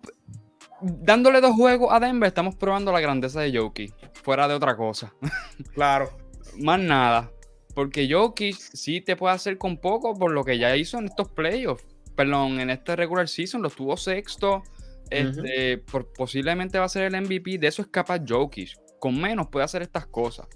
dándole 0.83 1.41
dos 1.41 1.55
juegos 1.55 1.89
a 1.91 1.99
Denver. 1.99 2.29
Estamos 2.29 2.55
probando 2.57 2.93
la 2.93 3.01
grandeza 3.01 3.41
de 3.41 3.57
Jokic. 3.57 3.95
Fuera 4.23 4.47
de 4.47 4.55
otra 4.55 4.77
cosa. 4.77 5.15
Claro. 5.75 6.11
Más 6.59 6.79
nada. 6.81 7.31
Porque 7.75 8.09
Jokic 8.11 8.57
sí 8.57 9.01
te 9.01 9.17
puede 9.17 9.35
hacer 9.35 9.57
con 9.57 9.77
poco 9.77 10.15
por 10.15 10.33
lo 10.33 10.45
que 10.45 10.59
ya 10.59 10.77
hizo 10.77 10.99
en 10.99 11.07
estos 11.07 11.29
playoffs 11.29 11.85
perdón, 12.19 12.59
en 12.59 12.69
este 12.71 12.97
regular 12.97 13.29
season 13.29 13.63
lo 13.63 13.71
tuvo 13.71 13.97
sexto. 13.97 14.65
Este, 15.09 15.79
posiblemente 16.17 16.77
va 16.77 16.87
a 16.87 16.89
ser 16.89 17.15
el 17.15 17.23
MVP. 17.23 17.59
De 17.59 17.69
eso 17.69 17.81
es 17.81 17.87
capaz 17.89 18.21
Jokic. 18.29 18.71
Con 18.99 19.21
menos 19.21 19.47
puede 19.47 19.65
hacer 19.65 19.83
estas 19.83 20.09
cosas. 20.09 20.49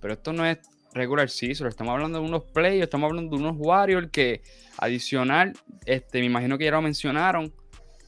Pero 0.00 0.14
esto 0.14 0.32
no 0.32 0.46
es 0.46 0.58
regular 0.92 1.28
season. 1.28 1.66
Estamos 1.66 1.94
hablando 1.94 2.20
de 2.20 2.24
unos 2.24 2.44
players, 2.44 2.84
estamos 2.84 3.10
hablando 3.10 3.36
de 3.36 3.42
unos 3.42 3.56
Warriors 3.58 4.08
que 4.12 4.42
adicional, 4.78 5.54
este, 5.84 6.20
me 6.20 6.26
imagino 6.26 6.56
que 6.58 6.66
ya 6.66 6.70
lo 6.70 6.80
mencionaron. 6.80 7.52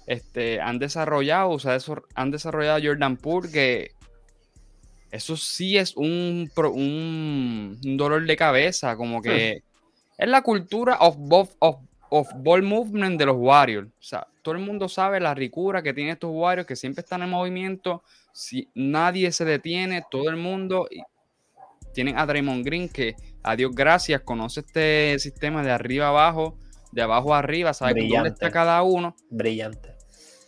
Este, 0.06 0.60
han 0.60 0.78
desarrollado, 0.78 1.50
o 1.50 1.58
sea, 1.58 1.78
han 2.14 2.30
desarrollado 2.30 2.78
Jordan 2.80 3.16
Poole, 3.16 3.50
que 3.50 3.90
eso 5.10 5.36
sí 5.36 5.76
es 5.76 5.96
un, 5.96 6.48
un, 6.72 7.96
dolor 7.96 8.24
de 8.24 8.36
cabeza, 8.36 8.96
como 8.96 9.20
que 9.20 9.64
es 10.16 10.28
la 10.28 10.42
cultura 10.42 10.98
of 11.00 11.16
both 11.18 11.50
of 11.58 11.78
of 11.78 11.85
ball 12.10 12.62
movement 12.62 13.18
de 13.18 13.26
los 13.26 13.36
Warriors. 13.38 13.88
O 13.88 14.02
sea, 14.02 14.26
todo 14.42 14.54
el 14.54 14.60
mundo 14.60 14.88
sabe 14.88 15.20
la 15.20 15.34
ricura 15.34 15.82
que 15.82 15.92
tienen 15.92 16.14
estos 16.14 16.30
Warriors, 16.32 16.66
que 16.66 16.76
siempre 16.76 17.02
están 17.02 17.22
en 17.22 17.30
movimiento, 17.30 18.02
si 18.32 18.68
nadie 18.74 19.32
se 19.32 19.44
detiene, 19.44 20.04
todo 20.10 20.28
el 20.28 20.36
mundo. 20.36 20.88
Tienen 21.92 22.18
a 22.18 22.26
Draymond 22.26 22.64
Green, 22.64 22.88
que 22.88 23.16
a 23.42 23.56
Dios 23.56 23.72
gracias, 23.74 24.20
conoce 24.20 24.60
este 24.60 25.18
sistema 25.18 25.62
de 25.62 25.70
arriba 25.70 26.08
abajo, 26.08 26.58
de 26.92 27.02
abajo 27.02 27.34
arriba, 27.34 27.72
sabe 27.72 28.06
dónde 28.08 28.28
está 28.30 28.50
cada 28.50 28.82
uno. 28.82 29.16
Brillante. 29.30 29.94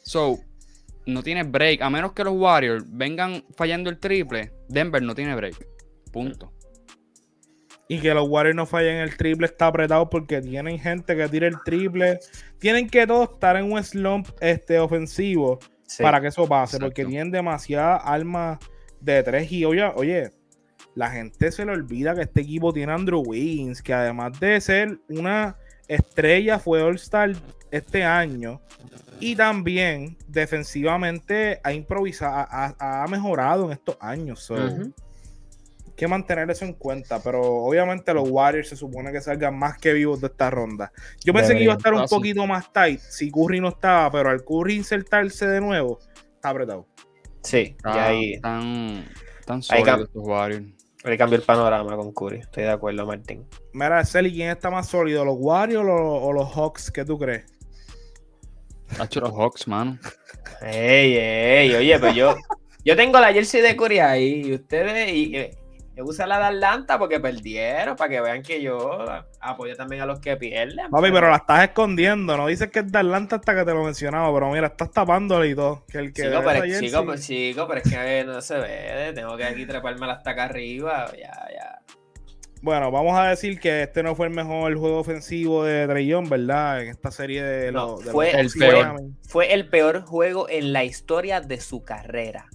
So, 0.03 0.39
no 1.07 1.23
tiene 1.23 1.45
break, 1.45 1.81
a 1.81 1.89
menos 1.89 2.13
que 2.13 2.25
los 2.25 2.35
Warriors 2.35 2.85
vengan 2.87 3.45
fallando 3.57 3.89
el 3.89 3.99
triple, 3.99 4.53
Denver 4.69 5.03
no 5.03 5.15
tiene 5.15 5.35
break. 5.35 5.67
Punto 6.13 6.53
y 7.89 7.99
que 8.01 8.13
los 8.13 8.29
Warriors 8.29 8.55
no 8.55 8.67
fallen 8.67 8.99
el 8.99 9.17
triple 9.17 9.47
está 9.47 9.67
apretado 9.67 10.11
porque 10.11 10.43
tienen 10.43 10.79
gente 10.79 11.17
que 11.17 11.29
tire 11.29 11.47
el 11.47 11.57
triple. 11.65 12.21
Tienen 12.59 12.89
que 12.89 13.07
todos 13.07 13.31
estar 13.33 13.57
en 13.57 13.73
un 13.73 13.83
slump 13.83 14.29
este, 14.41 14.79
ofensivo 14.79 15.59
para 15.99 16.21
que 16.21 16.27
eso 16.27 16.47
pase, 16.47 16.79
porque 16.79 17.07
tienen 17.07 17.31
demasiadas 17.31 18.03
armas 18.05 18.59
de 19.01 19.23
tres. 19.23 19.51
Y 19.51 19.65
oye, 19.65 19.85
oye, 19.95 20.31
la 20.95 21.11
gente 21.11 21.51
se 21.51 21.65
le 21.65 21.73
olvida 21.73 22.15
que 22.15 22.23
este 22.23 22.43
equipo 22.43 22.75
tiene 22.75 22.93
a 22.93 22.97
Andrew 22.97 23.23
Wiggins, 23.27 23.81
que 23.81 23.95
además 23.95 24.39
de 24.39 24.61
ser 24.61 24.99
una 25.09 25.57
estrella, 25.89 26.59
fue 26.59 26.83
All-Star 26.83 27.33
este 27.71 28.05
año. 28.05 28.61
Y 29.19 29.35
también 29.35 30.17
defensivamente 30.29 31.61
ha 31.65 31.73
improvisado, 31.73 32.47
ha, 32.51 33.07
mejorado 33.09 33.65
en 33.67 33.73
estos 33.73 33.97
años 33.99 34.53
que 35.99 36.07
mantener 36.07 36.49
eso 36.49 36.65
en 36.65 36.75
cuenta, 36.75 37.21
pero 37.21 37.43
obviamente 37.43 38.15
los 38.15 38.31
Warriors 38.31 38.69
se 38.69 38.77
supone 38.77 39.11
que 39.11 39.21
salgan 39.21 39.59
más 39.59 39.79
que 39.79 39.93
vivos 39.93 40.21
de 40.21 40.29
esta 40.29 40.49
ronda. 40.49 40.93
Yo 41.25 41.33
pensé 41.35 41.57
que 41.57 41.65
iba 41.65 41.73
a 41.73 41.77
estar 41.77 41.93
un 41.93 42.07
poquito 42.07 42.47
más 42.47 42.73
tight 42.73 43.01
si 43.01 43.33
Curry 43.33 43.61
no 43.61 43.71
estaba, 43.71 44.09
pero 44.13 44.31
al 44.31 44.45
Curry 44.45 44.77
insertarse 44.77 45.49
de 45.49 45.61
nuevo, 45.61 45.99
está 46.37 46.51
apretado. 46.51 46.87
Sí, 47.43 47.77
ya 47.85 48.07
ahí. 48.07 48.41
Tan, 48.41 49.09
tan 49.45 49.61
sólidos 49.61 50.03
estos 50.03 50.23
Warriors. 50.25 50.67
Ahí 51.03 51.19
cambió 51.19 51.37
el 51.37 51.45
panorama 51.45 51.97
con 51.97 52.13
Curry, 52.13 52.39
estoy 52.39 52.63
de 52.63 52.71
acuerdo, 52.71 53.05
Martín. 53.05 53.45
Mira, 53.73 54.05
Celi, 54.05 54.33
¿quién 54.33 54.51
está 54.51 54.71
más 54.71 54.87
sólido, 54.87 55.25
los 55.25 55.35
Warriors 55.37 55.89
o, 55.91 56.33
los 56.33 56.49
Hawks? 56.55 56.93
¿Qué 56.93 57.05
tú 57.05 57.19
crees? 57.19 57.45
Hacho 59.01 59.19
los 59.19 59.33
Hawks, 59.33 59.67
mano. 59.67 59.99
Ey, 60.63 61.17
ey, 61.17 61.75
oye, 61.75 61.99
pero 61.99 62.13
yo, 62.13 62.37
yo 62.85 62.95
tengo 62.95 63.19
la 63.19 63.33
jersey 63.33 63.63
de 63.63 63.77
Curry 63.77 63.99
ahí 63.99 64.43
y 64.47 64.55
ustedes, 64.55 65.13
y, 65.13 65.37
eh, 65.37 65.59
yo 65.99 66.05
usa 66.05 66.29
la 66.29 66.39
de 66.39 66.45
Atlanta 66.45 66.97
porque 66.97 67.19
perdieron, 67.19 67.97
para 67.97 68.09
que 68.09 68.21
vean 68.21 68.41
que 68.45 68.63
yo 68.63 69.05
apoyo 69.41 69.75
también 69.75 70.03
a 70.03 70.07
los 70.07 70.21
que 70.21 70.37
pierden. 70.37 70.89
Papi, 70.91 71.11
pero, 71.11 71.29
la 71.29 71.39
estás 71.39 71.65
escondiendo, 71.65 72.37
no 72.37 72.47
dices 72.47 72.71
que 72.71 72.79
es 72.79 72.93
de 72.93 72.99
Atlanta 73.01 73.35
hasta 73.35 73.53
que 73.57 73.65
te 73.65 73.75
lo 73.75 73.83
mencionaba, 73.83 74.33
pero 74.33 74.49
mira, 74.53 74.69
estás 74.69 74.93
tapándole 74.93 75.49
y 75.49 75.55
todo. 75.57 75.85
Que 75.89 75.99
el 75.99 76.13
que 76.13 76.23
chico, 76.23 76.41
pero, 76.45 76.81
chico, 76.81 77.05
pues, 77.05 77.27
chico, 77.27 77.67
pero 77.67 77.81
es 77.81 77.91
que 77.91 78.25
no 78.25 78.41
se 78.41 78.59
ve, 78.59 79.13
tengo 79.13 79.37
que 79.37 79.45
aquí 79.45 79.67
treparme 79.67 80.09
hasta 80.09 80.31
acá 80.31 80.45
arriba, 80.45 81.11
ya, 81.17 81.33
ya. 81.53 81.81
Bueno, 82.63 82.93
vamos 82.93 83.19
a 83.19 83.31
decir 83.31 83.59
que 83.59 83.83
este 83.83 84.05
no 84.05 84.15
fue 84.15 84.29
el 84.29 84.35
mejor 84.35 84.77
juego 84.77 85.01
ofensivo 85.01 85.65
de 85.65 85.89
Trellón, 85.89 86.29
¿verdad? 86.29 86.81
En 86.81 86.91
esta 86.91 87.11
serie 87.11 87.43
de, 87.43 87.73
no, 87.73 87.97
fue, 87.97 88.39
el 88.39 88.51
peor, 88.57 89.01
fue 89.29 89.53
el 89.53 89.69
peor 89.69 90.03
juego 90.03 90.49
en 90.49 90.73
la 90.73 90.85
historia 90.85 91.41
de 91.41 91.61
su 91.61 91.83
carrera. 91.83 92.47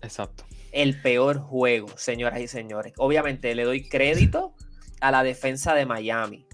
Exacto 0.00 0.47
el 0.72 1.00
peor 1.00 1.38
juego, 1.38 1.88
señoras 1.96 2.40
y 2.40 2.48
señores. 2.48 2.92
Obviamente 2.98 3.54
le 3.54 3.64
doy 3.64 3.88
crédito 3.88 4.54
a 5.00 5.10
la 5.10 5.22
defensa 5.22 5.74
de 5.74 5.86
Miami. 5.86 6.46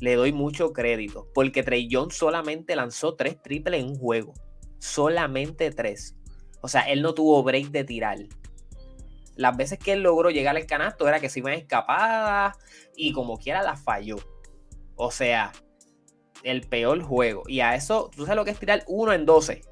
le 0.00 0.16
doy 0.16 0.32
mucho 0.32 0.72
crédito, 0.72 1.28
porque 1.32 1.62
Trey 1.62 1.88
Jones 1.90 2.16
solamente 2.16 2.76
lanzó 2.76 3.14
tres 3.14 3.40
triples 3.40 3.80
en 3.80 3.88
un 3.88 3.96
juego. 3.96 4.34
Solamente 4.78 5.70
tres. 5.70 6.16
O 6.60 6.68
sea, 6.68 6.82
él 6.82 7.00
no 7.00 7.14
tuvo 7.14 7.42
break 7.42 7.68
de 7.68 7.84
tirar. 7.84 8.18
Las 9.36 9.56
veces 9.56 9.78
que 9.78 9.92
él 9.92 10.02
logró 10.02 10.30
llegar 10.30 10.56
al 10.56 10.66
canasto 10.66 11.08
era 11.08 11.20
que 11.20 11.30
se 11.30 11.38
iban 11.38 11.54
escapadas 11.54 12.56
y 12.96 13.12
como 13.12 13.38
quiera 13.38 13.62
la 13.62 13.76
falló. 13.76 14.16
O 14.96 15.10
sea, 15.10 15.52
el 16.42 16.62
peor 16.62 17.02
juego. 17.02 17.42
Y 17.46 17.60
a 17.60 17.74
eso, 17.74 18.10
tú 18.14 18.24
sabes 18.24 18.36
lo 18.36 18.44
que 18.44 18.50
es 18.50 18.58
tirar 18.58 18.84
1 18.86 19.12
en 19.12 19.26
12. 19.26 19.62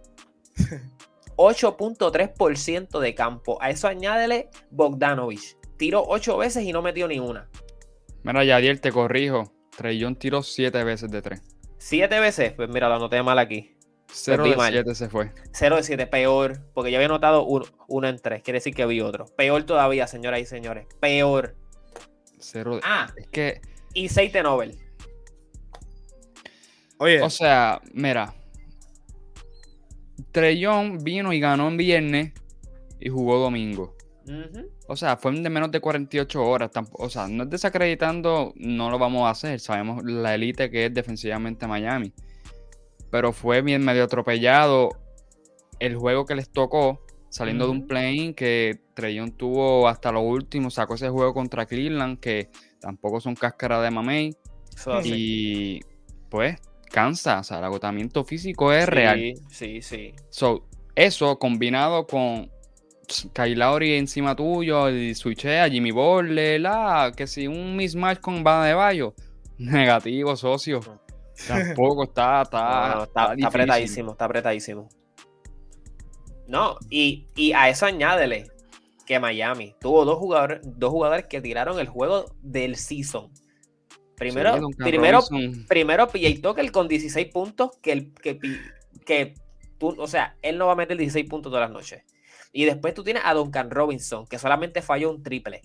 8.3% 1.37 3.01
de 3.01 3.15
campo. 3.15 3.59
A 3.61 3.71
eso 3.71 3.89
añádele 3.89 4.49
Bogdanovich. 4.71 5.57
Tiró 5.77 6.05
8 6.07 6.37
veces 6.37 6.65
y 6.65 6.73
no 6.73 6.83
metió 6.83 7.09
ni 7.09 7.19
una. 7.19 7.49
Mira, 8.23 8.45
Yadier, 8.45 8.79
te 8.79 8.93
corrijo. 8.93 9.53
Trellón 9.77 10.17
tiró 10.17 10.43
7 10.43 10.85
veces 10.85 11.11
de 11.11 11.23
3. 11.23 11.43
¿7 11.79 12.21
veces? 12.21 12.53
Pues 12.53 12.69
mira, 12.69 12.89
lo 12.89 12.95
anoté 12.97 13.23
mal 13.23 13.39
aquí. 13.39 13.77
0 14.13 14.45
de 14.45 14.55
7 14.55 14.95
se 14.95 15.09
fue. 15.09 15.33
0 15.53 15.77
de 15.77 15.83
7, 15.83 16.07
peor. 16.07 16.61
Porque 16.75 16.91
yo 16.91 16.99
había 16.99 17.09
notado 17.09 17.45
1 17.45 18.09
en 18.09 18.19
3. 18.19 18.43
Quiere 18.43 18.59
decir 18.59 18.75
que 18.75 18.87
vi 18.87 19.01
otro. 19.01 19.27
Peor 19.37 19.65
todavía, 19.65 20.07
señoras 20.07 20.41
y 20.41 20.47
señores. 20.47 20.87
Peor. 21.01 21.57
0 22.39 22.77
de... 22.77 22.81
Ah, 22.85 23.13
es 23.17 23.27
que. 23.29 23.61
Y 23.95 24.09
6 24.09 24.33
de 24.33 24.43
Nobel. 24.43 24.79
Oye. 26.99 27.23
O 27.23 27.31
sea, 27.31 27.81
mira. 27.93 28.35
Trellón 30.33 30.99
vino 31.05 31.33
y 31.33 31.41
ganó 31.41 31.69
en 31.69 31.77
viernes 31.77 32.33
y 32.99 33.09
jugó 33.09 33.39
domingo. 33.39 33.95
O 34.87 34.97
sea, 34.97 35.17
fue 35.17 35.33
de 35.33 35.51
menos 35.51 35.71
de 35.71 35.81
48 35.81 36.43
horas. 36.43 36.71
O 36.93 37.09
sea, 37.09 37.29
no 37.29 37.45
es 37.45 37.51
desacreditando, 37.51 38.53
no 38.57 38.91
lo 38.91 38.99
vamos 38.99 39.25
a 39.25 39.31
hacer. 39.31 39.61
Sabemos 39.61 40.05
la 40.05 40.35
élite 40.35 40.71
que 40.71 40.87
es 40.87 40.95
defensivamente 40.95 41.67
Miami. 41.67 42.13
Pero 43.11 43.33
fue 43.33 43.63
bien 43.63 43.85
medio 43.85 44.05
atropellado 44.05 44.91
el 45.79 45.97
juego 45.97 46.25
que 46.25 46.35
les 46.35 46.51
tocó, 46.51 47.05
saliendo 47.29 47.67
de 47.67 47.73
un 47.73 47.87
play 47.87 48.33
que 48.35 48.81
Trellón 48.95 49.33
tuvo 49.33 49.89
hasta 49.89 50.13
lo 50.13 50.21
último. 50.21 50.71
Sacó 50.71 50.95
ese 50.95 51.09
juego 51.09 51.35
contra 51.35 51.67
Cleveland, 51.67 52.21
que 52.21 52.51
tampoco 52.81 53.21
son 53.21 53.35
cáscara 53.35 53.83
de 53.83 53.91
mamey. 53.91 54.37
Y 55.05 55.81
pues 56.31 56.57
cansa. 56.93 57.41
O 57.41 57.45
sea, 57.45 57.59
el 57.59 57.65
agotamiento 57.65 58.25
físico 58.25 58.73
es 58.73 58.89
real. 58.89 59.19
Sí, 59.19 59.35
sí, 59.51 59.83
sí. 59.83 60.15
So, 60.31 60.69
eso 60.95 61.39
combinado 61.39 62.07
con 62.07 62.51
Kyle 63.33 63.59
Lowry 63.59 63.95
encima 63.95 64.37
tuyo, 64.37 64.89
y 64.91 65.15
switchea, 65.15 65.69
Jimmy 65.69 65.91
Butler, 65.91 66.61
la, 66.61 67.13
que 67.17 67.27
si 67.27 67.47
un 67.47 67.77
mismatch 67.77 68.21
con 68.21 68.43
Bada 68.43 68.67
de 68.67 68.75
Bayo, 68.75 69.15
negativo, 69.59 70.37
socio. 70.37 70.81
Tampoco 71.47 72.05
está, 72.05 72.43
está, 72.43 72.89
No, 72.89 72.95
no, 72.95 73.03
está, 73.05 73.35
está 73.35 73.49
apretadísimo, 73.49 74.13
está 74.13 74.25
apretadísimo. 74.25 74.89
No, 76.47 76.77
y, 76.91 77.27
y 77.35 77.53
a 77.53 77.69
eso 77.69 77.87
añádele 77.87 78.47
que 79.07 79.19
Miami 79.19 79.75
tuvo 79.81 80.05
dos 80.05 80.19
jugadores, 80.19 80.61
dos 80.63 80.91
jugadores 80.91 81.27
que 81.27 81.41
tiraron 81.41 81.79
el 81.79 81.89
juego 81.89 82.27
del 82.43 82.77
season. 82.77 83.31
Primero, 84.23 84.71
primero, 84.79 85.21
Robinson, 85.21 85.67
primero 85.67 86.07
PJ 86.07 86.41
Tucker 86.41 86.71
con 86.71 86.87
16 86.87 87.27
puntos, 87.33 87.77
que, 87.83 87.91
el, 87.91 88.13
que, 88.15 88.39
que 89.05 89.35
tú, 89.79 89.97
o 90.01 90.07
sea, 90.07 90.37
él 90.43 90.59
no 90.59 90.67
va 90.67 90.75
a 90.75 90.77
meter 90.77 90.97
16 90.97 91.29
puntos 91.29 91.51
todas 91.51 91.69
las 91.69 91.73
noches. 91.73 92.05
Y 92.53 92.65
después 92.67 92.95
tú 92.95 93.03
tienes 93.03 93.25
a 93.27 93.35
Duncan 93.35 93.71
Robinson, 93.71 94.27
que 94.29 94.39
solamente 94.39 94.81
falló 94.81 95.11
un 95.11 95.25
triple. 95.25 95.63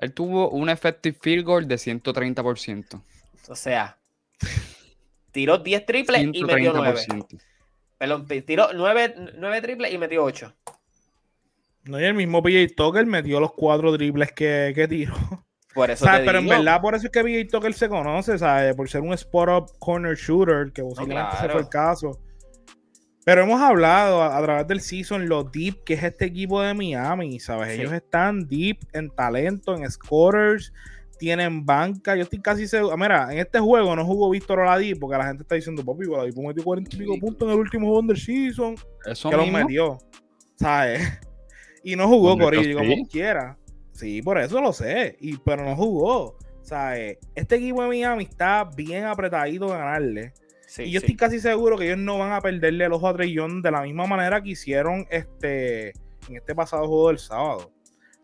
él 0.00 0.12
tuvo 0.12 0.50
un 0.50 0.68
effective 0.70 1.16
field 1.20 1.44
goal 1.44 1.68
de 1.68 1.76
130%. 1.76 3.00
O 3.48 3.54
sea, 3.54 3.96
tiró 5.30 5.58
10 5.58 5.86
triples 5.86 6.22
y 6.32 6.42
metió 6.42 6.72
9. 6.72 6.98
130%. 7.00 7.40
Perdón, 7.96 8.26
tiró 8.44 8.72
9, 8.72 9.60
triples 9.62 9.92
y 9.92 9.98
metió 9.98 10.24
8. 10.24 10.52
No, 11.84 12.00
y 12.00 12.04
el 12.04 12.14
mismo 12.14 12.42
PJ 12.42 12.74
Tucker 12.74 13.06
metió 13.06 13.38
los 13.38 13.52
cuatro 13.52 13.96
triples 13.96 14.32
que, 14.32 14.72
que 14.74 14.88
tiró. 14.88 15.14
Por 15.76 15.90
eso 15.90 16.06
¿Sabes? 16.06 16.20
te 16.20 16.26
Pero 16.26 16.38
en 16.38 16.48
verdad, 16.48 16.80
por 16.80 16.94
eso 16.94 17.06
es 17.06 17.12
que 17.12 17.22
PJ 17.22 17.50
Tucker 17.50 17.74
se 17.74 17.88
conoce, 17.90 18.38
¿sabes? 18.38 18.74
Por 18.74 18.88
ser 18.88 19.02
un 19.02 19.12
spot-up 19.12 19.70
corner 19.78 20.16
shooter, 20.16 20.72
que 20.72 20.82
posiblemente 20.82 21.28
ese 21.34 21.40
claro. 21.40 21.52
fue 21.52 21.60
el 21.60 21.68
caso. 21.68 22.18
Pero 23.26 23.42
hemos 23.42 23.60
hablado 23.60 24.22
a, 24.22 24.38
a 24.38 24.42
través 24.42 24.66
del 24.68 24.80
season 24.80 25.28
lo 25.28 25.44
deep 25.44 25.84
que 25.84 25.94
es 25.94 26.02
este 26.02 26.24
equipo 26.24 26.62
de 26.62 26.72
Miami, 26.72 27.38
¿sabes? 27.40 27.74
Sí. 27.74 27.82
Ellos 27.82 27.92
están 27.92 28.48
deep 28.48 28.78
en 28.94 29.10
talento, 29.10 29.76
en 29.76 29.90
scorers, 29.90 30.72
tienen 31.18 31.66
banca. 31.66 32.16
Yo 32.16 32.22
estoy 32.22 32.40
casi 32.40 32.66
seguro. 32.66 32.96
Mira, 32.96 33.30
en 33.30 33.38
este 33.38 33.58
juego 33.58 33.94
no 33.94 34.04
jugó 34.06 34.30
Víctor 34.30 34.60
Oladipo, 34.60 35.00
porque 35.00 35.18
la 35.18 35.26
gente 35.26 35.42
está 35.42 35.56
diciendo, 35.56 35.84
papi, 35.84 36.06
Oladipo 36.06 36.42
metió 36.42 36.64
40 36.64 36.96
y 36.96 36.98
pico 36.98 37.18
puntos 37.20 37.48
en 37.48 37.54
el 37.54 37.60
último 37.60 37.86
juego 37.88 38.02
del 38.06 38.16
season 38.16 38.76
Eso 39.04 39.28
que 39.28 39.36
los 39.36 39.44
mismo. 39.44 39.58
metió. 39.58 39.98
¿Sabes? 40.56 41.02
Y 41.84 41.94
no 41.94 42.08
jugó 42.08 42.36
Corillo 42.36 42.78
como 42.78 43.06
quiera. 43.06 43.56
Sí, 43.96 44.20
por 44.20 44.38
eso 44.38 44.60
lo 44.60 44.72
sé. 44.72 45.16
Y, 45.20 45.38
pero 45.38 45.64
no 45.64 45.74
jugó. 45.74 46.36
¿Sabes? 46.62 47.18
Este 47.34 47.56
equipo 47.56 47.82
de 47.82 47.88
Miami 47.88 48.24
está 48.24 48.64
bien 48.64 49.04
apretadito 49.04 49.66
de 49.66 49.78
ganarle. 49.78 50.32
sí, 50.66 50.82
y 50.82 50.90
yo 50.90 51.00
sí. 51.00 51.06
estoy 51.06 51.16
casi 51.16 51.40
seguro 51.40 51.78
que 51.78 51.86
ellos 51.86 51.98
no 51.98 52.18
van 52.18 52.32
a 52.32 52.40
perderle 52.40 52.84
el 52.84 52.92
ojo 52.92 53.08
a 53.08 53.14
Trey 53.14 53.32
Young 53.32 53.62
de 53.62 53.70
la 53.70 53.82
misma 53.82 54.06
manera 54.06 54.42
que 54.42 54.50
hicieron 54.50 55.06
este, 55.10 55.90
en 56.28 56.36
este 56.36 56.54
pasado 56.54 56.86
juego 56.88 57.08
del 57.08 57.18
sábado. 57.18 57.72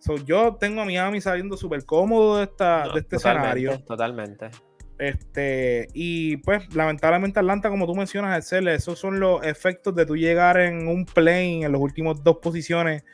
So, 0.00 0.16
yo 0.16 0.56
tengo 0.56 0.82
a 0.82 0.84
Miami 0.84 1.20
saliendo 1.20 1.56
súper 1.56 1.84
cómodo 1.84 2.38
de, 2.38 2.44
esta, 2.44 2.86
No, 2.86 2.94
de 2.94 3.00
este 3.00 3.16
escenario. 3.16 3.78
Totalmente. 3.84 4.50
Este, 4.98 5.88
y 5.94 6.36
pues, 6.38 6.74
lamentablemente, 6.74 7.38
Atlanta, 7.38 7.70
como 7.70 7.86
tú 7.86 7.94
mencionas, 7.94 8.36
Excel, 8.36 8.68
esos 8.68 8.98
son 8.98 9.20
los 9.20 9.42
efectos 9.44 9.94
de 9.94 10.04
tú 10.04 10.16
llegar 10.16 10.58
en 10.58 10.88
un 10.88 11.06
plane 11.06 11.64
en 11.64 11.72
las 11.72 11.80
últimas 11.80 12.22
dos 12.22 12.38
posiciones. 12.38 13.04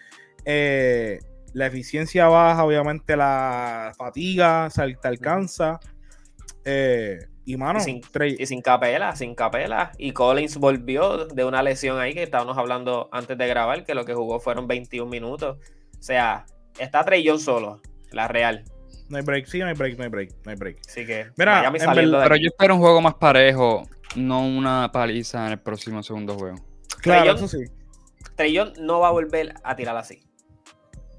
Eh, 0.46 1.18
la 1.54 1.66
eficiencia 1.66 2.26
baja, 2.28 2.64
obviamente 2.64 3.16
la 3.16 3.92
fatiga 3.96 4.68
se 4.70 4.94
te 4.94 5.08
alcanza. 5.08 5.78
Eh, 6.64 7.18
y 7.44 7.56
mano, 7.56 7.78
Y 7.78 7.82
sin- 7.82 8.00
Trey- 8.02 8.36
Y 8.38 8.46
sin 8.46 8.60
capela, 8.60 9.16
sin 9.16 9.34
capela. 9.34 9.92
Y 9.98 10.12
Collins 10.12 10.58
volvió 10.58 11.26
de 11.26 11.44
una 11.44 11.62
lesión 11.62 11.98
ahí 11.98 12.12
que 12.14 12.22
estábamos 12.22 12.58
hablando 12.58 13.08
antes 13.12 13.38
de 13.38 13.46
grabar, 13.46 13.84
que 13.84 13.94
lo 13.94 14.04
que 14.04 14.14
jugó 14.14 14.38
fueron 14.40 14.66
21 14.66 15.08
minutos. 15.10 15.56
O 15.98 16.02
sea, 16.02 16.44
está 16.78 17.04
Trey 17.04 17.22
Young 17.22 17.38
solo, 17.40 17.80
la 18.12 18.28
real. 18.28 18.64
no 19.08 19.16
hay 19.16 19.22
break, 19.22 19.46
sí, 19.46 19.58
no 19.60 19.66
hay 19.66 19.72
break, 19.74 19.96
no 19.96 20.04
hay 20.04 20.10
break, 20.10 20.30
no 20.44 20.50
hay 20.50 20.56
break. 20.58 20.78
Así 20.86 21.06
que 21.06 21.28
Mira, 21.38 21.64
en 21.66 21.72
Pero 21.72 22.34
aquí. 22.34 22.42
yo 22.42 22.48
espero 22.48 22.74
un 22.74 22.80
juego 22.80 23.00
más 23.00 23.14
parejo, 23.14 23.88
no 24.16 24.46
una 24.46 24.90
paliza 24.92 25.46
en 25.46 25.52
el 25.52 25.58
próximo 25.60 26.02
segundo 26.02 26.34
juego. 26.36 26.56
Claro, 27.00 27.24
Young- 27.32 27.36
eso 27.36 27.48
sí. 27.48 27.64
Trey 28.36 28.52
Young 28.52 28.76
no 28.80 29.00
va 29.00 29.08
a 29.08 29.12
volver 29.12 29.54
a 29.64 29.74
tirar 29.76 29.96
así. 29.96 30.27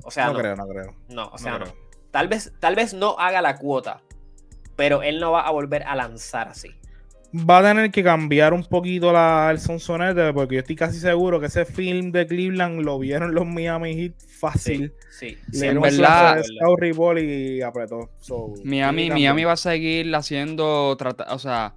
O 0.10 0.12
sea, 0.12 0.26
no, 0.28 0.34
no, 0.34 0.39
creo, 0.39 0.55
no 0.55 0.68
creo. 0.68 0.95
no, 1.10 1.30
o 1.30 1.38
sea, 1.38 1.57
no. 1.60 1.66
Tal 2.12 2.28
vez, 2.28 2.51
tal 2.60 2.76
vez 2.76 2.93
no 2.93 3.16
haga 3.20 3.41
la 3.41 3.57
cuota, 3.57 4.01
pero 4.76 5.01
él 5.03 5.20
no 5.20 5.32
va 5.32 5.41
a 5.41 5.51
volver 5.51 5.84
a 5.84 5.95
lanzar 5.95 6.47
así. 6.49 6.70
Va 7.47 7.60
a 7.60 7.62
tener 7.62 7.91
que 7.91 8.03
cambiar 8.03 8.53
un 8.53 8.64
poquito 8.64 9.14
la, 9.14 9.49
el 9.51 9.60
sonsonete 9.60 10.34
porque 10.34 10.55
yo 10.55 10.62
estoy 10.62 10.76
casi 10.76 10.99
seguro 10.99 11.39
que 11.39 11.45
ese 11.45 11.64
film 11.64 12.12
de 12.12 12.26
Cleveland 12.26 12.82
lo 12.82 12.97
vieron 12.97 13.36
los 13.36 13.45
Miami 13.45 13.93
Heat 13.95 14.14
fácil. 14.39 14.91
Sí, 15.12 15.38
Le 15.51 15.60
sí, 15.60 15.68
en 15.68 15.80
verdad- 15.80 16.41
ball 16.95 17.20
y 17.20 17.62
apretó. 17.62 18.10
So, 18.20 18.53
Miami, 18.64 19.12
Miami 19.12 19.43
va 19.43 19.51
a 19.51 19.57
seguir 19.57 20.14
haciendo, 20.16 20.95
trata- 20.97 21.28
o 21.36 21.38
sea, 21.38 21.76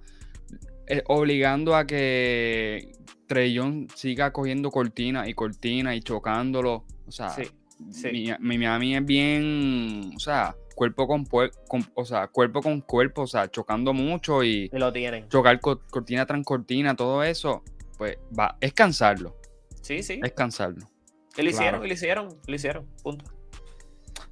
eh, 0.87 1.03
obligando 1.05 1.75
a 1.75 1.85
que 1.85 2.91
Trellón 3.27 3.87
siga 3.93 4.33
cogiendo 4.33 4.71
cortina 4.71 5.29
y 5.29 5.35
cortina 5.35 5.93
y 5.95 6.01
chocándolo. 6.01 6.83
O 7.05 7.11
sea, 7.11 7.29
sí, 7.29 7.43
sí. 7.91 8.09
Mi, 8.11 8.31
mi 8.39 8.57
Miami 8.57 8.95
es 8.95 9.05
bien, 9.05 10.11
o 10.15 10.19
sea, 10.19 10.55
cuerpo 10.75 11.07
con, 11.07 11.25
puer- 11.25 11.51
con- 11.67 11.85
o 11.95 12.05
sea, 12.05 12.27
cuerpo 12.27 12.61
con 12.61 12.81
cuerpo, 12.81 13.23
o 13.23 13.27
sea, 13.27 13.49
chocando 13.49 13.93
mucho 13.93 14.43
y 14.43 14.69
Y 14.73 14.77
lo 14.77 14.91
tienen. 14.91 15.27
chocar 15.29 15.59
co- 15.59 15.81
cortina 15.89 16.25
tras 16.25 16.43
cortina, 16.43 16.95
todo 16.95 17.23
eso, 17.23 17.63
pues 17.97 18.17
va, 18.37 18.57
es 18.61 18.73
cansarlo, 18.73 19.35
Sí, 19.81 20.01
sí. 20.03 20.19
es 20.23 20.31
cansarlo. 20.33 20.89
Y 21.37 21.41
lo 21.43 21.49
hicieron, 21.49 21.71
Claro. 21.81 21.85
y 21.85 21.87
lo 21.87 21.93
hicieron, 21.93 22.27
lo 22.47 22.55
hicieron. 22.55 22.87
Punto. 23.03 23.25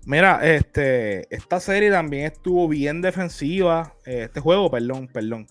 Mira, 0.06 0.40
este, 0.44 1.34
esta 1.34 1.60
serie 1.60 1.92
también 1.92 2.26
estuvo 2.26 2.68
bien 2.68 3.02
defensiva. 3.02 3.94
eh, 4.06 4.24
Este 4.26 4.40
juego, 4.40 4.70
perdón, 4.72 5.08
perdón. 5.08 5.48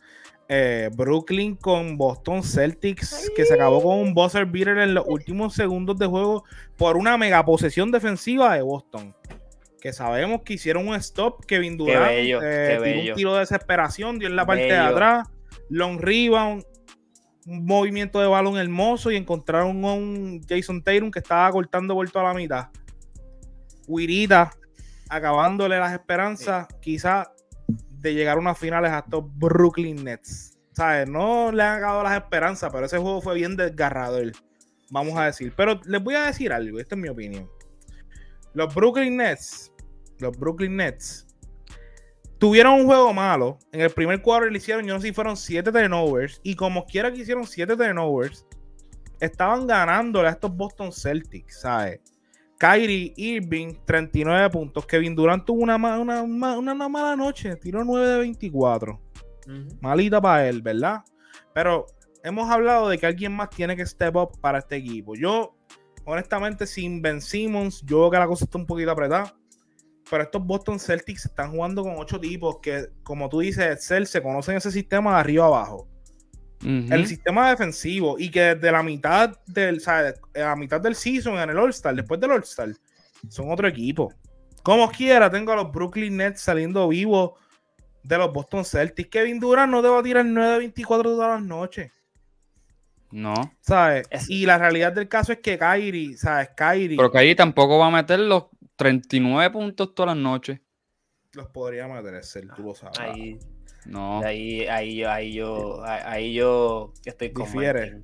Eh, 0.52 0.90
Brooklyn 0.92 1.54
con 1.54 1.96
Boston 1.96 2.42
Celtics, 2.42 3.30
que 3.36 3.44
se 3.44 3.54
acabó 3.54 3.80
con 3.84 3.98
un 4.00 4.14
buzzer 4.14 4.46
beater 4.46 4.78
en 4.78 4.94
los 4.94 5.04
últimos 5.06 5.54
segundos 5.54 5.96
de 5.96 6.06
juego 6.06 6.42
por 6.76 6.96
una 6.96 7.16
mega 7.16 7.44
posesión 7.44 7.92
defensiva 7.92 8.56
de 8.56 8.62
Boston. 8.62 9.14
Que 9.80 9.92
sabemos 9.92 10.42
que 10.42 10.54
hicieron 10.54 10.88
un 10.88 10.96
stop. 10.96 11.46
Kevin 11.46 11.76
Durant 11.76 12.04
bello, 12.04 12.40
eh, 12.42 12.80
tiró 12.82 13.10
un 13.10 13.14
tiro 13.14 13.34
de 13.34 13.40
desesperación, 13.40 14.18
dio 14.18 14.26
en 14.26 14.34
la 14.34 14.44
parte 14.44 14.64
de 14.64 14.76
atrás, 14.76 15.28
long 15.68 16.00
rebound, 16.00 16.64
un 17.46 17.64
movimiento 17.64 18.20
de 18.20 18.26
balón 18.26 18.58
hermoso 18.58 19.12
y 19.12 19.16
encontraron 19.16 19.84
a 19.84 19.92
un 19.92 20.42
Jason 20.48 20.82
Tatum 20.82 21.12
que 21.12 21.20
estaba 21.20 21.48
cortando 21.52 21.94
por 21.94 22.10
toda 22.10 22.24
la 22.24 22.34
mitad. 22.34 22.70
Wirita 23.86 24.50
acabándole 25.08 25.78
las 25.78 25.92
esperanzas, 25.92 26.66
quizá 26.80 27.30
de 28.00 28.14
llegar 28.14 28.36
a 28.36 28.40
unas 28.40 28.58
finales 28.58 28.90
a 28.90 29.00
estos 29.00 29.24
Brooklyn 29.36 30.04
Nets. 30.04 30.58
¿Sabes? 30.72 31.08
No 31.08 31.52
le 31.52 31.62
han 31.62 31.78
acabado 31.78 32.02
las 32.02 32.22
esperanzas, 32.22 32.70
pero 32.72 32.86
ese 32.86 32.98
juego 32.98 33.20
fue 33.20 33.34
bien 33.34 33.56
desgarrador, 33.56 34.32
vamos 34.90 35.18
a 35.18 35.26
decir. 35.26 35.52
Pero 35.56 35.80
les 35.84 36.02
voy 36.02 36.14
a 36.14 36.26
decir 36.26 36.52
algo, 36.52 36.78
esta 36.78 36.94
es 36.94 37.00
mi 37.00 37.08
opinión. 37.08 37.50
Los 38.54 38.74
Brooklyn 38.74 39.16
Nets, 39.16 39.72
los 40.18 40.36
Brooklyn 40.36 40.76
Nets, 40.76 41.26
tuvieron 42.38 42.80
un 42.80 42.86
juego 42.86 43.12
malo. 43.12 43.58
En 43.72 43.82
el 43.82 43.90
primer 43.90 44.22
cuadro 44.22 44.48
le 44.48 44.58
hicieron, 44.58 44.86
yo 44.86 44.94
no 44.94 45.00
sé 45.00 45.08
si 45.08 45.12
fueron 45.12 45.36
7 45.36 45.70
turnovers. 45.70 46.40
Y 46.42 46.54
como 46.56 46.86
quiera 46.86 47.12
que 47.12 47.20
hicieron 47.20 47.46
7 47.46 47.76
turnovers, 47.76 48.46
estaban 49.20 49.66
ganándole 49.66 50.28
a 50.28 50.32
estos 50.32 50.54
Boston 50.56 50.92
Celtics, 50.92 51.60
¿sabes? 51.60 52.00
Kyrie 52.60 53.14
Irving, 53.16 53.74
39 53.86 54.50
puntos. 54.50 54.84
Kevin 54.84 55.16
Durant 55.16 55.46
tuvo 55.46 55.62
una, 55.62 55.76
una, 55.76 56.22
una, 56.22 56.88
mala 56.90 57.16
noche, 57.16 57.56
tiró 57.56 57.82
9 57.82 58.06
de 58.06 58.18
24. 58.18 59.00
Malita 59.80 60.20
para 60.20 60.46
él, 60.46 60.60
¿verdad? 60.60 61.00
Pero 61.54 61.86
hemos 62.22 62.50
hablado 62.50 62.90
de 62.90 62.98
que 62.98 63.06
alguien 63.06 63.32
más 63.32 63.48
tiene 63.48 63.74
que 63.74 63.86
step 63.86 64.14
up 64.14 64.38
para 64.42 64.58
este 64.58 64.76
equipo. 64.76 65.14
Yo, 65.14 65.56
honestamente, 66.04 66.66
sin 66.66 67.00
Ben 67.00 67.22
Simmons, 67.22 67.82
yo 67.86 68.00
veo 68.00 68.10
que 68.10 68.18
la 68.18 68.26
cosa 68.26 68.44
está 68.44 68.58
un 68.58 68.66
poquito 68.66 68.90
apretada. 68.90 69.34
Pero 70.10 70.24
estos 70.24 70.44
Boston 70.44 70.78
Celtics 70.78 71.24
están 71.24 71.52
jugando 71.52 71.82
con 71.82 71.94
ocho 71.96 72.20
tipos 72.20 72.58
que, 72.60 72.88
como 73.02 73.30
tú 73.30 73.40
dices, 73.40 73.72
Excel, 73.72 74.06
se 74.06 74.22
conocen 74.22 74.56
ese 74.58 74.70
sistema 74.70 75.14
de 75.14 75.20
arriba 75.20 75.46
abajo. 75.46 75.88
El 76.62 77.06
sistema 77.06 77.48
defensivo 77.48 78.18
y 78.18 78.30
que 78.30 78.54
desde 78.54 78.70
la 78.70 78.82
mitad 78.82 79.38
del, 79.46 79.82
la 80.34 80.56
mitad 80.56 80.80
del 80.80 80.94
season 80.94 81.38
en 81.38 81.50
el 81.50 81.58
All-Star, 81.58 81.94
después 81.94 82.20
del 82.20 82.32
All-Star, 82.32 82.74
son 83.28 83.50
otro 83.50 83.66
equipo. 83.66 84.12
Como 84.62 84.90
quiera, 84.90 85.30
tengo 85.30 85.52
a 85.52 85.56
los 85.56 85.72
Brooklyn 85.72 86.18
Nets 86.18 86.42
saliendo 86.42 86.88
vivos 86.88 87.32
de 88.02 88.18
los 88.18 88.32
Boston 88.32 88.64
Celtics. 88.64 89.08
Kevin 89.08 89.40
Durant 89.40 89.72
no 89.72 89.82
te 89.82 89.88
va 89.88 90.00
a 90.00 90.02
tirar 90.02 90.24
9-24 90.24 91.02
todas 91.02 91.40
las 91.40 91.42
noches. 91.42 91.90
No. 93.10 93.34
¿Sabes? 93.60 94.08
Y 94.28 94.46
la 94.46 94.58
realidad 94.58 94.92
del 94.92 95.08
caso 95.08 95.32
es 95.32 95.38
que 95.38 95.58
Kyrie, 95.58 96.16
¿sabes? 96.16 96.50
Kyrie. 96.56 96.96
Pero 96.96 97.10
Kyrie 97.10 97.34
tampoco 97.34 97.78
va 97.78 97.88
a 97.88 97.90
meter 97.90 98.20
los 98.20 98.46
39 98.76 99.50
puntos 99.50 99.94
todas 99.94 100.14
las 100.14 100.22
noches. 100.22 100.60
Los 101.32 101.48
podría 101.48 101.88
meter, 101.88 102.14
ese, 102.14 102.42
tú 102.54 102.62
lo 102.62 102.74
sabes. 102.74 102.98
Ahí, 102.98 103.38
no. 103.86 104.20
Ahí, 104.22 104.66
ahí, 104.66 104.96
yo, 104.96 105.10
ahí 105.10 105.32
yo, 105.32 105.82
ahí 105.84 106.34
yo 106.34 106.92
estoy 107.04 107.32
con 107.32 107.46
Difiere. 107.46 108.00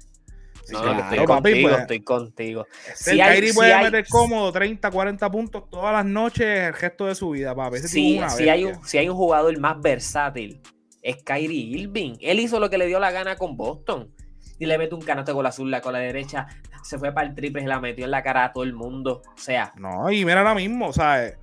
no, 0.71 0.83
claro, 0.83 1.01
estoy, 1.01 1.25
contigo, 1.27 1.69
pues, 1.69 1.81
estoy 1.81 2.01
contigo, 2.01 2.67
Si 2.95 3.11
el 3.11 3.19
Kyrie 3.19 3.55
puede 3.55 3.83
meter 3.83 4.07
cómodo 4.09 4.53
30, 4.53 4.91
40 4.91 5.31
puntos 5.31 5.71
todas 5.71 5.93
las 5.93 6.05
noches 6.05 6.47
el 6.47 6.75
gesto 6.75 7.07
de 7.07 7.15
su 7.15 7.31
vida, 7.31 7.55
papi. 7.55 7.79
si, 7.79 8.19
hay 8.19 8.65
un, 8.65 8.85
si 8.85 8.99
hay 8.99 9.09
un 9.09 9.17
jugador 9.17 9.59
más 9.59 9.81
versátil, 9.81 10.61
es 11.07 11.23
Kyrie 11.23 11.79
Irving. 11.79 12.17
Él 12.21 12.41
hizo 12.41 12.59
lo 12.59 12.69
que 12.69 12.79
le 12.79 12.87
dio 12.87 12.99
la 12.99 13.13
gana 13.13 13.37
con 13.37 13.57
Boston. 13.57 14.13
Y 14.59 14.67
le 14.67 14.79
mete 14.79 14.95
un 14.95 15.03
canasto 15.03 15.35
con 15.35 15.43
la 15.43 15.51
azul, 15.51 15.75
con 15.81 15.93
la 15.93 15.99
derecha. 16.01 16.47
Se 16.83 16.99
fue 16.99 17.13
para 17.13 17.29
el 17.29 17.35
triple, 17.35 17.63
se 17.63 17.69
la 17.69 17.79
metió 17.79 18.07
en 18.07 18.11
la 18.11 18.23
cara 18.23 18.45
a 18.45 18.53
todo 18.53 18.65
el 18.65 18.73
mundo. 18.73 19.23
O 19.27 19.39
sea. 19.39 19.73
No, 19.77 20.11
y 20.11 20.25
mira 20.25 20.39
ahora 20.39 20.55
mismo, 20.55 20.93
¿sabes? 20.93 21.37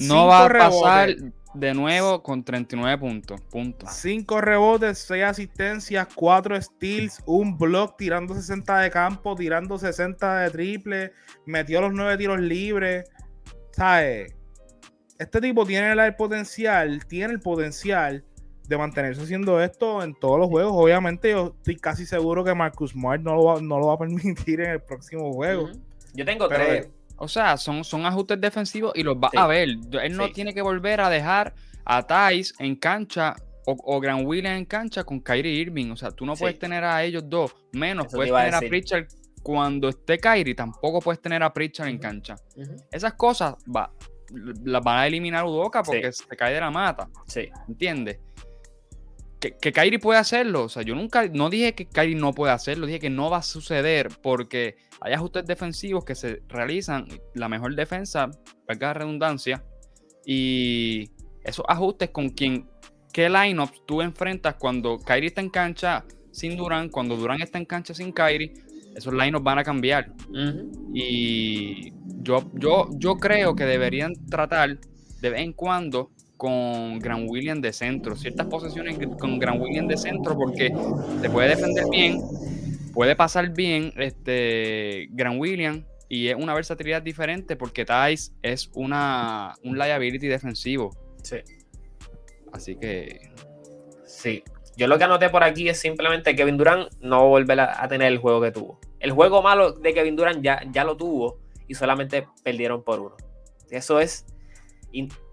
No 0.00 0.26
va 0.26 0.46
a 0.46 0.48
pasar 0.48 1.10
de 1.56 1.74
nuevo 1.74 2.22
con 2.22 2.44
39 2.44 2.98
puntos. 2.98 3.40
Punto. 3.50 3.86
5 3.88 4.40
rebotes, 4.40 4.98
6 4.98 5.24
asistencias, 5.24 6.08
4 6.14 6.60
steals, 6.60 7.22
un 7.26 7.56
block 7.56 7.96
tirando 7.96 8.34
60 8.34 8.78
de 8.80 8.90
campo, 8.90 9.34
tirando 9.34 9.78
60 9.78 10.38
de 10.40 10.50
triple, 10.50 11.12
metió 11.46 11.80
los 11.80 11.92
9 11.92 12.16
tiros 12.16 12.40
libres. 12.40 13.10
¿Sabes? 13.72 14.34
Este 15.18 15.40
tipo 15.40 15.64
tiene 15.64 15.92
el 15.92 16.14
potencial, 16.14 17.04
tiene 17.06 17.34
el 17.34 17.40
potencial 17.40 18.24
de 18.68 18.76
mantenerse 18.76 19.22
haciendo 19.22 19.60
esto 19.62 20.02
en 20.02 20.14
todos 20.14 20.38
los 20.38 20.48
juegos. 20.48 20.72
Obviamente, 20.74 21.30
yo 21.30 21.54
estoy 21.56 21.76
casi 21.76 22.04
seguro 22.04 22.44
que 22.44 22.54
Marcus 22.54 22.90
Smart 22.90 23.22
no 23.22 23.34
lo 23.34 23.44
va, 23.44 23.60
no 23.60 23.78
lo 23.78 23.86
va 23.88 23.94
a 23.94 23.98
permitir 23.98 24.60
en 24.60 24.70
el 24.70 24.82
próximo 24.82 25.32
juego. 25.32 25.70
Yo 26.14 26.24
tengo 26.24 26.48
tres. 26.48 26.88
O 27.18 27.28
sea, 27.28 27.56
son, 27.56 27.84
son 27.84 28.04
ajustes 28.04 28.40
defensivos 28.40 28.92
y 28.94 29.02
los 29.02 29.16
va 29.16 29.30
a 29.34 29.46
ver. 29.46 29.68
Él 30.02 30.16
no 30.16 30.30
tiene 30.30 30.52
que 30.52 30.62
volver 30.62 31.00
a 31.00 31.08
dejar 31.08 31.54
a 31.84 32.02
Thais 32.06 32.54
en 32.58 32.76
cancha 32.76 33.34
o, 33.66 33.76
o 33.84 34.00
Grant 34.00 34.26
Williams 34.26 34.58
en 34.58 34.64
cancha 34.64 35.04
con 35.04 35.20
Kyrie 35.20 35.52
Irving. 35.52 35.90
O 35.90 35.96
sea, 35.96 36.10
tú 36.10 36.26
no 36.26 36.34
puedes 36.34 36.58
tener 36.58 36.84
a 36.84 37.02
ellos 37.02 37.24
dos. 37.26 37.54
Menos 37.72 38.06
puedes 38.12 38.32
tener 38.32 38.54
a, 38.54 38.60
Pritchard 38.60 39.06
cuando 39.42 39.88
esté 39.88 40.18
Kyrie. 40.18 40.54
Tampoco 40.54 41.00
puedes 41.00 41.20
tener 41.20 41.42
a 41.42 41.52
Pritchard 41.52 41.88
en 41.88 41.98
cancha. 41.98 42.36
Esas 42.90 43.14
cosas 43.14 43.54
va, 43.74 43.90
las 44.64 44.82
van 44.82 44.98
a 44.98 45.06
eliminar 45.06 45.44
Udoka 45.44 45.82
porque 45.82 46.12
se 46.12 46.36
cae 46.36 46.54
de 46.54 46.60
la 46.60 46.70
mata. 46.70 47.08
Sí. 47.26 47.48
¿Entiendes? 47.68 48.18
Que, 49.40 49.56
que 49.56 49.72
Kyrie 49.72 49.98
puede 49.98 50.18
hacerlo. 50.18 50.64
O 50.64 50.68
sea, 50.68 50.82
yo 50.82 50.94
nunca, 50.94 51.26
no 51.28 51.50
dije 51.50 51.74
que 51.74 51.86
Kyrie 51.86 52.16
no 52.16 52.32
puede 52.32 52.52
hacerlo, 52.52 52.86
dije 52.86 53.00
que 53.00 53.10
no 53.10 53.30
va 53.30 53.38
a 53.38 53.42
suceder 53.42 54.08
porque 54.22 54.76
hay 55.00 55.12
ajustes 55.12 55.46
defensivos 55.46 56.04
que 56.04 56.14
se 56.14 56.42
realizan, 56.48 57.06
la 57.34 57.48
mejor 57.48 57.74
defensa, 57.74 58.30
valga 58.66 58.88
la 58.88 58.94
redundancia, 58.94 59.64
y 60.24 61.10
esos 61.44 61.64
ajustes 61.68 62.10
con 62.10 62.30
quien, 62.30 62.68
qué 63.12 63.28
lineups 63.28 63.84
tú 63.86 64.02
enfrentas 64.02 64.56
cuando 64.56 64.98
Kyrie 64.98 65.28
está 65.28 65.40
en 65.40 65.50
cancha 65.50 66.04
sin 66.32 66.56
Durán, 66.56 66.88
cuando 66.88 67.16
Durán 67.16 67.40
está 67.40 67.58
en 67.58 67.64
cancha 67.64 67.94
sin 67.94 68.12
Kyrie, 68.12 68.52
esos 68.94 69.12
lineups 69.12 69.44
van 69.44 69.58
a 69.58 69.64
cambiar. 69.64 70.12
Y 70.92 71.92
yo, 72.22 72.50
yo, 72.54 72.88
yo 72.98 73.16
creo 73.16 73.54
que 73.54 73.64
deberían 73.64 74.14
tratar 74.26 74.78
de 75.20 75.30
vez 75.30 75.40
en 75.40 75.52
cuando 75.52 76.10
con 76.36 76.98
Gran 76.98 77.26
William 77.28 77.60
de 77.60 77.72
centro, 77.72 78.16
ciertas 78.16 78.46
posiciones 78.46 78.98
con 79.18 79.38
Gran 79.38 79.60
William 79.60 79.86
de 79.86 79.96
centro 79.96 80.36
porque 80.36 80.74
se 81.20 81.30
puede 81.30 81.50
defender 81.50 81.84
bien, 81.90 82.20
puede 82.96 83.14
pasar 83.14 83.50
bien 83.50 83.92
este 83.98 85.08
Gran 85.10 85.38
William 85.38 85.84
y 86.08 86.28
es 86.28 86.34
una 86.34 86.54
versatilidad 86.54 87.02
diferente 87.02 87.54
porque 87.54 87.84
Thais 87.84 88.34
es 88.40 88.70
una, 88.72 89.52
un 89.62 89.76
liability 89.76 90.28
defensivo. 90.28 90.96
Sí. 91.22 91.36
Así 92.54 92.74
que. 92.76 93.32
Sí. 94.06 94.42
Yo 94.78 94.86
lo 94.86 94.96
que 94.96 95.04
anoté 95.04 95.28
por 95.28 95.44
aquí 95.44 95.68
es 95.68 95.78
simplemente 95.78 96.30
que 96.30 96.36
Kevin 96.36 96.56
Durant 96.56 96.90
no 97.00 97.28
volver 97.28 97.60
a, 97.60 97.86
tener 97.86 98.10
el 98.10 98.16
juego 98.16 98.40
que 98.40 98.50
tuvo. 98.50 98.80
El 98.98 99.12
juego 99.12 99.42
malo 99.42 99.72
de 99.72 99.92
Kevin 99.92 100.16
Durant 100.16 100.42
ya, 100.42 100.62
ya 100.72 100.82
lo 100.82 100.96
tuvo 100.96 101.38
y 101.68 101.74
solamente 101.74 102.26
perdieron 102.42 102.82
por 102.82 103.00
uno. 103.00 103.16
Eso 103.70 104.00
es 104.00 104.24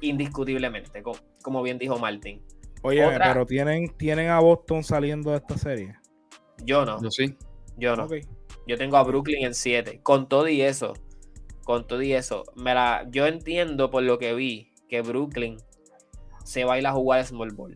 indiscutiblemente, 0.02 1.02
como, 1.42 1.64
bien 1.64 1.78
dijo 1.78 1.98
Martin. 1.98 2.44
Oye, 2.82 3.08
pero 3.18 3.46
¿tienen, 3.46 3.88
¿tienen 3.96 4.28
a 4.28 4.42
Boston 4.42 4.84
saliendo 4.84 5.32
de 5.32 5.38
esta 5.38 5.58
serie? 5.58 5.96
Yo 6.66 6.84
no. 6.84 7.02
Yo 7.02 7.10
sí. 7.10 7.38
Yo 7.78 7.96
no. 7.96 8.08
Yo 8.68 8.78
tengo 8.78 8.98
a 8.98 9.04
Brooklyn 9.04 9.46
en 9.46 9.54
7. 9.54 10.02
Con 10.04 10.28
todo 10.30 10.48
y 10.48 10.62
eso, 10.62 10.94
con 11.64 11.88
todo 11.88 12.02
y 12.02 12.14
eso, 12.14 12.44
me 12.56 12.74
la, 12.74 13.08
yo 13.10 13.26
entiendo 13.26 13.90
por 13.90 14.04
lo 14.04 14.18
que 14.18 14.34
vi 14.34 14.72
que 14.88 15.02
Brooklyn 15.02 15.58
se 16.44 16.64
va 16.66 16.74
a 16.76 16.80
ir 16.80 16.88
a 16.88 16.92
jugar 16.92 17.26
Small 17.26 17.52
Ball. 17.52 17.76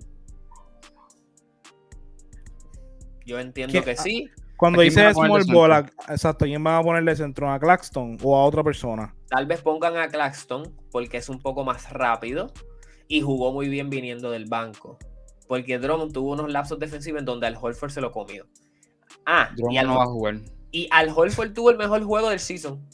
Yo 3.25 3.39
entiendo 3.39 3.83
que 3.83 3.95
sí. 3.97 4.29
Cuando 4.55 4.81
dice 4.81 5.13
Small 5.13 5.43
Ball, 5.51 5.85
exacto, 6.09 6.45
¿quién 6.45 6.63
van 6.63 6.79
a 6.79 6.81
ponerle 6.81 7.15
centro? 7.15 7.51
¿A 7.51 7.59
Claxton 7.59 8.17
o 8.23 8.35
a 8.35 8.45
otra 8.45 8.63
persona? 8.63 9.13
Tal 9.29 9.45
vez 9.45 9.61
pongan 9.61 9.97
a 9.97 10.07
Claxton 10.07 10.73
porque 10.91 11.17
es 11.17 11.29
un 11.29 11.39
poco 11.39 11.63
más 11.63 11.91
rápido 11.91 12.51
y 13.07 13.21
jugó 13.21 13.51
muy 13.53 13.69
bien 13.69 13.89
viniendo 13.89 14.31
del 14.31 14.45
banco. 14.45 14.97
Porque 15.47 15.77
Drummond 15.77 16.11
tuvo 16.11 16.33
unos 16.33 16.51
lapsos 16.51 16.79
defensivos 16.79 17.19
en 17.19 17.25
donde 17.25 17.47
al 17.47 17.57
Holford 17.59 17.91
se 17.91 18.01
lo 18.01 18.11
comió. 18.11 18.47
Ah, 19.25 19.49
y 19.69 19.77
al, 19.77 19.87
no 19.87 19.97
va 19.97 20.03
a 20.03 20.07
jugar. 20.07 20.41
Y 20.71 20.87
Al 20.91 21.11
Holford 21.15 21.53
tuvo 21.53 21.71
el 21.71 21.77
mejor 21.77 22.03
juego 22.03 22.29
del 22.29 22.39
season. 22.39 22.87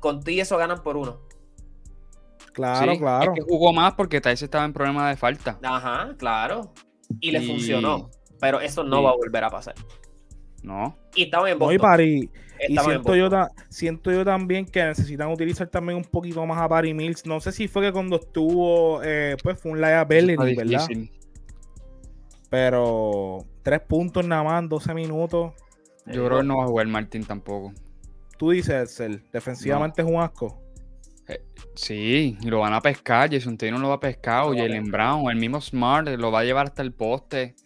Con 0.00 0.22
ti 0.22 0.40
eso 0.40 0.56
ganan 0.56 0.82
por 0.82 0.96
uno. 0.96 1.20
Claro, 2.52 2.96
claro. 2.98 3.32
Es 3.32 3.38
que 3.38 3.42
jugó 3.42 3.72
más 3.72 3.94
porque 3.94 4.20
Thais 4.20 4.40
estaba 4.40 4.64
en 4.64 4.72
problema 4.72 5.08
de 5.10 5.16
falta. 5.16 5.58
Ajá, 5.62 6.14
claro. 6.16 6.72
Y, 7.20 7.30
le 7.30 7.42
funcionó. 7.42 8.10
Pero 8.40 8.60
eso 8.60 8.82
no 8.82 9.02
va 9.02 9.10
a 9.10 9.16
volver 9.16 9.44
a 9.44 9.50
pasar. 9.50 9.74
No. 10.62 10.96
Y 11.14 11.24
estaba 11.24 11.50
en 11.50 11.58
Boston. 11.58 12.00
y, 12.00 12.30
siento, 12.68 13.14
yo 13.14 13.28
siento 13.68 14.10
yo 14.10 14.24
también 14.24 14.64
que 14.64 14.82
necesitan 14.84 15.30
utilizar 15.30 15.68
también 15.68 15.98
un 15.98 16.04
poquito 16.04 16.44
más 16.46 16.58
a 16.58 16.66
Barry 16.66 16.94
Mills. 16.94 17.26
No 17.26 17.40
sé 17.40 17.52
si 17.52 17.68
fue 17.68 17.82
que 17.82 17.92
cuando 17.92 18.16
estuvo, 18.16 19.02
eh, 19.02 19.36
pues 19.42 19.60
fue 19.60 19.72
un 19.72 19.80
liability, 19.80 20.56
¿verdad? 20.56 20.88
Pero 22.48 23.44
tres 23.66 23.80
puntos 23.80 24.24
nada 24.24 24.44
más 24.44 24.62
en 24.62 24.68
12 24.68 24.94
minutos. 24.94 25.52
Yo 26.06 26.24
creo 26.24 26.38
que 26.38 26.44
no 26.44 26.58
va 26.58 26.64
a 26.64 26.66
jugar 26.68 26.86
Martín 26.86 27.24
tampoco. 27.24 27.72
Tú 28.38 28.52
dices, 28.52 29.00
el 29.00 29.24
defensivamente 29.32 30.02
es 30.02 30.08
un 30.08 30.20
asco. 30.20 30.62
Eh, 31.26 31.42
sí, 31.74 32.38
lo 32.44 32.60
van 32.60 32.74
a 32.74 32.80
pescar. 32.80 33.28
Jason 33.28 33.58
Taylor 33.58 33.80
lo 33.80 33.88
va 33.88 33.94
a 33.94 34.00
pescar. 34.00 34.44
O 34.44 34.54
Jalen 34.54 34.84
Brown, 34.84 35.28
el 35.28 35.36
mismo 35.36 35.60
Smart, 35.60 36.06
lo 36.06 36.30
va 36.30 36.40
a 36.40 36.44
llevar 36.44 36.66
hasta 36.66 36.82
el 36.82 36.92
poste. 36.92 37.56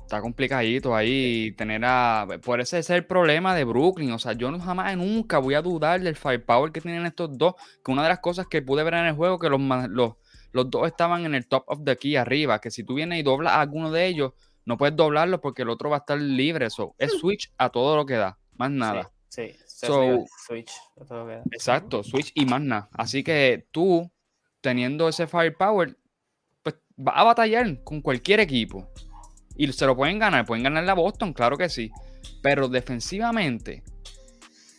Está 0.00 0.20
complicadito 0.20 0.96
ahí 0.96 1.52
tener 1.52 1.84
a. 1.84 2.26
Por 2.44 2.60
ese 2.60 2.80
es 2.80 2.90
el 2.90 3.06
problema 3.06 3.54
de 3.54 3.62
Brooklyn. 3.62 4.10
O 4.10 4.18
sea, 4.18 4.32
yo 4.32 4.50
jamás, 4.58 4.96
nunca 4.96 5.38
voy 5.38 5.54
a 5.54 5.62
dudar 5.62 6.00
del 6.00 6.16
firepower 6.16 6.72
que 6.72 6.80
tienen 6.80 7.06
estos 7.06 7.38
dos. 7.38 7.54
Que 7.84 7.92
una 7.92 8.02
de 8.02 8.08
las 8.08 8.18
cosas 8.18 8.48
que 8.48 8.60
pude 8.60 8.82
ver 8.82 8.94
en 8.94 9.06
el 9.06 9.14
juego, 9.14 9.38
que 9.38 9.48
los, 9.48 9.60
los 9.88 10.14
los 10.52 10.70
dos 10.70 10.86
estaban 10.86 11.24
en 11.24 11.34
el 11.34 11.46
top 11.46 11.64
of 11.66 11.80
the 11.84 11.96
key 11.96 12.16
arriba, 12.16 12.60
que 12.60 12.70
si 12.70 12.84
tú 12.84 12.94
vienes 12.94 13.18
y 13.18 13.22
doblas 13.22 13.54
a 13.54 13.60
alguno 13.62 13.90
de 13.90 14.06
ellos, 14.06 14.32
no 14.64 14.76
puedes 14.76 14.94
doblarlo 14.94 15.40
porque 15.40 15.62
el 15.62 15.70
otro 15.70 15.90
va 15.90 15.96
a 15.96 16.00
estar 16.00 16.18
libre. 16.20 16.70
So, 16.70 16.94
es 16.98 17.12
switch 17.18 17.52
a 17.58 17.70
todo 17.70 17.96
lo 17.96 18.06
que 18.06 18.14
da, 18.14 18.38
más 18.56 18.70
nada. 18.70 19.10
Sí, 19.28 19.50
sí. 19.66 19.86
So- 19.86 20.24
Switch. 20.46 20.70
a 21.00 21.04
todo 21.04 21.18
lo 21.20 21.26
que 21.26 21.34
da. 21.36 21.42
Exacto, 21.50 22.02
switch 22.04 22.32
y 22.34 22.44
más 22.46 22.60
nada. 22.60 22.88
Así 22.92 23.24
que 23.24 23.66
tú, 23.72 24.10
teniendo 24.60 25.08
ese 25.08 25.26
firepower, 25.26 25.96
pues 26.62 26.76
vas 26.96 27.14
a 27.16 27.24
batallar 27.24 27.82
con 27.82 28.00
cualquier 28.02 28.40
equipo. 28.40 28.86
Y 29.56 29.70
se 29.72 29.84
lo 29.86 29.96
pueden 29.96 30.18
ganar, 30.18 30.46
pueden 30.46 30.62
ganar 30.64 30.84
la 30.84 30.94
Boston, 30.94 31.32
claro 31.32 31.56
que 31.58 31.68
sí. 31.68 31.90
Pero 32.42 32.68
defensivamente, 32.68 33.82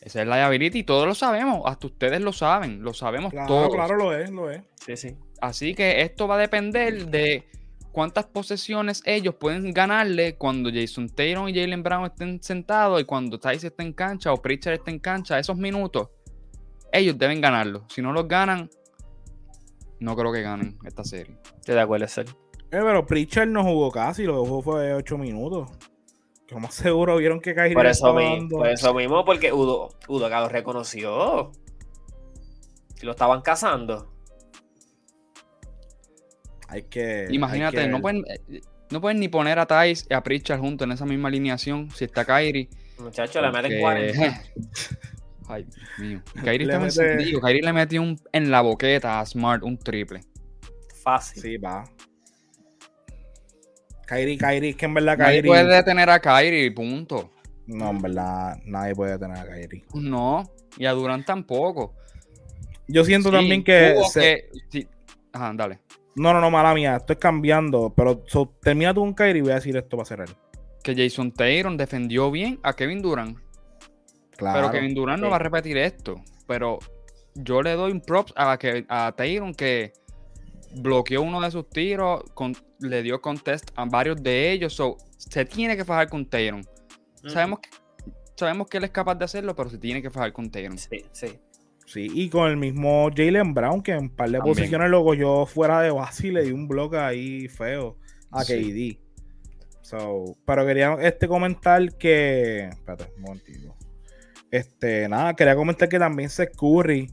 esa 0.02 0.22
es 0.22 0.28
la 0.28 0.38
liability 0.38 0.80
y 0.80 0.84
todos 0.84 1.06
lo 1.08 1.14
sabemos, 1.16 1.62
hasta 1.66 1.88
ustedes 1.88 2.22
lo 2.22 2.32
saben, 2.34 2.82
lo 2.84 2.94
sabemos 2.94 3.32
Claro, 3.32 3.48
todos. 3.48 3.74
claro, 3.74 3.96
lo 3.96 4.18
es, 4.18 4.30
lo 4.32 4.50
es. 4.50 4.62
Sí, 4.86 4.98
sí. 4.98 5.18
Así 5.44 5.76
que 5.76 6.04
esto 6.04 6.26
va 6.26 6.36
a 6.36 6.38
depender 6.38 7.08
de 7.08 7.44
cuántas 7.92 8.24
posesiones 8.28 9.04
ellos 9.06 9.36
pueden 9.36 9.74
ganarle 9.74 10.38
cuando 10.38 10.70
Jason 10.74 11.10
Taylor 11.10 11.50
y 11.50 11.54
Jalen 11.54 11.84
Brown 11.84 12.06
estén 12.06 12.42
sentados 12.42 13.02
y 13.02 13.04
cuando 13.04 13.38
Tice 13.38 13.68
esté 13.68 13.84
en 13.84 13.92
cancha 13.92 14.32
o 14.32 14.42
Pritchard 14.42 14.76
esté 14.76 14.92
en 14.92 15.00
cancha, 15.00 15.38
esos 15.38 15.58
minutos, 15.58 16.08
ellos 16.94 17.18
deben 17.18 17.42
ganarlo. 17.42 17.84
Si 17.90 18.02
no 18.02 18.14
los 18.14 18.26
ganan, 18.26 18.70
no 20.00 20.16
creo 20.16 20.32
que 20.32 20.42
ganen 20.44 20.78
esta 20.86 21.04
serie. 21.04 21.36
Estoy 21.58 21.76
de 21.76 21.82
acuerdo, 21.82 22.08
Sir. 22.08 22.26
Eh, 22.30 22.80
pero 22.82 23.06
Pritchard 23.06 23.50
no 23.50 23.66
jugó 23.66 23.92
casi, 23.92 24.24
lo 24.24 24.42
que 24.42 24.48
jugó 24.48 24.62
fue 24.62 24.94
8 24.94 25.18
minutos. 25.18 25.70
Que 26.48 26.56
más 26.56 26.74
seguro 26.74 27.18
vieron 27.18 27.42
que 27.42 27.54
Kyrie 27.54 27.74
Por 27.74 27.86
eso, 27.86 28.14
mi- 28.14 28.48
por 28.48 28.70
eso 28.70 28.94
mismo, 28.94 29.26
porque 29.26 29.52
Udo, 29.52 29.90
Udo 30.08 30.26
acá 30.28 30.40
lo 30.40 30.48
reconoció. 30.48 31.52
Y 33.02 33.06
lo 33.06 33.12
estaban 33.12 33.42
cazando. 33.42 34.13
Hay 36.74 36.84
que. 36.84 37.28
Imagínate, 37.30 37.80
hay 37.80 37.86
que 37.86 37.92
no, 37.92 38.02
pueden, 38.02 38.24
eh, 38.28 38.62
no 38.92 39.00
pueden 39.00 39.20
ni 39.20 39.28
poner 39.28 39.60
a 39.60 39.66
Tice 39.68 40.06
y 40.10 40.14
a 40.14 40.22
Pritchard 40.24 40.60
juntos 40.60 40.86
en 40.86 40.92
esa 40.92 41.06
misma 41.06 41.28
alineación 41.30 41.90
si 41.92 42.06
está 42.06 42.26
Kyrie. 42.26 42.68
Muchachos, 43.00 43.42
le 43.42 43.52
meten 43.52 43.80
porque- 43.82 44.14
40. 44.14 44.42
Ay, 45.48 45.64
Dios 45.66 46.00
mío. 46.00 46.22
Kyrie 46.44 46.66
Le 46.68 46.74
estaba 46.74 46.86
mete- 46.86 47.02
encendido. 47.14 47.42
Kyrie 47.42 47.62
le 47.62 47.74
metió 47.74 48.02
un, 48.02 48.20
en 48.32 48.50
la 48.52 48.62
boqueta 48.62 49.20
a 49.20 49.26
Smart 49.26 49.62
un 49.64 49.78
triple. 49.78 50.22
Fácil. 51.04 51.42
Sí, 51.44 51.58
va. 51.58 51.84
Kyrie, 54.08 54.38
Kyrie, 54.38 54.70
es 54.72 54.76
que 54.76 54.86
en 54.86 54.94
verdad 54.94 55.18
Nadie 55.18 55.38
Kyrie. 55.42 55.50
puede 55.50 55.76
detener 55.76 56.10
a 56.10 56.20
Kyrie, 56.20 56.72
punto. 56.72 57.32
No, 57.68 57.90
en 57.92 58.02
verdad, 58.02 58.58
nadie 58.66 58.94
puede 58.96 59.18
tener 59.18 59.38
a 59.38 59.46
Kyrie. 59.46 59.84
No, 59.94 60.44
y 60.78 60.86
a 60.86 60.92
Durant 60.92 61.26
tampoco. 61.26 61.94
Yo 62.88 63.06
siento 63.06 63.30
Sí, 63.30 63.36
también 63.36 63.64
que, 63.64 63.96
se- 64.12 64.20
que- 64.22 64.60
sí. 64.70 64.88
Ajá, 65.32 65.52
dale. 65.56 65.80
No, 66.16 66.34
no, 66.34 66.40
no, 66.42 66.52
mala 66.52 66.74
mía. 66.74 66.98
Estoy 66.98 67.16
cambiando. 67.16 67.94
Pero 67.96 68.24
so, 68.28 68.54
termina 68.62 68.94
tú 68.94 69.02
con 69.02 69.14
Kyrie 69.14 69.40
y 69.40 69.42
voy 69.42 69.52
a 69.52 69.56
decir 69.56 69.76
esto 69.76 69.98
va 69.98 70.04
a 70.04 70.06
ser 70.06 70.22
él. 70.22 70.30
Que 70.84 70.96
Jason 70.96 71.32
Taylor 71.32 71.76
defendió 71.78 72.30
bien 72.30 72.60
a 72.64 72.74
Kevin 72.74 73.02
Durant. 73.02 73.38
Claro. 74.38 74.60
Pero 74.60 74.72
Kevin 74.72 74.94
Durant 74.94 75.22
no 75.22 75.30
va 75.30 75.38
a 75.38 75.40
repetir 75.40 75.78
esto. 75.78 76.16
Pero 76.48 76.80
yo 77.36 77.62
le 77.62 77.72
doy 77.74 77.92
un 77.92 78.02
props 78.02 78.34
a, 78.36 78.58
que, 78.58 78.86
a 78.90 79.14
Taylor 79.16 79.56
que 79.56 79.94
bloqueó 80.76 81.22
uno 81.22 81.40
de 81.42 81.52
sus 81.52 81.70
tiros, 81.70 82.24
con- 82.34 82.56
le 82.80 83.02
dio 83.02 83.22
contest 83.22 83.70
a 83.76 83.86
varios 83.86 84.22
de 84.22 84.52
ellos. 84.52 84.74
So, 84.74 84.98
se 85.18 85.46
tiene 85.46 85.78
que 85.78 85.86
fajar 85.86 86.10
con 86.10 86.26
Taylor. 86.26 86.62
Mm. 87.24 87.30
Sabemos, 87.30 87.60
que, 87.60 87.70
sabemos 88.36 88.68
que 88.68 88.78
él 88.78 88.84
es 88.84 88.90
capaz 88.92 89.16
de 89.16 89.26
hacerlo, 89.26 89.56
pero 89.56 89.70
se 89.70 89.78
tiene 89.78 90.02
que 90.02 90.10
fajar 90.10 90.34
con 90.34 90.50
Taylor. 90.52 90.78
Sí, 90.78 91.06
sí. 91.12 91.40
Sí, 91.86 92.10
y 92.14 92.30
con 92.30 92.50
el 92.50 92.58
mismo 92.58 93.10
Jalen 93.16 93.54
Brown, 93.54 93.82
que 93.84 93.92
en 93.92 94.00
un 94.04 94.10
par 94.10 94.30
de 94.30 94.38
También. 94.38 94.56
posiciones 94.56 94.90
lo 94.90 95.04
cogió 95.04 95.46
fuera 95.46 95.82
de 95.82 95.92
base 95.92 96.28
y 96.28 96.32
le 96.32 96.44
dio 96.44 96.56
un 96.56 96.68
bloque 96.68 96.98
ahí 96.98 97.48
feo 97.48 97.98
a 98.32 98.44
Sí. 98.44 98.98
KD. 98.98 99.00
So, 99.82 100.36
pero 100.46 100.66
quería 100.66 100.94
este 101.02 101.28
comentar 101.28 101.98
que. 101.98 102.70
Espérate, 102.70 103.06
un 103.18 103.22
momentito. 103.24 103.76
Este, 104.50 105.10
nada, 105.10 105.34
quería 105.36 105.56
comentar 105.56 105.90
que 105.90 106.00
también 106.00 106.30
Seth 106.30 106.56
Curry 106.56 107.12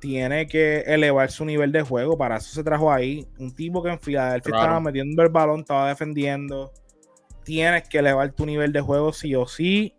tiene 0.00 0.46
que 0.46 0.80
elevar 0.86 1.30
su 1.30 1.44
nivel 1.44 1.72
de 1.72 1.82
juego. 1.82 2.16
Para 2.16 2.36
eso 2.36 2.54
se 2.54 2.62
trajo 2.62 2.92
ahí. 2.92 3.26
Un 3.38 3.54
tipo 3.54 3.82
que 3.82 3.90
en 3.90 3.98
Filadelfia 3.98 4.50
Claro. 4.50 4.62
estaba 4.64 4.80
metiendo 4.80 5.22
el 5.22 5.28
balón, 5.30 5.60
estaba 5.60 5.88
defendiendo. 5.88 6.72
Tienes 7.42 7.88
que 7.88 7.98
elevar 7.98 8.32
tu 8.32 8.46
nivel 8.46 8.72
de 8.72 8.80
juego 8.80 9.12
sí 9.12 9.34
o 9.34 9.46
sí. 9.46 9.94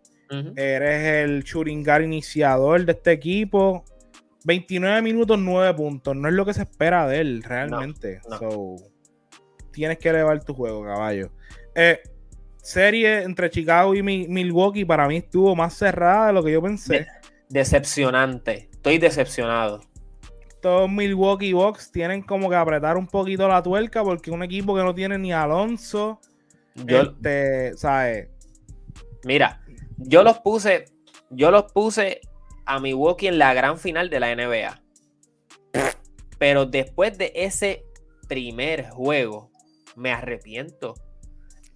Eres 0.56 1.24
el 1.24 1.42
shooting 1.44 1.84
guard 1.84 2.02
iniciador 2.04 2.84
de 2.84 2.92
este 2.92 3.12
equipo. 3.12 3.84
29 4.46 5.02
minutos, 5.02 5.38
9 5.38 5.74
puntos. 5.74 6.14
No 6.16 6.28
es 6.28 6.34
lo 6.34 6.46
que 6.46 6.54
se 6.54 6.62
espera 6.62 7.06
de 7.08 7.20
él 7.20 7.42
realmente. 7.42 8.20
no. 8.30 8.38
So, 8.38 8.76
tienes 9.72 9.98
que 9.98 10.08
elevar 10.08 10.42
tu 10.44 10.54
juego, 10.54 10.84
caballo. 10.84 11.30
Eh, 11.74 12.00
serie 12.62 13.22
entre 13.24 13.50
Chicago 13.50 13.94
y 13.94 14.02
Mi- 14.02 14.26
Milwaukee 14.28 14.84
para 14.84 15.06
mí 15.08 15.16
estuvo 15.18 15.54
más 15.56 15.74
cerrada 15.74 16.28
de 16.28 16.32
lo 16.32 16.42
que 16.44 16.52
yo 16.52 16.62
pensé. 16.62 17.00
De- 17.00 17.06
decepcionante. 17.48 18.68
Estoy 18.72 18.98
decepcionado. 18.98 19.80
Estos 20.48 20.88
Milwaukee 20.90 21.52
Bucks 21.52 21.90
tienen 21.92 22.22
como 22.22 22.48
que 22.48 22.56
apretar 22.56 22.96
un 22.96 23.06
poquito 23.06 23.46
la 23.48 23.62
tuerca 23.62 24.02
porque 24.02 24.30
un 24.30 24.42
equipo 24.42 24.74
que 24.74 24.82
no 24.82 24.94
tiene 24.94 25.18
ni 25.18 25.32
Alonso, 25.32 26.20
Yo, 26.74 27.02
este, 27.02 27.76
¿sabes? 27.76 28.28
mira, 29.24 29.60
yo 29.98 30.22
los 30.22 30.38
puse, 30.38 30.86
yo 31.30 31.50
los 31.50 31.70
puse 31.72 32.20
a 32.66 32.80
Milwaukee 32.80 33.28
en 33.28 33.38
la 33.38 33.54
gran 33.54 33.78
final 33.78 34.10
de 34.10 34.20
la 34.20 34.34
NBA. 34.34 34.82
Pero 36.38 36.66
después 36.66 37.16
de 37.16 37.32
ese 37.34 37.84
primer 38.28 38.90
juego, 38.90 39.50
me 39.94 40.12
arrepiento. 40.12 40.94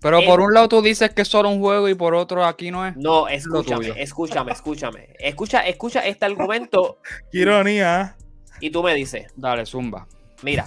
Pero 0.01 0.19
Eh, 0.21 0.27
por 0.27 0.41
un 0.41 0.53
lado 0.55 0.69
tú 0.69 0.83
dices 0.83 1.11
que 1.11 1.23
es 1.23 1.29
solo 1.29 1.51
un 1.51 1.61
juego 1.61 1.89
y 1.89 1.95
por 1.95 2.15
otro 2.15 2.45
aquí 2.45 2.71
no 2.71 2.87
es. 2.87 2.97
No, 2.97 3.25
tuyo. 3.25 3.29
escúchame, 3.29 4.03
escúchame, 4.03 4.53
escúchame. 4.53 5.09
Escucha, 5.19 5.61
escucha 5.67 6.07
este 6.07 6.25
argumento 6.25 6.99
Qué 7.31 7.39
ironía. 7.41 8.17
y 8.61 8.71
tú 8.71 8.83
me 8.83 8.95
dices, 8.95 9.27
Dale, 9.37 9.67
zumba. 9.67 10.07
mira, 10.43 10.67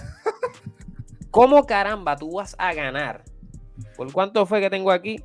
¿cómo 1.30 1.66
caramba 1.66 2.16
tú 2.16 2.32
vas 2.36 2.54
a 2.58 2.72
ganar? 2.74 3.24
¿Por 3.96 4.12
cuánto 4.12 4.46
fue 4.46 4.60
que 4.60 4.70
tengo 4.70 4.90
aquí? 4.92 5.16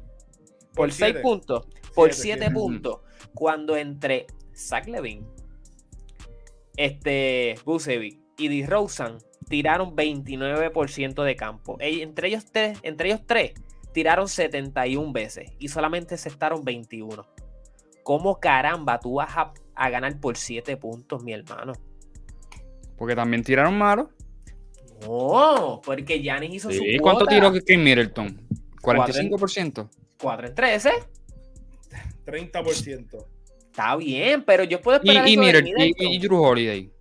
Por 0.74 0.88
Por 0.88 0.92
6 0.92 0.98
siete. 0.98 1.20
puntos, 1.22 1.68
por 1.94 2.12
Siete, 2.14 2.22
7 2.24 2.40
siete. 2.46 2.54
puntos. 2.54 3.00
Cuando 3.36 3.78
entre 3.78 4.26
Zach 4.60 4.88
Levine, 4.88 5.26
este 6.78 7.56
Bucevic 7.66 8.20
y 8.38 8.48
DeRozan 8.48 9.18
tiraron 9.48 9.96
29% 9.96 11.24
de 11.24 11.36
campo. 11.36 11.78
Entre 11.80 12.28
ellos 12.28 12.46
tres, 12.52 12.78
entre 12.84 13.10
ellos 13.10 13.22
tres 13.26 13.54
tiraron 13.94 14.28
71 14.28 15.12
veces 15.12 15.52
y 15.60 15.68
solamente 15.68 16.16
aceptaron 16.16 16.64
21. 16.64 17.26
¿Cómo 18.04 18.40
caramba 18.40 19.00
tú 19.00 19.16
vas 19.16 19.36
a, 19.36 19.54
a 19.76 19.90
ganar 19.90 20.20
por 20.20 20.38
7 20.38 20.78
puntos, 20.78 21.24
mi 21.24 21.34
hermano? 21.34 21.74
Porque 22.98 23.16
también 23.16 23.44
tiraron 23.44 23.78
malo. 23.78 24.10
No, 25.02 25.82
porque 25.84 26.20
Giannis 26.20 26.56
hizo 26.56 26.72
su 26.72 26.80
Sí, 26.80 26.98
¿Cuánto 27.00 27.26
cuota. 27.26 27.36
tiró 27.36 27.54
Kim 27.66 27.84
Middleton? 27.84 28.42
45%. 28.82 29.90
4 30.22 30.48
en 30.48 30.56
13. 30.56 30.92
30%. 32.26 33.26
Está 33.70 33.96
bien, 33.96 34.44
pero 34.44 34.64
yo 34.64 34.82
puedo 34.82 35.00
Y, 35.04 35.10
esperar 35.10 35.28
y, 35.28 35.34
eso 35.34 35.42
de 35.42 35.46
Middleton, 35.48 35.68
y, 35.68 35.74
Middleton. 35.74 36.08
y 36.08 36.20
Drew 36.20 36.42
Holiday. 36.44 36.92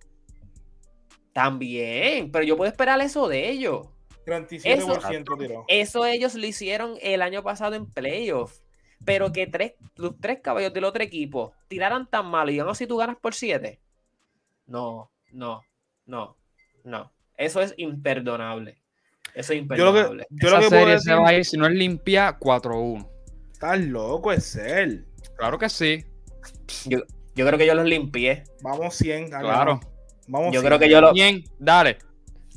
También, 1.33 2.31
pero 2.31 2.43
yo 2.45 2.57
puedo 2.57 2.69
esperar 2.69 2.99
eso 3.01 3.27
de 3.27 3.49
ellos. 3.49 3.87
37% 4.25 5.37
tiró. 5.37 5.65
Eso 5.67 6.05
ellos 6.05 6.35
lo 6.35 6.45
hicieron 6.45 6.95
el 7.01 7.21
año 7.21 7.43
pasado 7.43 7.75
en 7.75 7.85
playoffs. 7.85 8.63
Pero 9.05 9.31
que 9.31 9.47
tres, 9.47 9.73
los 9.95 10.19
tres 10.19 10.39
caballos 10.41 10.73
del 10.73 10.83
otro 10.83 11.01
equipo 11.01 11.53
tiraran 11.69 12.09
tan 12.09 12.25
mal 12.27 12.49
y 12.49 12.59
aún 12.59 12.69
así 12.69 12.85
tú 12.85 12.97
ganas 12.97 13.15
por 13.17 13.33
7. 13.33 13.79
No, 14.67 15.09
no, 15.31 15.63
no, 16.05 16.35
no. 16.83 17.11
Eso 17.37 17.61
es 17.61 17.73
imperdonable. 17.77 18.77
Eso 19.33 19.53
es 19.53 19.61
Yo 19.61 19.85
lo 19.85 19.93
que, 19.93 19.99
imperdonable. 19.99 20.27
yo 20.29 20.47
Esa 20.47 20.55
lo 20.57 20.61
que 20.61 20.67
puedo 20.67 20.81
serie 20.81 20.93
decir, 20.95 21.11
se 21.13 21.15
va 21.17 21.29
a 21.29 21.33
ir, 21.33 21.45
si 21.45 21.57
no 21.57 21.65
es 21.67 21.73
limpia, 21.73 22.37
4-1. 22.37 23.09
estás 23.53 23.79
loco, 23.79 24.31
es 24.33 24.55
él. 24.57 25.07
Claro 25.37 25.57
que 25.57 25.69
sí. 25.69 26.03
Yo, 26.85 26.99
yo 27.35 27.45
creo 27.45 27.57
que 27.57 27.65
yo 27.65 27.73
los 27.75 27.85
limpié. 27.85 28.43
Vamos 28.61 28.95
100. 28.95 29.25
acá. 29.27 29.39
Claro. 29.39 29.79
Vamos 30.27 30.53
Yo 30.53 30.61
100. 30.61 30.65
creo 30.67 30.79
que 30.79 30.89
yo 30.89 31.01
lo. 31.01 31.13
100, 31.13 31.43
dale. 31.59 31.97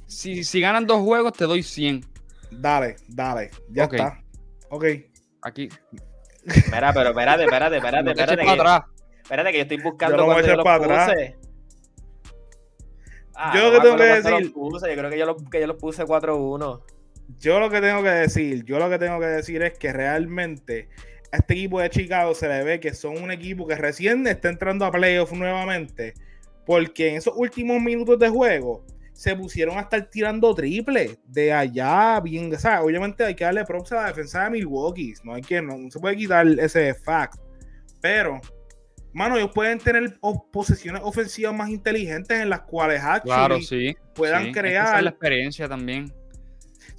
Si, 0.07 0.45
si 0.45 0.61
ganan 0.61 0.87
dos 0.87 1.01
juegos, 1.01 1.33
te 1.33 1.45
doy 1.45 1.63
100. 1.63 2.05
Dale, 2.51 2.97
dale. 3.09 3.51
Ya 3.71 3.85
Ok. 3.87 3.95
está. 3.95 4.23
Ok. 4.71 4.85
Aquí. 5.43 5.69
Espera, 6.45 6.93
pero 6.93 7.11
espérate, 7.11 7.45
espérate, 7.45 7.77
espérate, 7.79 8.05
No 8.05 8.15
te 8.15 8.21
espérate. 8.21 8.37
para 8.45 8.55
que- 8.55 8.61
atrás. 8.61 8.83
Espérate 9.23 9.51
que 9.53 9.57
yo 9.59 9.63
estoy 9.63 9.77
buscando 9.83 10.17
Yo 10.17 10.27
no 10.27 10.41
yo 10.41 10.57
los 10.57 10.65
para 10.65 10.85
atrás. 10.85 11.09
puse. 11.11 11.37
Ah, 13.35 13.53
Yo 13.55 13.63
lo 13.63 13.71
que 13.73 13.81
tengo 13.81 13.97
que 13.97 14.09
los 14.09 14.25
decir- 14.25 14.53
puse, 14.53 14.89
Yo 14.91 14.97
creo 14.97 15.11
que 15.11 15.19
yo, 15.19 15.27
los, 15.27 15.37
que 15.51 15.61
yo 15.61 15.67
los 15.67 15.77
puse 15.77 16.05
4-1. 16.05 16.83
Yo 17.39 17.61
lo 17.61 17.71
que 17.71 17.81
tengo 17.81 18.03
que 18.03 18.11
decir, 18.11 18.65
yo 18.65 18.79
lo 18.79 18.91
que 18.91 18.99
tengo 18.99 19.19
que 19.19 19.27
decir 19.27 19.63
es 19.63 19.79
que 19.79 19.93
realmente 19.93 20.91
a 21.33 21.39
este 21.39 21.55
equipo 21.55 21.81
de 21.81 21.91
Chicago 21.91 22.35
se 22.35 22.47
le 22.47 22.63
ve 22.63 22.79
que 22.79 22.93
son 22.95 23.21
un 23.23 23.31
equipo 23.31 23.67
que 23.67 23.75
recién 23.75 24.27
está 24.27 24.51
entrando 24.51 24.85
a 24.85 24.93
playoffs 24.93 25.33
nuevamente, 25.33 26.13
porque 26.67 27.09
en 27.09 27.17
esos 27.17 27.35
últimos 27.37 27.81
minutos 27.81 28.19
de 28.19 28.29
juego 28.29 28.85
se 29.15 29.35
pusieron 29.35 29.79
a 29.79 29.83
estar 29.83 30.09
tirando 30.11 30.55
triple 30.55 31.19
de 31.27 31.53
allá, 31.53 32.21
bien, 32.21 32.55
o 32.55 32.59
sea, 32.59 32.83
obviamente 32.83 33.25
hay 33.25 33.35
que 33.35 33.45
darle 33.45 33.65
props 33.65 33.93
a 33.93 33.97
la 33.97 34.07
defensa 34.09 34.45
de 34.45 34.51
Milwaukee, 34.51 35.15
no 35.25 35.35
hay 35.35 35.43
que, 35.43 35.63
no, 35.63 35.79
no 35.79 35.91
se 35.91 35.99
puede 35.99 36.17
quitar 36.17 36.47
ese 36.47 36.95
fact, 36.95 37.37
pero, 38.03 38.41
mano, 39.13 39.37
ellos 39.37 39.53
pueden 39.55 39.79
tener 39.79 40.19
posesiones 40.53 41.01
ofensivas 41.03 41.55
más 41.55 41.71
inteligentes 41.71 42.41
en 42.41 42.51
las 42.51 42.63
cuales 42.63 43.01
actually 43.03 43.35
Claro, 43.35 43.61
sí. 43.61 43.97
puedan 44.15 44.47
sí. 44.47 44.53
Crear, 44.53 44.87
esa 44.87 44.99
es 44.99 45.05
la 45.05 45.11
experiencia 45.11 45.69
también. 45.69 46.13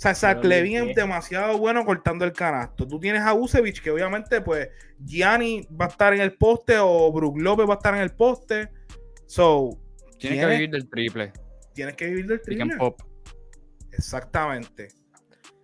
Sea, 0.04 0.16
Zach 0.16 0.38
Pero 0.38 0.50
Levin 0.50 0.72
bien, 0.72 0.90
es 0.90 0.96
demasiado 0.96 1.58
bueno 1.58 1.84
cortando 1.86 2.26
el 2.26 2.34
canasto. 2.34 2.88
Tú 2.88 3.00
tienes 3.00 3.22
a 3.22 3.34
Usevich, 3.34 3.82
que 3.82 3.92
obviamente, 3.92 4.42
pues, 4.42 4.70
Gianni 5.04 5.68
va 5.80 5.86
a 5.86 5.90
estar 5.90 6.14
en 6.14 6.22
el 6.22 6.34
poste 6.38 6.78
o 6.80 7.12
Brook 7.12 7.40
López 7.40 7.68
va 7.68 7.74
a 7.74 7.78
estar 7.78 7.94
en 7.96 8.02
el 8.02 8.12
poste. 8.12 8.70
So, 9.26 9.80
Tiene 10.20 10.36
que 10.36 10.42
tienes, 10.42 10.58
vivir 10.60 10.70
del 10.72 10.90
triple. 10.90 11.34
tienes 11.74 11.96
que 11.96 12.06
vivir 12.08 12.28
del 12.28 12.42
triple. 12.42 12.76
pop. 12.78 13.02
Exactamente. 13.92 14.90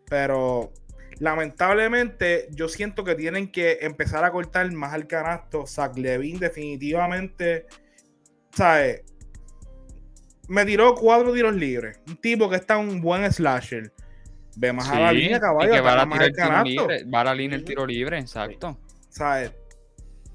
Pero, 0.09 0.71
lamentablemente, 1.19 2.47
yo 2.51 2.67
siento 2.67 3.03
que 3.03 3.15
tienen 3.15 3.51
que 3.51 3.79
empezar 3.81 4.23
a 4.23 4.31
cortar 4.31 4.71
más 4.71 4.93
al 4.93 5.07
canasto. 5.07 5.65
Zach 5.67 5.97
Levin, 5.97 6.39
definitivamente, 6.39 7.67
¿sabes? 8.51 9.03
Me 10.47 10.65
tiró 10.65 10.95
cuatro 10.95 11.31
tiros 11.33 11.53
libres. 11.55 11.99
Un 12.07 12.17
tipo 12.17 12.49
que 12.49 12.55
está 12.55 12.77
un 12.77 13.01
buen 13.01 13.31
slasher. 13.31 13.93
Ve 14.61 14.73
más 14.73 14.89
a 14.89 14.99
la 14.99 15.11
línea, 15.13 15.37
y 15.37 15.39
caballo. 15.39 15.71
que 15.71 15.79
va 15.79 16.01
a 16.01 16.05
tirar 16.09 16.25
el 16.25 16.33
tiro 16.35 16.63
libre. 16.87 17.03
Va 17.05 17.21
a 17.21 17.23
la 17.23 17.33
línea 17.35 17.57
el 17.57 17.63
tiro 17.63 17.85
libre, 17.87 18.19
exacto. 18.19 18.77
¿sabes? 19.09 19.51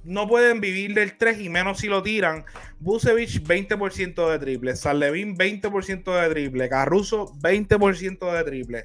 No 0.03 0.27
pueden 0.27 0.61
vivir 0.61 0.95
del 0.95 1.17
3 1.19 1.41
y 1.41 1.49
menos 1.51 1.79
si 1.81 1.89
lo 1.89 2.03
tiran. 2.03 2.45
Busevich 2.79 3.43
20% 3.43 4.31
de 4.31 4.39
triple, 4.39 4.77
Salevin 4.77 5.37
20% 5.37 6.21
de 6.23 6.29
triple, 6.31 6.69
Caruso 6.69 7.33
20% 7.41 8.33
de 8.33 8.45
triple. 8.45 8.85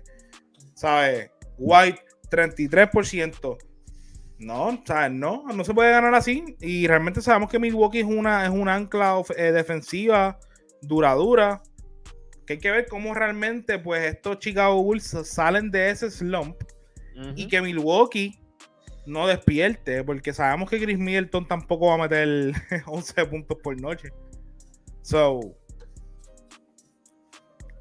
¿Sabes? 0.75 1.31
White 1.57 1.99
33%. 2.29 3.57
No, 4.39 4.81
¿sabes? 4.85 5.11
No, 5.11 5.43
no 5.53 5.63
se 5.65 5.73
puede 5.73 5.91
ganar 5.91 6.13
así. 6.15 6.55
Y 6.61 6.87
realmente 6.87 7.21
sabemos 7.21 7.49
que 7.49 7.59
Milwaukee 7.59 7.99
es 7.99 8.05
una, 8.05 8.43
es 8.45 8.49
una 8.51 8.75
ancla 8.75 9.15
of- 9.15 9.31
eh, 9.37 9.51
defensiva 9.51 10.39
duradura. 10.81 11.61
Que 12.49 12.53
hay 12.53 12.59
que 12.59 12.71
ver 12.71 12.87
cómo 12.87 13.13
realmente 13.13 13.77
pues 13.77 14.03
estos 14.11 14.39
Chicago 14.39 14.81
Bulls 14.81 15.15
salen 15.23 15.69
de 15.69 15.91
ese 15.91 16.09
slump 16.09 16.55
y 17.35 17.47
que 17.47 17.61
Milwaukee 17.61 18.39
no 19.05 19.27
despierte, 19.27 20.03
porque 20.03 20.33
sabemos 20.33 20.67
que 20.67 20.81
Chris 20.81 20.97
Middleton 20.97 21.47
tampoco 21.47 21.89
va 21.89 21.93
a 21.93 21.97
meter 22.09 22.53
11 22.87 23.25
puntos 23.27 23.55
por 23.61 23.79
noche. 23.79 24.09
So, 25.03 25.41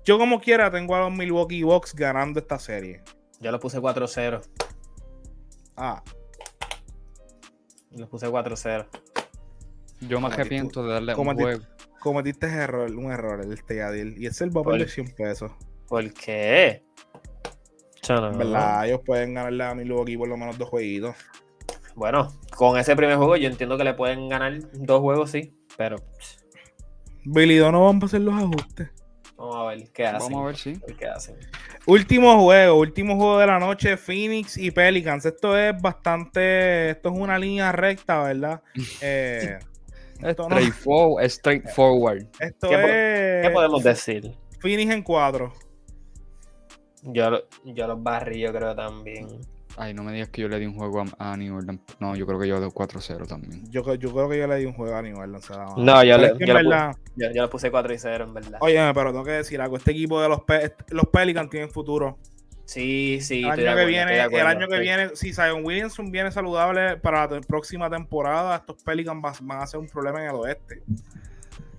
yo 0.05 0.19
como 0.19 0.39
quiera 0.39 0.71
tengo 0.71 0.95
a 0.95 1.01
los 1.01 1.13
Milwaukee 1.17 1.63
Bucks 1.63 1.95
ganando 1.95 2.39
esta 2.39 2.59
serie. 2.59 3.03
Yo 3.41 3.51
lo 3.51 3.59
puse 3.59 3.79
4-0. 3.79 4.43
Ah, 5.77 6.03
Lo 7.93 8.07
puse 8.07 8.27
4-0. 8.27 8.87
Yo 10.03 10.21
me 10.21 10.27
arrepiento 10.27 10.83
de 10.83 10.93
darle 10.93 11.15
un 11.15 11.35
juego. 11.35 11.65
Cometiste 12.01 12.47
error, 12.47 12.91
un 12.91 13.11
error 13.11 13.41
el 13.41 13.65
Teadil. 13.65 14.15
Y 14.19 14.27
ese 14.27 14.45
el 14.45 14.57
va 14.57 14.63
a 14.63 14.65
perder 14.65 14.89
100 14.89 15.15
pesos. 15.15 15.53
¿Por 15.87 16.13
qué? 16.15 16.83
¿Verdad? 18.09 18.87
Ellos 18.87 19.01
pueden 19.05 19.35
ganarle 19.35 19.65
a 19.65 19.75
Milwaukee 19.75 20.17
por 20.17 20.29
lo 20.29 20.37
menos 20.37 20.57
dos 20.57 20.69
jueguitos. 20.69 21.17
Bueno, 21.95 22.33
con 22.57 22.79
ese 22.79 22.95
primer 22.95 23.17
juego 23.17 23.37
yo 23.37 23.49
entiendo 23.49 23.77
que 23.77 23.85
le 23.85 23.95
pueden 23.95 24.29
ganar 24.29 24.59
dos 24.73 25.01
juegos, 25.01 25.31
sí. 25.31 25.53
Pero 25.77 25.97
Billy 27.25 27.57
Donovan 27.57 27.99
va 27.99 28.03
a 28.03 28.07
hacer 28.07 28.21
los 28.21 28.35
ajustes. 28.35 28.89
vamos 29.37 29.57
a 29.57 29.65
ver 29.65 29.91
qué 29.93 30.07
hacen. 30.07 30.33
Vamos 30.33 30.67
a 30.67 30.71
ver 30.71 30.97
qué 30.97 31.07
hacen. 31.07 31.37
Último 31.87 32.41
juego, 32.43 32.79
último 32.79 33.17
juego 33.17 33.39
de 33.39 33.47
la 33.47 33.59
noche, 33.59 33.97
Phoenix 33.97 34.57
y 34.57 34.71
Pelicans. 34.71 35.27
Esto 35.27 35.57
es 35.57 35.81
bastante, 35.81 36.91
esto 36.91 37.11
es 37.11 37.19
una 37.19 37.39
línea 37.39 37.73
recta, 37.73 38.23
¿verdad? 38.23 38.63
Eh, 39.01 39.59
esto 40.23 40.49
no- 40.49 40.57
Straightforward. 40.57 41.29
straightforward. 41.31 42.27
esto 42.41 42.69
¿Qué 42.69 43.41
es 43.41 43.47
¿Qué 43.47 43.51
podemos 43.53 43.83
decir? 43.83 44.35
Phoenix 44.61 44.93
en 44.93 45.03
cuatro. 45.03 45.53
Yo, 47.03 47.31
lo- 47.31 47.43
yo 47.65 47.87
los 47.87 48.03
barrí, 48.03 48.41
yo 48.41 48.53
creo 48.53 48.75
también. 48.75 49.29
Ay, 49.77 49.95
no 49.95 50.03
me 50.03 50.13
digas 50.13 50.29
que 50.31 50.43
yo 50.43 50.49
le 50.49 50.59
di 50.59 50.67
un 50.67 50.75
juego 50.75 51.05
a, 51.19 51.33
a 51.33 51.37
New 51.37 51.57
Orleans. 51.57 51.81
No, 52.01 52.17
yo 52.17 52.27
creo 52.27 52.41
que 52.41 52.49
yo 52.49 52.61
de 52.61 52.67
4-0 52.67 53.27
también. 53.29 53.63
Yo, 53.71 53.85
creo- 53.85 53.95
yo 53.95 54.13
creo 54.13 54.29
que 54.29 54.37
yo 54.39 54.49
le 54.49 54.57
di 54.57 54.65
un 54.67 54.73
juego 54.73 54.97
a 54.97 55.03
nivel 55.03 55.31
lanzado. 55.31 55.77
No, 55.77 56.03
yo 56.03 56.19
le- 56.19 56.33
yo 56.37 56.47
le 56.47 56.53
verdad, 56.55 56.97
Yo, 57.15 57.29
yo 57.33 57.43
los 57.43 57.51
puse 57.51 57.71
4 57.71 57.95
y 57.95 57.99
0, 57.99 58.25
en 58.25 58.35
verdad. 58.35 58.59
Oye, 58.61 58.91
pero 58.93 59.13
tengo 59.13 59.25
que 59.25 59.31
decir 59.31 59.61
algo. 59.61 59.77
Este 59.77 59.93
equipo 59.93 60.21
de 60.21 60.29
los, 60.29 60.41
Pe- 60.43 60.75
los 60.91 61.07
Pelicans 61.07 61.49
tienen 61.49 61.71
futuro. 61.71 62.19
Sí, 62.69 63.19
sí. 63.23 63.39
El 63.45 63.47
año 63.47 63.57
que 63.57 63.69
acuerdo, 63.71 63.87
viene, 63.89 64.23
el 64.25 64.47
año 64.47 64.69
que 64.69 64.75
sí. 64.77 64.81
viene, 64.83 65.17
si 65.17 65.33
Zion 65.33 65.65
Williamson 65.65 66.11
viene 66.11 66.31
saludable 66.31 66.99
para 66.99 67.27
la 67.27 67.41
próxima 67.41 67.89
temporada, 67.89 68.57
estos 68.57 68.83
Pelicans 68.83 69.25
va- 69.25 69.33
van 69.41 69.63
a 69.63 69.67
ser 69.67 69.81
un 69.81 69.87
problema 69.89 70.23
en 70.23 70.29
el 70.29 70.35
oeste. 70.37 70.83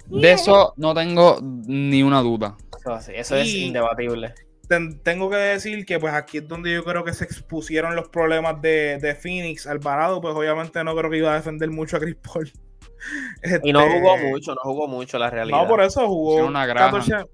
De 0.07 0.31
eso 0.31 0.73
no 0.77 0.95
tengo 0.95 1.37
ni 1.43 2.01
una 2.01 2.21
duda. 2.21 2.57
Eso, 2.79 2.99
sí, 3.01 3.11
eso 3.15 3.35
es 3.35 3.47
indebatible. 3.53 4.33
ten- 4.67 4.99
tengo 5.03 5.29
que 5.29 5.35
decir 5.35 5.85
que 5.85 5.99
pues 5.99 6.11
aquí 6.15 6.39
es 6.39 6.47
donde 6.47 6.73
yo 6.73 6.83
creo 6.83 7.03
que 7.03 7.13
se 7.13 7.23
expusieron 7.23 7.95
los 7.95 8.09
problemas 8.09 8.59
de, 8.59 8.97
de 8.99 9.13
Phoenix. 9.13 9.67
Alvarado, 9.67 10.19
pues 10.21 10.33
obviamente 10.35 10.83
no 10.83 10.95
creo 10.95 11.11
que 11.11 11.17
iba 11.17 11.31
a 11.31 11.35
defender 11.35 11.69
mucho 11.69 11.97
a 11.97 11.99
Chris 11.99 12.15
Paul. 12.15 12.51
Y 13.63 13.71
no 13.73 13.81
Este, 13.81 13.99
jugó 13.99 14.17
mucho, 14.17 14.55
no 14.55 14.61
jugó 14.63 14.87
mucho 14.87 15.19
la 15.19 15.29
realidad. 15.29 15.61
No, 15.61 15.67
por 15.67 15.81
eso 15.81 16.07
jugó 16.07 16.45
una 16.47 16.65
granja. 16.65 16.91
14, 16.99 17.25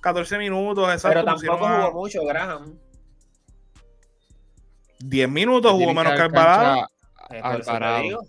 14 0.00 0.38
minutos, 0.38 0.84
exacto. 0.92 1.08
Pero 1.24 1.24
tampoco 1.36 1.66
a- 1.66 1.82
jugó 1.88 2.00
mucho, 2.02 2.24
Graham. 2.24 2.78
10 5.04 5.28
minutos, 5.28 5.72
jugó 5.72 5.92
menos 5.94 6.14
que 6.14 6.22
Alvarado. 6.22 6.86
Eh, 7.30 7.40
por, 7.42 7.60
eso 7.60 7.64
te 7.64 7.70
Alvarado. 7.70 8.02
digo, 8.02 8.20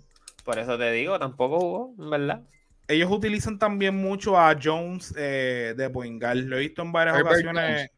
por 0.44 0.58
eso 0.58 0.78
te 0.78 0.92
digo, 0.92 1.18
tampoco 1.18 1.60
jugó, 1.60 1.94
en 1.98 2.10
verdad. 2.10 2.42
Ellos 2.88 3.10
utilizan 3.10 3.58
también 3.58 3.96
mucho 3.96 4.38
a 4.38 4.56
Jones 4.60 5.14
eh, 5.16 5.74
de 5.76 5.90
Poingal. 5.90 6.46
Lo 6.46 6.56
he 6.56 6.60
visto 6.60 6.82
en 6.82 6.92
varias 6.92 7.16
Herbert 7.16 7.34
ocasiones. 7.34 7.76
Jones. 7.76 7.90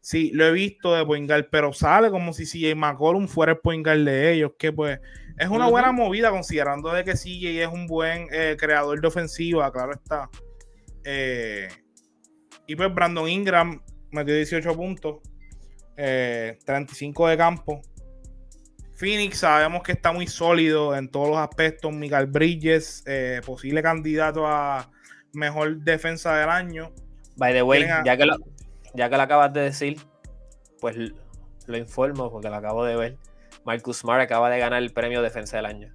Sí, 0.00 0.32
lo 0.34 0.44
he 0.46 0.52
visto 0.52 0.94
de 0.94 1.06
Poingal, 1.06 1.46
pero 1.46 1.72
sale 1.72 2.10
como 2.10 2.32
si 2.32 2.44
CJ 2.44 2.74
McCollum 2.74 3.28
fuera 3.28 3.52
el 3.52 3.58
Poingal 3.58 4.04
de 4.04 4.32
ellos, 4.32 4.52
que 4.58 4.72
pues 4.72 4.98
es 5.38 5.48
una 5.48 5.68
buena 5.68 5.92
movida 5.92 6.30
considerando 6.30 6.92
de 6.92 7.04
que 7.04 7.14
CJ 7.14 7.62
es 7.62 7.68
un 7.68 7.86
buen 7.86 8.26
eh, 8.32 8.56
creador 8.58 9.00
de 9.00 9.06
ofensiva, 9.06 9.70
claro 9.72 9.92
está. 9.92 10.28
Eh, 11.04 11.68
y 12.66 12.74
pues 12.74 12.92
Brandon 12.92 13.28
Ingram 13.28 13.80
metió 14.10 14.34
18 14.34 14.74
puntos, 14.74 15.20
eh, 15.96 16.58
35 16.64 17.28
de 17.28 17.36
campo. 17.36 17.80
Phoenix 19.02 19.38
sabemos 19.38 19.82
que 19.82 19.90
está 19.90 20.12
muy 20.12 20.28
sólido 20.28 20.94
en 20.94 21.08
todos 21.08 21.28
los 21.28 21.38
aspectos. 21.38 21.92
Michael 21.92 22.26
Bridges, 22.26 23.02
eh, 23.04 23.40
posible 23.44 23.82
candidato 23.82 24.46
a 24.46 24.88
mejor 25.32 25.78
defensa 25.78 26.36
del 26.36 26.48
año. 26.48 26.92
By 27.36 27.52
the 27.52 27.64
way, 27.64 27.82
a- 27.82 28.04
ya 28.04 28.16
que, 28.16 28.26
lo, 28.26 28.36
ya 28.94 29.10
que 29.10 29.16
lo 29.16 29.22
acabas 29.22 29.52
de 29.52 29.62
decir, 29.62 30.00
pues 30.80 30.96
lo 31.66 31.76
informo 31.76 32.30
porque 32.30 32.48
lo 32.48 32.54
acabo 32.54 32.84
de 32.84 32.94
ver. 32.94 33.18
Marcus 33.64 33.96
Smart 33.98 34.22
acaba 34.22 34.48
de 34.50 34.60
ganar 34.60 34.80
el 34.80 34.92
premio 34.92 35.20
Defensa 35.20 35.56
del 35.56 35.66
Año. 35.66 35.92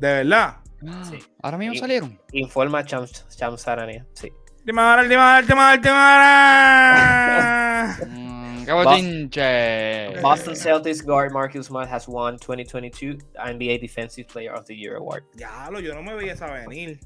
De 0.00 0.24
verdad. 0.24 0.56
Ah, 0.88 1.04
Sí. 1.08 1.20
Ahora 1.40 1.56
mismo 1.56 1.76
salieron. 1.76 2.18
Informa 2.32 2.80
a 2.80 2.84
Cham, 2.84 3.06
Cham 3.36 3.56
Sarania. 3.58 4.04
Sí. 4.14 4.32
Última 4.58 4.96
hora, 8.72 8.90
última 8.90 8.90
hora, 8.90 8.98
última 8.98 9.14
hora, 9.14 9.24
última 9.26 9.48
hora. 9.48 10.04
Mm, 10.04 10.08
¡Qué 10.08 10.12
bochinche! 10.14 10.20
Boston 10.22 10.56
Celtics 10.56 11.02
guard 11.04 11.32
Marcus 11.32 11.66
Smart 11.66 11.90
has 11.90 12.06
won 12.08 12.36
2022 12.38 13.18
NBA 13.36 13.78
Defensive 13.80 14.26
Player 14.32 14.52
of 14.52 14.64
the 14.66 14.76
Year 14.76 14.96
award. 14.96 15.24
Diablo, 15.34 15.80
yo 15.80 15.94
no 15.94 16.02
me 16.02 16.14
veía 16.14 16.32
esa 16.32 16.46
venir. 16.52 16.98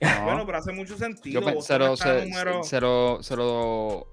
No, 0.00 0.24
Bueno, 0.24 0.46
pero 0.46 0.58
hace 0.58 0.72
mucho 0.72 0.96
sentido. 0.96 1.40
yo 1.40 1.60
se 1.60 1.78
lo, 1.78 1.96
se, 1.96 2.24
número- 2.26 2.62
se 2.62 2.80
lo- 2.80 3.22
se 3.22 3.34
lo- 3.36 4.06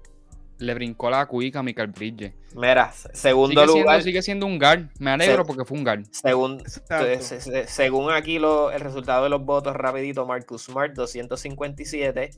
le 0.58 0.72
brincó 0.74 1.10
la 1.10 1.26
cuica 1.26 1.58
a 1.58 1.62
Michael 1.62 1.88
Bridges. 1.88 2.32
Mira, 2.54 2.90
segundo 3.12 3.48
Sigue 3.50 3.66
siendo, 3.66 3.82
lugar, 3.82 4.02
sigue 4.02 4.22
siendo 4.22 4.46
un 4.46 4.58
guard. 4.58 4.86
Me 4.98 5.10
alegro 5.10 5.44
porque 5.44 5.64
fue 5.66 5.76
un 5.76 5.84
guard. 5.84 6.04
según, 6.10 6.62
se- 6.66 7.66
según 7.68 8.10
aquí 8.10 8.38
lo- 8.38 8.70
el 8.72 8.80
resultado 8.80 9.24
de 9.24 9.28
los 9.30 9.44
votos 9.44 9.76
rapidito, 9.76 10.24
Marcus 10.26 10.64
Smart 10.64 10.92
257, 10.94 12.30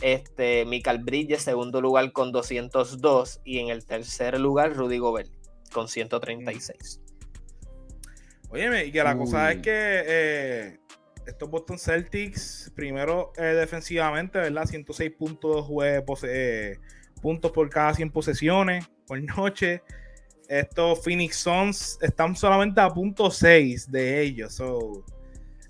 este, 0.00 0.64
Michael 0.64 0.98
Bridges 1.02 1.42
segundo 1.42 1.80
lugar 1.80 2.12
con 2.12 2.32
202 2.32 3.40
y 3.44 3.58
en 3.58 3.68
el 3.68 3.84
tercer 3.84 4.38
lugar 4.40 4.74
Rudy 4.74 4.98
Gobert 4.98 5.30
con 5.72 5.88
136. 5.88 7.00
Óyeme, 8.50 8.86
y 8.86 8.92
que 8.92 9.02
la 9.02 9.16
cosa 9.18 9.52
es 9.52 9.58
que 9.62 9.70
eh, 10.06 10.78
estos 11.26 11.50
Boston 11.50 11.78
Celtics, 11.78 12.72
primero 12.74 13.32
eh, 13.36 13.42
defensivamente, 13.42 14.38
¿verdad? 14.38 14.64
106 14.64 15.12
puntos, 15.18 15.66
jue- 15.66 16.02
pose- 16.04 16.28
eh, 16.72 16.78
puntos 17.20 17.52
por 17.52 17.68
cada 17.68 17.92
100 17.92 18.10
posesiones 18.10 18.88
por 19.06 19.20
noche. 19.22 19.82
Estos 20.48 21.04
Phoenix 21.04 21.36
Suns 21.36 21.98
están 22.00 22.34
solamente 22.34 22.80
a 22.80 22.88
punto 22.88 23.30
6 23.30 23.90
de 23.90 24.22
ellos. 24.22 24.54
So, 24.54 25.04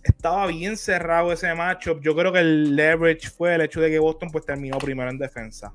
estaba 0.09 0.47
bien 0.47 0.77
cerrado 0.77 1.33
ese 1.33 1.53
matchup. 1.55 2.01
Yo 2.01 2.15
creo 2.15 2.33
que 2.33 2.41
el 2.41 2.75
leverage 2.77 3.29
fue 3.31 3.55
el 3.55 3.61
hecho 3.63 3.81
de 3.81 3.91
que 3.91 3.99
Boston 3.99 4.31
pues 4.31 4.45
terminó 4.45 4.79
primero 4.79 5.11
en 5.11 5.19
defensa. 5.19 5.73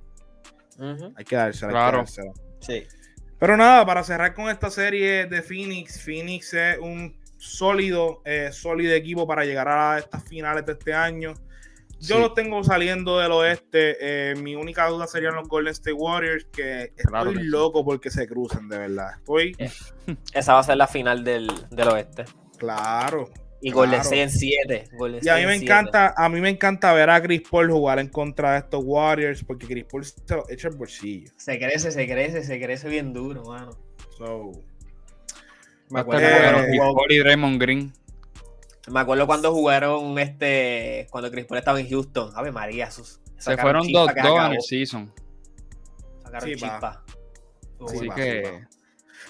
Hay 1.15 1.23
que 1.25 1.35
dársela. 1.35 1.67
hay 1.67 1.73
que 1.73 1.79
Claro. 1.79 1.97
dársela. 1.99 2.31
Sí. 2.59 2.83
Pero 3.39 3.57
nada, 3.57 3.85
para 3.85 4.03
cerrar 4.03 4.33
con 4.33 4.49
esta 4.49 4.69
serie 4.69 5.25
de 5.25 5.41
Phoenix, 5.41 6.01
Phoenix 6.01 6.53
es 6.53 6.77
un 6.79 7.17
sólido, 7.37 8.21
eh, 8.25 8.49
sólido 8.53 8.93
equipo 8.93 9.27
para 9.27 9.43
llegar 9.43 9.67
a 9.67 9.97
estas 9.99 10.23
finales 10.23 10.65
de 10.65 10.71
este 10.73 10.93
año. 10.93 11.33
Yo 11.99 12.15
Sí. 12.15 12.21
los 12.21 12.33
tengo 12.33 12.63
saliendo 12.63 13.19
del 13.19 13.31
oeste. 13.33 13.97
eh, 13.99 14.35
mi 14.35 14.55
única 14.55 14.87
duda 14.87 15.07
serían 15.07 15.35
los 15.35 15.47
Golden 15.47 15.71
State 15.71 15.93
Warriors, 15.93 16.45
que 16.51 16.83
estoy 16.83 17.05
Claro 17.05 17.31
que 17.33 17.39
sí. 17.39 17.43
loco 17.45 17.83
porque 17.85 18.09
se 18.09 18.27
crucen, 18.27 18.67
de 18.69 18.77
verdad. 18.77 19.11
Estoy 19.17 19.55
Esa 20.33 20.53
va 20.53 20.59
a 20.59 20.63
ser 20.63 20.77
la 20.77 20.87
final 20.87 21.23
del, 21.23 21.49
del 21.69 21.87
oeste. 21.89 22.25
claro. 22.57 23.29
Y 23.65 23.71
Claro. 23.71 23.77
Golden 23.87 24.01
State 24.01 24.21
en 24.23 24.29
7. 24.29 24.89
Y 25.21 25.29
a 25.29 25.35
mí 25.37 25.45
me 25.45 25.55
encanta, 25.55 26.13
a 26.17 26.27
mí 26.27 26.41
me 26.41 26.49
encanta 26.49 26.91
ver 26.93 27.09
a 27.09 27.21
Chris 27.23 27.41
Paul 27.49 27.71
jugar 27.71 27.97
en 27.99 28.09
contra 28.09 28.51
de 28.53 28.57
estos 28.59 28.81
Warriors, 28.83 29.41
porque 29.43 29.65
Chris 29.67 29.85
Paul 29.89 30.03
se 30.03 30.13
lo 30.35 30.43
echa 30.49 30.67
el 30.67 30.75
bolsillo. 30.75 31.31
Se 31.37 31.57
crece, 31.57 31.91
se 31.91 32.05
crece, 32.05 32.43
se 32.43 32.59
crece 32.61 32.89
bien 32.89 33.13
duro, 33.13 33.43
mano. 33.45 33.71
So, 34.17 34.51
Me 35.89 36.01
acuerdo, 36.01 36.25
Eh, 36.27 36.65
Chris 36.67 36.79
Paul 36.79 37.11
y 37.11 37.17
Draymond 37.19 37.61
Green. 37.61 37.93
me 38.89 38.99
acuerdo 38.99 39.25
cuando 39.27 39.53
jugaron 39.53 40.19
este. 40.19 41.07
Cuando 41.09 41.31
Chris 41.31 41.45
Paul 41.45 41.59
estaba 41.59 41.79
en 41.79 41.87
Houston. 41.89 42.31
Ave 42.35 42.51
María, 42.51 42.91
sus. 42.91 43.21
Se 43.37 43.55
fueron 43.57 43.87
2-2 43.87 44.45
en 44.47 44.51
el 44.53 44.61
season. 44.61 45.13
Sacaron 46.23 46.49
Sí, 46.49 46.55
pa. 46.55 46.67
chispa. 46.69 47.03
Así 47.87 48.09
que 48.15 48.63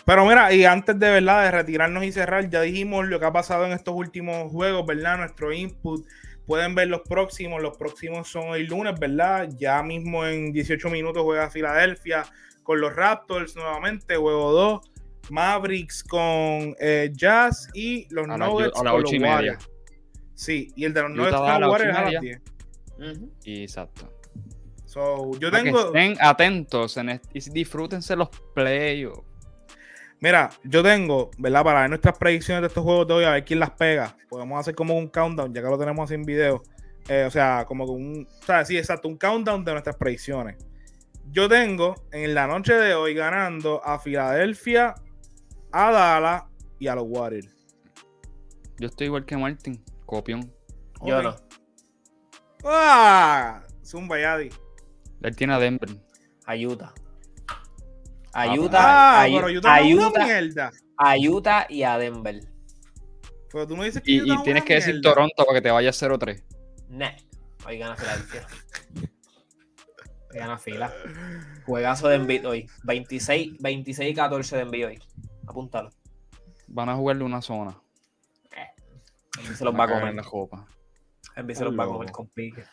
Pero 0.05 0.25
mira, 0.25 0.53
y 0.53 0.65
antes 0.65 0.99
de 0.99 1.09
verdad 1.09 1.43
de 1.43 1.51
retirarnos 1.51 2.03
y 2.03 2.11
cerrar, 2.11 2.49
ya 2.49 2.61
dijimos 2.61 3.05
lo 3.07 3.19
que 3.19 3.25
ha 3.25 3.31
pasado 3.31 3.65
en 3.65 3.71
estos 3.71 3.95
últimos 3.95 4.51
juegos, 4.51 4.85
¿verdad? 4.85 5.17
Nuestro 5.17 5.53
input. 5.53 6.05
Pueden 6.45 6.75
ver 6.75 6.89
los 6.89 7.01
próximos. 7.01 7.61
Los 7.61 7.77
próximos 7.77 8.27
son 8.27 8.49
hoy 8.49 8.67
lunes, 8.67 8.99
¿verdad? 8.99 9.49
Ya 9.57 9.81
mismo 9.81 10.25
en 10.25 10.51
18 10.51 10.89
minutos 10.89 11.23
juega 11.23 11.49
Filadelfia 11.49 12.25
con 12.63 12.81
los 12.81 12.95
Raptors 12.95 13.55
nuevamente, 13.55 14.15
juego 14.15 14.51
2. 14.51 14.81
Mavericks 15.29 16.03
con 16.03 16.75
eh, 16.79 17.09
Jazz 17.13 17.69
y 17.73 18.07
los 18.13 18.27
A 18.27 18.37
Nuggets 18.37 18.77
a 18.77 18.83
las 18.83 18.93
con 18.93 19.03
los. 19.03 19.13
Warriors. 19.13 19.69
Sí, 20.33 20.73
y 20.75 20.83
el 20.83 20.93
de 20.93 21.01
los 21.03 21.11
Nuggets 21.11 21.37
con 21.37 21.49
a 21.49 21.59
los 21.59 21.71
Warriors 21.71 21.91
es 21.91 21.97
a 21.97 22.01
las 22.01 22.13
media. 22.21 22.41
10. 22.97 23.17
Ujú. 23.17 23.31
y 23.45 23.63
exacto. 23.63 24.09
So, 24.85 25.31
yo 25.39 25.49
que 25.49 25.63
tengo. 25.63 25.85
estén 25.87 26.17
atentos 26.19 26.97
en 26.97 27.21
y 27.33 27.39
disfrútense 27.49 28.15
los 28.15 28.29
playoffs. 28.53 29.32
Mira, 30.23 30.51
yo 30.63 30.81
tengo, 30.81 31.31
¿verdad? 31.37 31.65
Para 31.65 31.81
ver 31.81 31.89
nuestras 31.89 32.17
predicciones 32.17 32.61
de 32.61 32.67
estos 32.67 32.81
juegos 32.81 33.05
de 33.05 33.13
hoy, 33.13 33.25
a 33.25 33.31
ver 33.31 33.43
quién 33.43 33.59
las 33.59 33.71
pega. 33.71 34.15
Podemos 34.29 34.57
hacer 34.57 34.73
como 34.73 34.97
un 34.97 35.09
countdown, 35.09 35.53
ya 35.53 35.61
que 35.61 35.67
lo 35.67 35.77
tenemos 35.77 36.05
así 36.05 36.13
en 36.13 36.23
video. 36.23 36.63
Eh, 37.09 37.25
o 37.27 37.29
sea, 37.29 37.65
como 37.67 37.83
un. 37.83 38.25
O 38.41 38.45
sea, 38.45 38.63
sí, 38.63 38.77
exacto, 38.77 39.09
un 39.09 39.17
countdown 39.17 39.65
de 39.65 39.73
nuestras 39.73 39.97
predicciones. 39.97 40.55
Yo 41.29 41.49
tengo 41.49 41.95
en 42.13 42.33
la 42.33 42.47
noche 42.47 42.73
de 42.73 42.93
hoy 42.93 43.13
ganando 43.13 43.83
a 43.83 43.99
Filadelfia, 43.99 44.95
a 45.73 45.91
Dallas 45.91 46.43
y 46.79 46.87
a 46.87 46.95
los 46.95 47.03
Warriors. 47.05 47.53
Yo 48.79 48.87
estoy 48.87 49.07
igual 49.07 49.25
que 49.25 49.35
Martin, 49.35 49.83
copión. 50.05 50.49
Yo 51.05 51.21
no. 51.21 51.35
¡Ah! 52.63 53.61
Zumba, 53.83 54.17
Yadi. 54.17 54.51
Él 55.21 55.35
tiene 55.35 55.53
a 55.53 55.59
Denver. 55.59 55.89
Ayuda. 56.45 56.93
Ah, 58.33 58.41
Ayuda, 58.41 58.79
Ah, 59.21 59.25
pero 59.25 59.47
Utah 59.47 59.49
no 59.49 59.49
es 59.49 59.63
una 59.63 59.73
ayuda, 59.75 60.25
mierda. 60.25 60.71
ayuda 60.97 61.65
y 61.69 61.83
a 61.83 61.97
Denver. 61.97 62.39
Pero 63.51 63.67
tú 63.67 63.77
no 63.77 63.83
dices 63.83 64.01
que 64.01 64.11
Y, 64.11 64.21
Utah 64.21 64.33
y 64.39 64.43
tienes 64.43 64.63
que 64.63 64.73
decir 64.75 64.95
mierda. 64.95 65.09
Toronto 65.13 65.45
para 65.45 65.59
que 65.59 65.61
te 65.61 65.71
vaya 65.71 65.91
0-3. 65.91 66.43
Nah. 66.89 67.11
Hoy 67.67 67.77
gana 67.77 67.95
Filadelfia. 67.95 68.47
Hoy 70.31 70.39
gana 70.39 70.57
fila. 70.57 70.91
Juegazo 71.65 72.07
de 72.07 72.15
Embiid 72.15 72.47
hoy. 72.47 72.67
26, 72.83 73.57
26 73.59 74.11
y 74.11 74.15
14 74.15 74.55
de 74.55 74.61
Embiid 74.63 74.85
hoy. 74.87 74.99
Apúntalo. 75.47 75.89
Van 76.67 76.89
a 76.89 76.95
jugarle 76.95 77.23
una 77.23 77.41
zona. 77.41 77.77
Embiid 79.37 79.55
se 79.55 79.63
los 79.65 79.73
va 79.79 79.83
a 79.83 79.87
comer. 79.87 80.07
en 80.09 80.15
la 80.17 80.23
copa. 80.23 80.65
Se 81.53 81.63
los 81.63 81.77
va 81.77 81.83
a 81.83 81.87
comer 81.87 82.11
con 82.11 82.27
pique. 82.27 82.63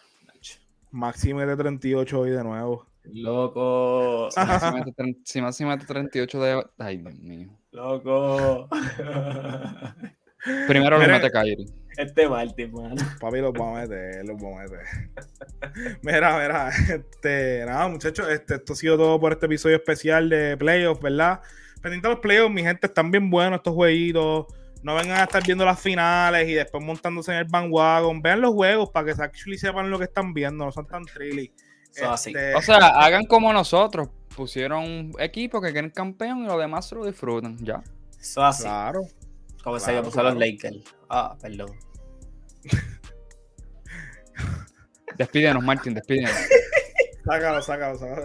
Maxime 0.91 1.47
de 1.47 1.57
38 1.57 2.19
hoy 2.19 2.31
de 2.31 2.43
nuevo. 2.43 2.87
Loco. 3.05 4.29
Si 4.31 4.41
tre- 4.41 5.17
Si 5.25 5.41
Maxi 5.41 5.65
mete 5.65 5.87
38 5.87 6.41
de. 6.43 6.65
Ay, 6.79 6.99
Dios 6.99 7.15
mío. 7.19 7.49
Loco. 7.73 8.69
Primero 10.69 10.97
lo 10.97 11.03
Mira. 11.03 11.19
mete 11.19 11.31
Kyrie. 11.31 11.67
Este 11.97 12.29
Martin, 12.29 12.73
mano. 12.73 12.95
Papi, 13.21 13.41
los 13.41 13.53
va 13.53 13.79
a 13.79 13.83
meter, 13.83 14.25
los 14.25 14.37
va 14.43 14.59
a 14.59 14.63
meter. 14.63 15.99
mira, 16.03 16.39
mira, 16.41 16.69
este, 16.71 17.65
nada, 17.67 17.89
muchachos, 17.89 18.27
este, 18.31 18.55
esto 18.55 18.73
ha 18.73 18.77
sido 18.77 18.97
todo 18.97 19.21
por 19.21 19.33
este 19.33 19.47
episodio 19.47 19.77
especial 19.77 20.31
de 20.31 20.57
Playoffs, 20.57 21.03
¿verdad? 21.03 21.41
Pendiente 21.83 22.07
a 22.09 22.13
los 22.13 22.21
Playoffs, 22.21 22.55
mi 22.55 22.63
gente, 22.63 22.87
están 22.87 23.11
bien 23.11 23.29
buenos 23.29 23.59
estos 23.59 23.75
jueguitos. 23.75 24.47
No 24.83 24.95
vengan 24.95 25.21
a 25.21 25.25
estar 25.25 25.45
viendo 25.45 25.65
las 25.67 25.79
finales 25.79 26.49
y 26.49 26.55
después 26.55 26.83
montándose 26.83 27.33
en 27.33 27.39
el 27.39 27.45
bandwagon. 27.45 28.23
Vean 28.23 28.41
los 28.41 28.55
juegos 28.55 28.89
para 28.91 29.13
que 29.13 29.23
actually 29.23 29.59
sepan 29.59 29.91
lo 29.91 29.99
que 29.99 30.05
están 30.05 30.33
viendo, 30.33 30.65
no 30.65 30.73
son 30.73 30.87
tan 30.87 31.05
trilly. 31.05 31.53
Así. 32.09 32.31
Este, 32.31 32.55
O 32.55 32.63
sea, 32.63 32.77
hagan 33.05 33.27
como 33.27 33.53
nosotros. 33.53 34.09
Pusieron 34.37 34.85
un 34.85 35.13
equipo 35.19 35.61
que 35.61 35.73
quieren 35.73 35.91
campeón 35.91 36.45
y 36.45 36.47
los 36.47 36.59
demás 36.59 36.89
se 36.89 36.95
lo 36.95 37.05
disfrutan. 37.05 37.59
Ya. 37.59 37.83
Eso 38.19 38.43
así. 38.45 38.63
claro. 38.63 39.03
Como 39.63 39.79
se 39.79 39.91
claro, 39.91 40.05
puso 40.05 40.21
claro. 40.21 40.31
los 40.31 40.39
Lakers. 40.39 40.77
Ah, 41.09 41.37
perdón. 41.41 41.73
Despídenos, 45.19 45.63
Martin, 45.63 45.95
despídenos. 45.95 46.31
Sácalo, 47.25 47.61
sácalo, 47.61 47.99
sácalo. 47.99 48.25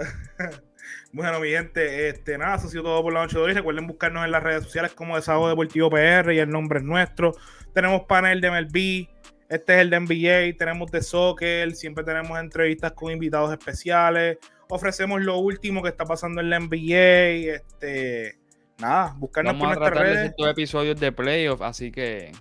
Bueno, 1.12 1.40
mi 1.40 1.50
gente, 1.50 2.10
este, 2.10 2.38
nada, 2.38 2.56
eso 2.56 2.68
ha 2.68 2.70
sido 2.70 2.84
todo 2.84 3.02
por 3.02 3.14
la 3.14 3.22
noche 3.22 3.38
de 3.38 3.44
hoy. 3.44 3.54
Recuerden 3.54 3.88
buscarnos 3.88 4.26
en 4.26 4.32
las 4.32 4.44
redes 4.44 4.64
sociales 4.64 4.94
como 4.94 5.16
Desahogo 5.16 5.50
Deportivo 5.50 5.90
PR 5.90 6.34
y 6.34 6.40
el 6.40 6.50
nombre 6.50 6.80
es 6.80 6.86
nuestro. 6.86 7.34
Tenemos 7.74 8.04
panel 8.04 8.42
de 8.42 8.52
MLB, 8.52 9.08
este 9.50 9.76
es 9.76 9.82
el 9.82 9.90
de 9.90 10.00
NBA, 10.00 10.58
tenemos 10.58 10.92
de 10.92 11.02
soccer, 11.02 11.76
siempre 11.76 12.04
tenemos 12.04 12.40
entrevistas 12.40 12.94
con 12.94 13.12
invitados 13.12 13.52
especiales. 13.52 14.38
Ofrecemos 14.70 15.22
lo 15.22 15.38
último 15.38 15.84
que 15.84 15.90
está 15.90 16.06
pasando 16.06 16.42
en 16.42 16.50
la 16.50 16.60
NBA. 16.60 17.56
Este, 17.56 18.40
nada, 18.80 19.14
buscarnos 19.18 19.54
Vamos 19.54 19.78
a 19.78 19.80
por 19.80 19.80
nuestras 19.80 20.08
redes. 20.08 20.34
dos 20.38 20.50
episodios 20.50 21.00
de 21.00 21.12
playoff, 21.12 21.62
así 21.62 21.92
que. 21.92 22.32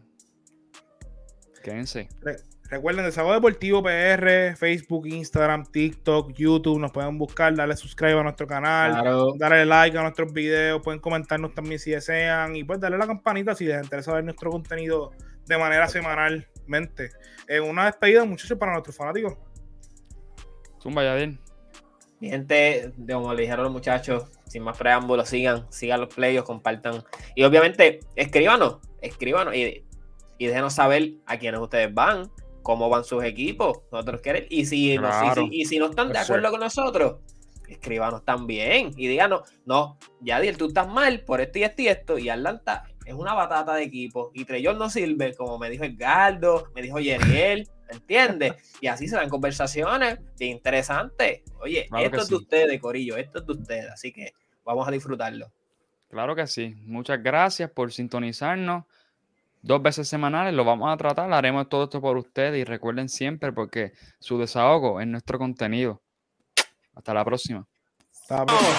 Quédense. 1.62 2.08
Recuerden, 2.70 3.04
Desahogo 3.04 3.34
Deportivo 3.34 3.82
PR, 3.82 4.56
Facebook, 4.56 5.06
Instagram, 5.06 5.66
TikTok, 5.66 6.32
YouTube. 6.32 6.78
Nos 6.78 6.92
pueden 6.92 7.18
buscar, 7.18 7.54
darle 7.54 7.76
subscribe 7.76 8.18
a 8.18 8.22
nuestro 8.22 8.46
canal. 8.46 8.92
Claro. 8.92 9.34
darle 9.36 9.66
like 9.66 9.96
a 9.96 10.02
nuestros 10.02 10.32
videos, 10.32 10.80
pueden 10.82 11.00
comentarnos 11.00 11.54
también 11.54 11.78
si 11.78 11.90
desean 11.90 12.56
y 12.56 12.64
pues 12.64 12.80
darle 12.80 12.96
la 12.96 13.06
campanita 13.06 13.54
si 13.54 13.66
les 13.66 13.82
interesa 13.82 14.14
ver 14.14 14.24
nuestro 14.24 14.50
contenido 14.50 15.12
de 15.46 15.58
manera 15.58 15.86
semanalmente. 16.64 17.10
Eh, 17.48 17.60
una 17.60 17.86
despedida, 17.86 18.24
muchachos, 18.24 18.58
para 18.58 18.72
nuestros 18.72 18.96
fanáticos. 18.96 19.34
Zumba, 20.82 21.02
Yadiel. 21.02 21.38
Mi 22.20 22.30
gente, 22.30 22.92
de 22.96 23.14
como 23.14 23.34
le 23.34 23.42
dijeron 23.42 23.64
los 23.64 23.72
muchachos, 23.72 24.24
sin 24.46 24.62
más 24.62 24.78
preámbulos, 24.78 25.28
sigan, 25.28 25.66
sigan 25.70 26.00
los 26.00 26.14
playoffs, 26.14 26.46
compartan. 26.46 27.02
Y 27.34 27.42
obviamente, 27.44 28.00
escríbanos, 28.16 28.78
escríbanos 29.02 29.54
y, 29.54 29.84
y 30.38 30.46
déjenos 30.46 30.72
saber 30.74 31.14
a 31.26 31.38
quiénes 31.38 31.60
ustedes 31.60 31.92
van, 31.92 32.30
cómo 32.62 32.88
van 32.88 33.04
sus 33.04 33.22
equipos, 33.24 33.80
nosotros 33.92 34.20
queremos. 34.22 34.48
Y 34.50 34.64
si, 34.64 34.96
no- 34.96 35.02
Claro. 35.08 35.42
y 35.42 35.48
si, 35.50 35.56
y 35.60 35.64
si 35.66 35.78
no 35.78 35.86
están 35.90 36.08
de 36.08 36.14
Yes, 36.14 36.22
acuerdo 36.24 36.50
con 36.50 36.60
nosotros, 36.60 37.16
escríbanos 37.68 38.24
también 38.24 38.92
y 38.96 39.08
díganos, 39.08 39.42
no, 39.66 39.98
Yadiel, 40.20 40.56
tú 40.56 40.68
estás 40.68 40.86
mal 40.88 41.20
por 41.24 41.40
esto 41.40 41.58
y 41.58 41.64
esto 41.64 41.82
y 41.82 41.88
esto. 41.88 42.18
Y 42.18 42.28
Atlanta 42.30 42.84
es 43.04 43.14
una 43.14 43.34
batata 43.34 43.74
de 43.74 43.84
equipo. 43.84 44.30
Y 44.34 44.44
Trellón 44.44 44.78
no 44.78 44.88
sirve, 44.90 45.34
como 45.34 45.58
me 45.58 45.70
dijo 45.70 45.84
Edgardo, 45.84 46.70
me 46.74 46.82
dijo 46.82 46.98
Yeriel, 46.98 47.68
¿entiendes? 47.88 48.54
Y 48.80 48.86
así 48.86 49.08
se 49.08 49.16
dan 49.16 49.28
conversaciones 49.28 50.18
bien 50.38 50.52
interesantes. 50.52 51.42
Oye, 51.60 51.86
Claro 51.88 52.04
esto 52.04 52.16
es 52.18 52.24
sí. 52.26 52.30
de 52.30 52.36
ustedes, 52.36 52.80
Corillo, 52.80 53.16
esto 53.16 53.38
es 53.40 53.46
de 53.46 53.52
ustedes. 53.52 53.90
Así 53.90 54.12
que 54.12 54.32
vamos 54.64 54.86
a 54.88 54.90
disfrutarlo. 54.90 55.50
Claro 56.08 56.34
que 56.36 56.46
sí. 56.46 56.74
Muchas 56.86 57.22
gracias 57.22 57.70
por 57.70 57.92
sintonizarnos. 57.92 58.84
Dos 59.62 59.82
veces 59.82 60.06
semanales 60.06 60.52
lo 60.54 60.64
vamos 60.64 60.92
a 60.92 60.96
tratar. 60.96 61.32
Haremos 61.32 61.68
todo 61.68 61.84
esto 61.84 62.00
por 62.00 62.16
ustedes 62.18 62.60
y 62.60 62.64
recuerden 62.64 63.08
siempre 63.08 63.50
porque 63.52 63.92
su 64.18 64.38
desahogo 64.38 65.00
es 65.00 65.06
nuestro 65.06 65.38
contenido. 65.38 66.02
Hasta 66.94 67.14
la 67.14 67.24
próxima. 67.24 67.66
Hasta 68.12 68.38
la 68.40 68.46
próxima. 68.46 68.70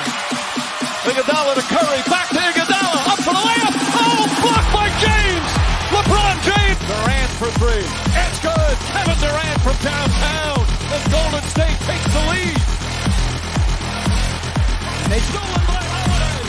Iguodala 1.06 1.54
to 1.54 1.62
Curry, 1.62 2.02
back 2.10 2.30
to 2.30 2.40
Iguodala, 2.40 3.14
up 3.14 3.20
for 3.20 3.34
the 3.34 3.42
layup. 3.46 3.76
Oh, 3.78 4.05
for 7.36 7.52
three. 7.60 7.84
It's 8.16 8.40
good. 8.40 8.78
Kevin 8.96 9.18
Durant 9.20 9.60
from 9.62 9.76
downtown. 9.84 10.56
The 10.88 11.00
Golden 11.12 11.44
State 11.50 11.78
takes 11.84 12.08
the 12.14 12.24
lead. 12.32 12.56
And 15.04 15.12
they 15.12 15.20
stolen 15.20 15.64
by 15.68 15.84
Holiday. 15.84 16.48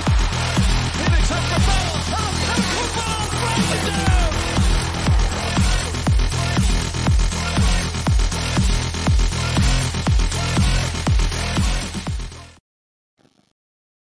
Phoenix 0.94 1.28
the 1.28 1.34
for 1.42 1.60
foul. 1.66 1.94
Turtle, 2.06 2.70
the 2.78 2.94
ball, 2.94 4.06
down. 4.06 4.35